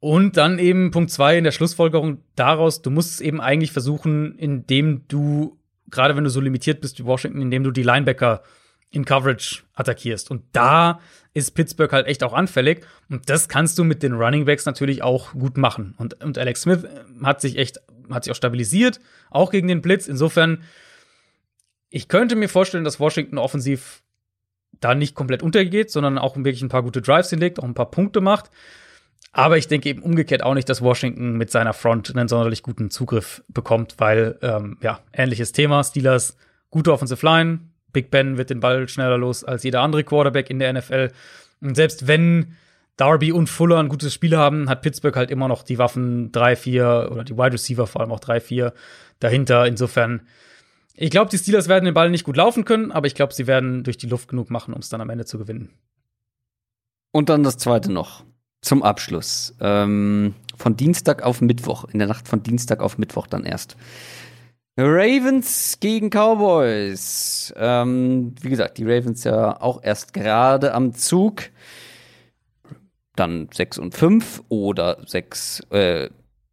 [0.00, 4.36] und dann eben Punkt zwei in der Schlussfolgerung daraus, du musst es eben eigentlich versuchen,
[4.36, 5.58] indem du,
[5.90, 8.42] gerade wenn du so limitiert bist wie Washington, indem du die Linebacker
[8.90, 10.30] in Coverage attackierst.
[10.30, 11.00] Und da
[11.32, 12.86] ist Pittsburgh halt echt auch anfällig.
[13.10, 15.94] Und das kannst du mit den Running Backs natürlich auch gut machen.
[15.98, 16.84] Und, und Alex Smith
[17.22, 17.80] hat sich echt,
[18.10, 19.00] hat sich auch stabilisiert,
[19.30, 20.06] auch gegen den Blitz.
[20.06, 20.62] Insofern,
[21.90, 24.02] ich könnte mir vorstellen, dass Washington offensiv
[24.80, 27.90] da nicht komplett untergeht, sondern auch wirklich ein paar gute Drives hinlegt, auch ein paar
[27.90, 28.50] Punkte macht.
[29.32, 32.90] Aber ich denke eben umgekehrt auch nicht, dass Washington mit seiner Front einen sonderlich guten
[32.90, 35.82] Zugriff bekommt, weil, ähm, ja, ähnliches Thema.
[35.82, 36.36] Steelers,
[36.70, 37.58] gute Offensive Line.
[37.94, 41.10] Big Ben wird den Ball schneller los als jeder andere Quarterback in der NFL.
[41.62, 42.56] Und selbst wenn
[42.96, 46.56] Darby und Fuller ein gutes Spiel haben, hat Pittsburgh halt immer noch die Waffen 3,
[46.56, 48.74] 4 oder die Wide Receiver vor allem auch 3, 4
[49.18, 49.66] dahinter.
[49.66, 50.22] Insofern,
[50.94, 53.46] ich glaube, die Steelers werden den Ball nicht gut laufen können, aber ich glaube, sie
[53.46, 55.70] werden durch die Luft genug machen, um es dann am Ende zu gewinnen.
[57.10, 58.24] Und dann das zweite noch
[58.60, 59.54] zum Abschluss.
[59.60, 63.76] Ähm, von Dienstag auf Mittwoch, in der Nacht von Dienstag auf Mittwoch dann erst.
[64.76, 67.54] Ravens gegen Cowboys.
[67.56, 71.44] Ähm, wie gesagt, die Ravens ja auch erst gerade am Zug.
[73.14, 76.10] Dann 6 und 5 oder 6, äh,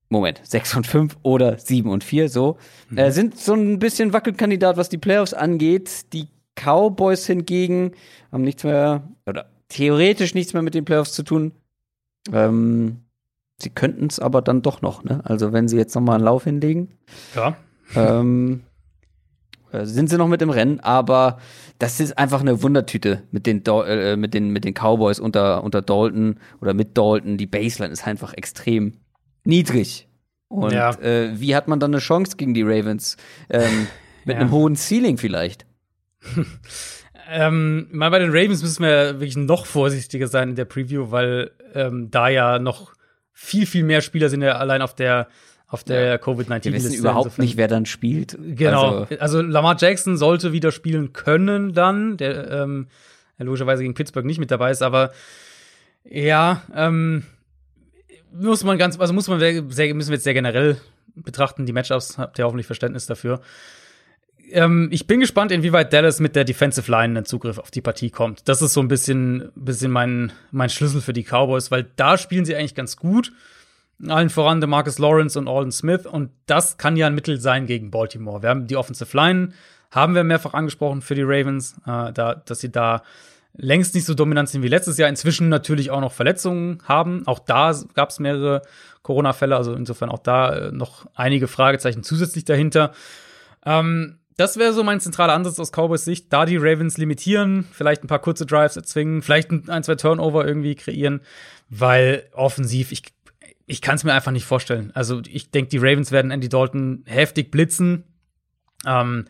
[0.10, 2.57] Moment, 6 und 5 oder 7 und 4, so.
[2.89, 2.98] Mhm.
[2.99, 6.14] Äh, sind so ein bisschen Wackelkandidat, was die Playoffs angeht.
[6.14, 7.93] Die Cowboys hingegen
[8.31, 11.53] haben nichts mehr, oder theoretisch nichts mehr mit den Playoffs zu tun.
[12.31, 12.99] Ähm,
[13.60, 15.22] sie könnten es aber dann doch noch, ne?
[15.23, 16.89] Also wenn sie jetzt noch mal einen Lauf hinlegen.
[17.35, 17.56] Ja.
[17.95, 18.63] Ähm,
[19.72, 21.39] äh, sind sie noch mit im Rennen, aber
[21.80, 25.81] das ist einfach eine Wundertüte mit den, äh, mit den, mit den Cowboys unter, unter
[25.81, 27.38] Dalton oder mit Dalton.
[27.38, 28.93] Die Baseline ist einfach extrem
[29.43, 30.07] niedrig.
[30.47, 30.91] Und ja.
[30.99, 33.15] äh, wie hat man dann eine Chance gegen die Ravens?
[33.49, 33.88] Ähm,
[34.26, 34.41] mit ja.
[34.41, 35.65] einem hohen Ceiling vielleicht.
[37.34, 41.51] Ähm, mal bei den Ravens müssen wir wirklich noch vorsichtiger sein in der Preview, weil
[41.73, 42.93] ähm, da ja noch
[43.31, 45.30] viel, viel mehr Spieler sind ja allein auf der
[45.72, 46.15] auf der ja.
[46.15, 46.65] Covid-19.
[46.65, 47.45] Wir wissen überhaupt insofern.
[47.45, 48.38] nicht, wer dann spielt.
[48.39, 49.06] Genau.
[49.10, 52.88] Also, also, Lamar Jackson sollte wieder spielen können dann, der ähm,
[53.38, 55.11] logischerweise gegen Pittsburgh nicht mit dabei ist, aber
[56.03, 57.23] ja, ähm,
[58.34, 60.76] muss man ganz, also muss man sehr, müssen wir jetzt sehr generell
[61.15, 61.65] betrachten.
[61.65, 63.41] Die Matchups habt ihr hoffentlich Verständnis dafür
[64.53, 68.10] ähm, ich bin gespannt, inwieweit Dallas mit der Defensive Line einen Zugriff auf die Partie
[68.10, 68.49] kommt.
[68.49, 72.43] Das ist so ein bisschen, bisschen mein, mein Schlüssel für die Cowboys, weil da spielen
[72.43, 73.31] sie eigentlich ganz gut.
[74.07, 76.06] Allen voran der Marcus Lawrence und Alden Smith.
[76.06, 78.41] Und das kann ja ein Mittel sein gegen Baltimore.
[78.41, 79.49] Wir haben die Offensive Line,
[79.91, 83.03] haben wir mehrfach angesprochen für die Ravens, äh, da, dass sie da
[83.53, 85.10] längst nicht so dominant sind wie letztes Jahr.
[85.10, 87.28] Inzwischen natürlich auch noch Verletzungen haben.
[87.28, 88.61] Auch da gab es mehrere
[89.03, 92.94] Corona-Fälle, also insofern auch da äh, noch einige Fragezeichen zusätzlich dahinter.
[93.65, 98.03] Ähm, das wäre so mein zentraler Ansatz aus Cowboys Sicht, da die Ravens limitieren, vielleicht
[98.03, 101.22] ein paar kurze Drives erzwingen, vielleicht ein, zwei Turnover irgendwie kreieren,
[101.69, 103.03] weil offensiv, ich,
[103.65, 104.91] ich kann es mir einfach nicht vorstellen.
[104.93, 108.03] Also ich denke, die Ravens werden Andy Dalton heftig blitzen.
[108.85, 109.25] Ähm,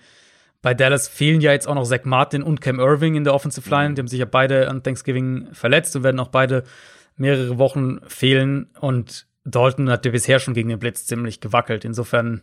[0.61, 3.69] bei Dallas fehlen ja jetzt auch noch Zach Martin und Cam Irving in der Offensive
[3.69, 3.89] Line.
[3.89, 3.95] Mhm.
[3.95, 6.63] Die haben sich ja beide an Thanksgiving verletzt und werden auch beide
[7.15, 8.69] mehrere Wochen fehlen.
[8.79, 11.83] Und Dalton hat ja bisher schon gegen den Blitz ziemlich gewackelt.
[11.83, 12.41] Insofern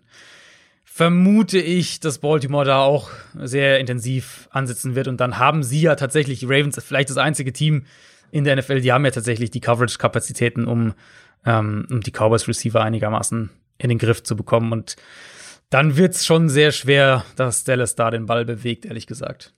[0.84, 5.06] vermute ich, dass Baltimore da auch sehr intensiv ansitzen wird.
[5.06, 7.84] Und dann haben sie ja tatsächlich, die Ravens, vielleicht das einzige Team
[8.30, 10.94] in der NFL, die haben ja tatsächlich die Coverage-Kapazitäten, um,
[11.44, 14.72] ähm, um die Cowboys-Receiver einigermaßen in den Griff zu bekommen.
[14.72, 14.96] Und
[15.70, 19.54] dann wird es schon sehr schwer, dass Dallas da den Ball bewegt, ehrlich gesagt.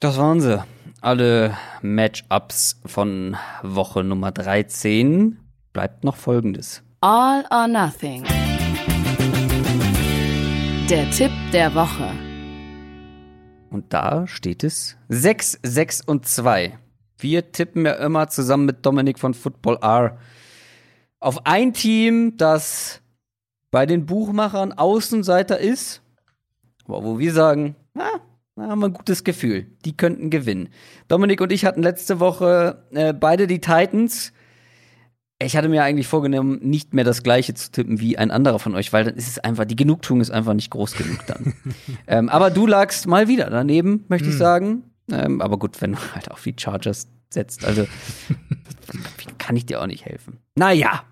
[0.00, 0.64] Das waren sie.
[1.00, 5.38] Alle Matchups von Woche Nummer 13.
[5.72, 6.82] Bleibt noch folgendes.
[7.00, 8.24] All or Nothing.
[10.88, 12.10] Der Tipp der Woche.
[13.70, 16.78] Und da steht es 6, 6 und 2.
[17.18, 20.18] Wir tippen ja immer zusammen mit Dominik von Football R
[21.20, 23.02] auf ein Team, das
[23.70, 26.02] bei den Buchmachern Außenseiter ist,
[26.86, 28.08] aber wo wir sagen, na,
[28.56, 29.66] da haben wir ein gutes Gefühl.
[29.84, 30.70] Die könnten gewinnen.
[31.06, 34.32] Dominik und ich hatten letzte Woche äh, beide die Titans.
[35.40, 38.74] Ich hatte mir eigentlich vorgenommen, nicht mehr das gleiche zu tippen wie ein anderer von
[38.74, 41.54] euch, weil dann ist es einfach, die Genugtuung ist einfach nicht groß genug dann.
[42.08, 44.38] ähm, aber du lagst mal wieder daneben, möchte ich hm.
[44.38, 44.82] sagen.
[45.12, 47.86] Ähm, aber gut, wenn du halt auf die Chargers setzt, also
[49.38, 50.38] kann ich dir auch nicht helfen.
[50.54, 51.04] Naja.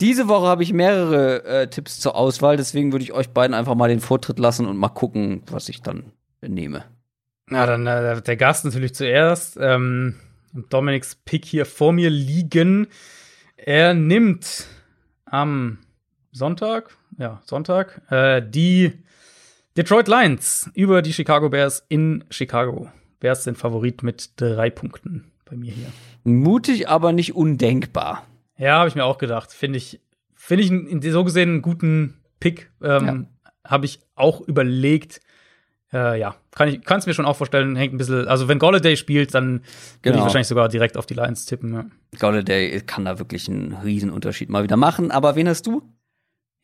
[0.00, 3.74] Diese Woche habe ich mehrere äh, Tipps zur Auswahl, deswegen würde ich euch beiden einfach
[3.74, 6.84] mal den Vortritt lassen und mal gucken, was ich dann nehme.
[7.48, 9.56] Na, dann äh, der Gast natürlich zuerst.
[9.60, 10.14] Ähm
[10.70, 12.88] Dominiks Pick hier vor mir liegen.
[13.56, 14.66] Er nimmt
[15.24, 15.78] am
[16.32, 18.92] Sonntag, ja, Sonntag, äh, die
[19.76, 22.90] Detroit Lions über die Chicago Bears in Chicago.
[23.20, 25.86] Bears sind Favorit mit drei Punkten bei mir hier.
[26.24, 28.26] Mutig, aber nicht undenkbar.
[28.56, 29.52] Ja, habe ich mir auch gedacht.
[29.52, 30.00] Finde ich,
[30.34, 32.70] finde ich so gesehen einen guten Pick.
[32.82, 33.24] Ähm, ja.
[33.70, 35.20] Habe ich auch überlegt,
[35.92, 38.96] äh, ja, kann ich es mir schon auch vorstellen, hängt ein bisschen, also wenn Golladay
[38.96, 39.62] spielt, dann
[40.02, 40.04] genau.
[40.04, 41.72] würde ich wahrscheinlich sogar direkt auf die Lions tippen.
[41.72, 41.86] Ja.
[42.18, 45.82] Golladay kann da wirklich einen Riesenunterschied mal wieder machen, aber wen hast du?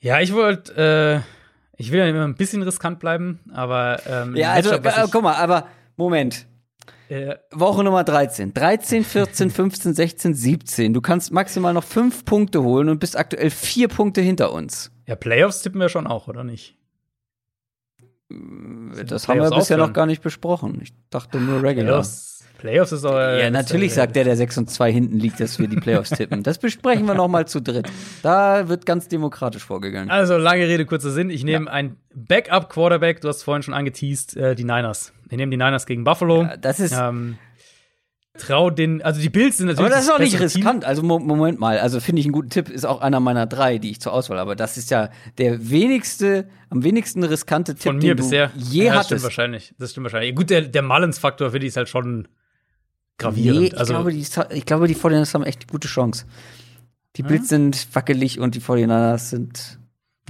[0.00, 4.52] Ja, ich wollte, äh, ich will ja immer ein bisschen riskant bleiben, aber ähm, Ja,
[4.52, 6.46] also äh, guck mal, aber Moment.
[7.08, 8.54] Äh, Woche Nummer 13.
[8.54, 10.94] 13, 14, 15, 16, 17.
[10.94, 14.90] Du kannst maximal noch fünf Punkte holen und bist aktuell vier Punkte hinter uns.
[15.06, 16.76] Ja, Playoffs tippen wir schon auch, oder nicht?
[19.06, 20.80] Das haben wir bisher noch gar nicht besprochen.
[20.82, 21.86] Ich dachte nur Regular.
[21.86, 22.33] Playoffs,
[22.64, 23.18] Playoffs ist auch.
[23.18, 26.08] Ja, natürlich ist, sagt der, der 6 und 2 hinten liegt, dass wir die Playoffs
[26.08, 26.42] tippen.
[26.42, 27.90] Das besprechen wir noch mal zu dritt.
[28.22, 30.10] Da wird ganz demokratisch vorgegangen.
[30.10, 31.28] Also, lange Rede, kurzer Sinn.
[31.28, 31.72] Ich nehme ja.
[31.72, 33.20] ein Backup-Quarterback.
[33.20, 35.12] Du hast vorhin schon angeteased, äh, die Niners.
[35.28, 36.44] Ich nehme die Niners gegen Buffalo.
[36.44, 36.94] Ja, das ist.
[36.98, 37.36] Ähm,
[38.38, 39.86] trau den, also die Bills sind natürlich.
[39.86, 40.84] Aber das ist auch nicht riskant.
[40.84, 40.88] Team.
[40.88, 43.90] Also Moment mal, also finde ich einen guten Tipp, ist auch einer meiner drei, die
[43.90, 44.56] ich zur Auswahl habe.
[44.56, 48.50] Das ist ja der wenigste, am wenigsten riskante Tipp, Von mir den bisher.
[48.54, 49.02] du je ja, hattest.
[49.02, 49.74] Das stimmt wahrscheinlich.
[49.78, 50.34] Das stimmt wahrscheinlich.
[50.34, 52.26] Gut, der, der Mullins-Faktor finde ich ist halt schon
[53.18, 53.60] gravierend.
[53.60, 56.26] Nee, ich, also, glaube, die, ich glaube, die 49ers haben echt gute Chance.
[57.16, 57.22] Die?
[57.22, 59.78] Bills sind wackelig und die 49ers sind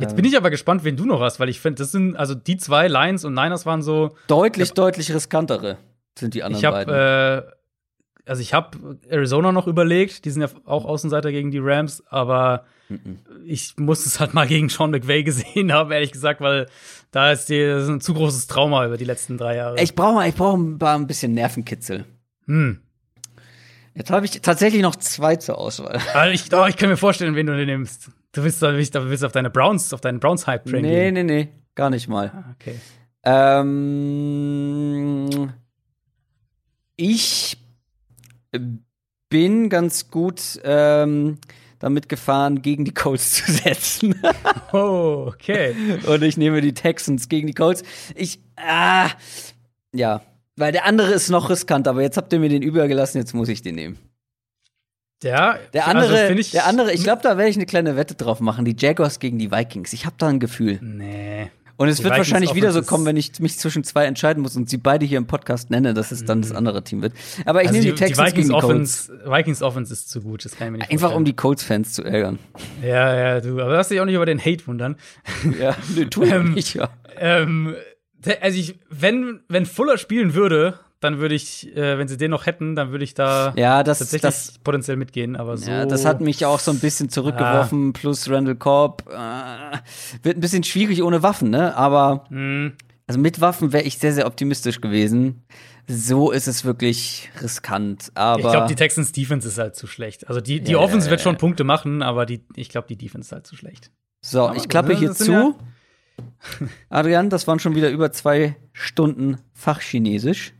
[0.00, 2.34] Jetzt bin ich aber gespannt, wen du noch hast, weil ich finde, das sind, also
[2.34, 4.16] die zwei Lions und Niners waren so.
[4.26, 5.78] Deutlich, hab, deutlich riskantere
[6.18, 6.92] sind die anderen ich hab, beiden.
[6.92, 7.42] Äh,
[8.26, 12.64] also ich habe Arizona noch überlegt, die sind ja auch Außenseiter gegen die Rams, aber
[12.88, 13.18] mhm.
[13.44, 16.66] ich muss es halt mal gegen Sean McVay gesehen haben, ehrlich gesagt, weil
[17.10, 19.80] da ist, die, ist ein zu großes Trauma über die letzten drei Jahre.
[19.80, 22.04] Ich brauche ich brauch ein bisschen Nervenkitzel.
[22.46, 22.80] Hm.
[23.94, 26.00] Jetzt habe ich tatsächlich noch zwei zur Auswahl.
[26.14, 28.10] Also ich, oh, ich kann mir vorstellen, wen du nimmst.
[28.32, 31.48] Du willst, du willst, du willst auf deine Browns, auf deinen Browns-Hype-Train Nee, nee, nee,
[31.76, 32.32] gar nicht mal.
[32.34, 32.80] Ah, okay.
[33.22, 34.32] Ähm,
[36.96, 37.56] ich
[39.28, 41.38] bin ganz gut ähm,
[41.78, 44.20] damit gefahren, gegen die Colts zu setzen.
[44.72, 45.76] oh, okay.
[46.06, 47.84] Und ich nehme die Texans gegen die Colts.
[48.16, 49.08] Ich, ah,
[49.92, 50.20] ja,
[50.56, 53.48] weil der andere ist noch riskant, aber jetzt habt ihr mir den übergelassen, jetzt muss
[53.48, 53.98] ich den nehmen.
[55.22, 57.96] Ja, der also andere, also ich, der andere, ich glaube, da werde ich eine kleine
[57.96, 58.64] Wette drauf machen.
[58.64, 59.92] Die Jaguars gegen die Vikings.
[59.94, 60.78] Ich habe da ein Gefühl.
[60.82, 61.50] Nee.
[61.76, 64.54] Und es wird Vikings wahrscheinlich wieder so kommen, wenn ich mich zwischen zwei entscheiden muss
[64.56, 66.58] und sie beide hier im Podcast nenne, dass es dann das mhm.
[66.58, 67.14] andere Team wird.
[67.46, 69.10] Aber ich also nehme die, die Texans die Vikings gegen die Colts.
[69.10, 71.18] Offense, Vikings Offense ist zu gut, das kann ich mir nicht Einfach vorstellen.
[71.18, 72.38] um die Colts-Fans zu ärgern.
[72.82, 74.96] Ja, ja, du, aber lass dich auch nicht über den Hate wundern.
[75.58, 76.90] Ja, nee, tu ähm, nicht, ja.
[77.18, 77.74] Ähm,
[78.40, 82.46] also ich, wenn, wenn Fuller spielen würde, dann würde ich, äh, wenn sie den noch
[82.46, 85.36] hätten, dann würde ich da ja, das, tatsächlich das, potenziell mitgehen.
[85.36, 85.70] Aber so.
[85.70, 87.90] Ja, das hat mich auch so ein bisschen zurückgeworfen.
[87.90, 87.92] Ah.
[87.92, 89.78] Plus Randall Korb äh,
[90.22, 91.76] wird ein bisschen schwierig ohne Waffen, ne?
[91.76, 92.72] Aber mhm.
[93.06, 95.44] also mit Waffen wäre ich sehr, sehr optimistisch gewesen.
[95.86, 98.10] So ist es wirklich riskant.
[98.14, 100.26] Aber ich glaube, die Texans Defense ist halt zu schlecht.
[100.28, 100.80] Also die, die yeah.
[100.80, 103.90] Offense wird schon Punkte machen, aber die, ich glaube, die Defense ist halt zu schlecht.
[104.22, 105.54] So, aber ich klappe hier zu.
[106.90, 110.52] Adrian, das waren schon wieder über zwei Stunden Fachchinesisch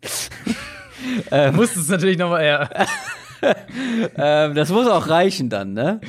[1.30, 2.68] ähm, Muss es natürlich nochmal, ja.
[4.16, 6.00] ähm, das muss auch reichen dann, ne?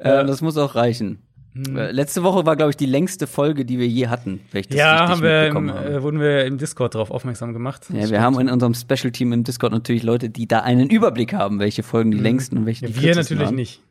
[0.00, 1.22] Ähm, das muss auch reichen.
[1.54, 1.76] Hm.
[1.76, 4.40] Äh, letzte Woche war, glaube ich, die längste Folge, die wir je hatten.
[4.70, 7.86] ja, haben wir im, äh, wurden wir im Discord darauf aufmerksam gemacht.
[7.92, 11.58] Ja, wir haben in unserem Special-Team im Discord natürlich Leute, die da einen Überblick haben,
[11.58, 12.24] welche Folgen die hm.
[12.24, 13.54] längsten und welche die ja, Wir natürlich waren.
[13.54, 13.82] nicht.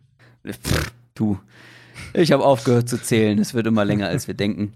[0.47, 1.39] Pff, du.
[2.13, 3.39] Ich habe aufgehört zu zählen.
[3.39, 4.73] Es wird immer länger, als wir denken.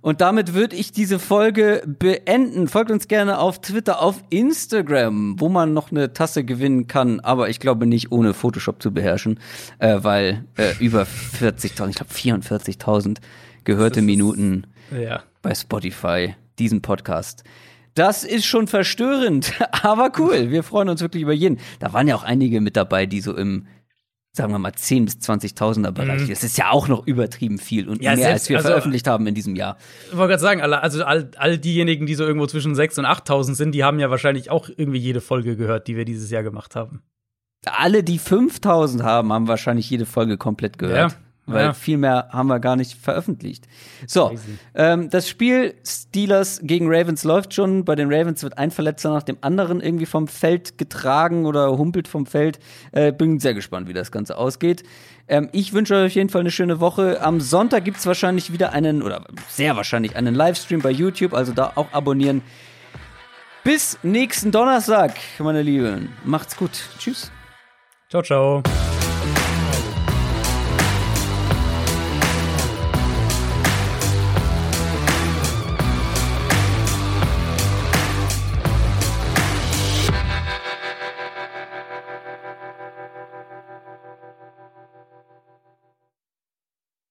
[0.00, 2.68] Und damit würde ich diese Folge beenden.
[2.68, 7.20] Folgt uns gerne auf Twitter, auf Instagram, wo man noch eine Tasse gewinnen kann.
[7.20, 9.40] Aber ich glaube nicht ohne Photoshop zu beherrschen,
[9.80, 13.18] äh, weil äh, über 40.000, ich glaube 44.000
[13.64, 14.66] gehörte Minuten
[14.96, 15.22] ja.
[15.42, 17.42] bei Spotify diesen Podcast.
[17.94, 19.52] Das ist schon verstörend,
[19.82, 20.52] aber cool.
[20.52, 21.58] Wir freuen uns wirklich über jeden.
[21.80, 23.66] Da waren ja auch einige mit dabei, die so im
[24.38, 26.22] sagen wir mal 10 bis 20.000er Bereich.
[26.22, 26.28] Mhm.
[26.28, 29.06] Das ist ja auch noch übertrieben viel und ja, mehr selbst, als wir also, veröffentlicht
[29.06, 29.76] haben in diesem Jahr.
[30.10, 33.54] Ich wollte gerade sagen, also all, all diejenigen, die so irgendwo zwischen 6 und 8.000
[33.54, 36.74] sind, die haben ja wahrscheinlich auch irgendwie jede Folge gehört, die wir dieses Jahr gemacht
[36.74, 37.02] haben.
[37.66, 41.12] Alle, die 5000 haben, haben wahrscheinlich jede Folge komplett gehört.
[41.12, 41.72] Ja weil ja.
[41.72, 43.66] viel mehr haben wir gar nicht veröffentlicht.
[44.06, 44.32] So,
[44.74, 47.84] ähm, das Spiel Steelers gegen Ravens läuft schon.
[47.84, 52.08] Bei den Ravens wird ein Verletzter nach dem anderen irgendwie vom Feld getragen oder humpelt
[52.08, 52.58] vom Feld.
[52.92, 54.82] Äh, bin sehr gespannt, wie das Ganze ausgeht.
[55.28, 57.20] Ähm, ich wünsche euch auf jeden Fall eine schöne Woche.
[57.20, 61.72] Am Sonntag gibt's wahrscheinlich wieder einen, oder sehr wahrscheinlich einen Livestream bei YouTube, also da
[61.74, 62.42] auch abonnieren.
[63.64, 66.10] Bis nächsten Donnerstag, meine Lieben.
[66.24, 66.70] Macht's gut.
[66.98, 67.30] Tschüss.
[68.08, 68.62] Ciao, ciao.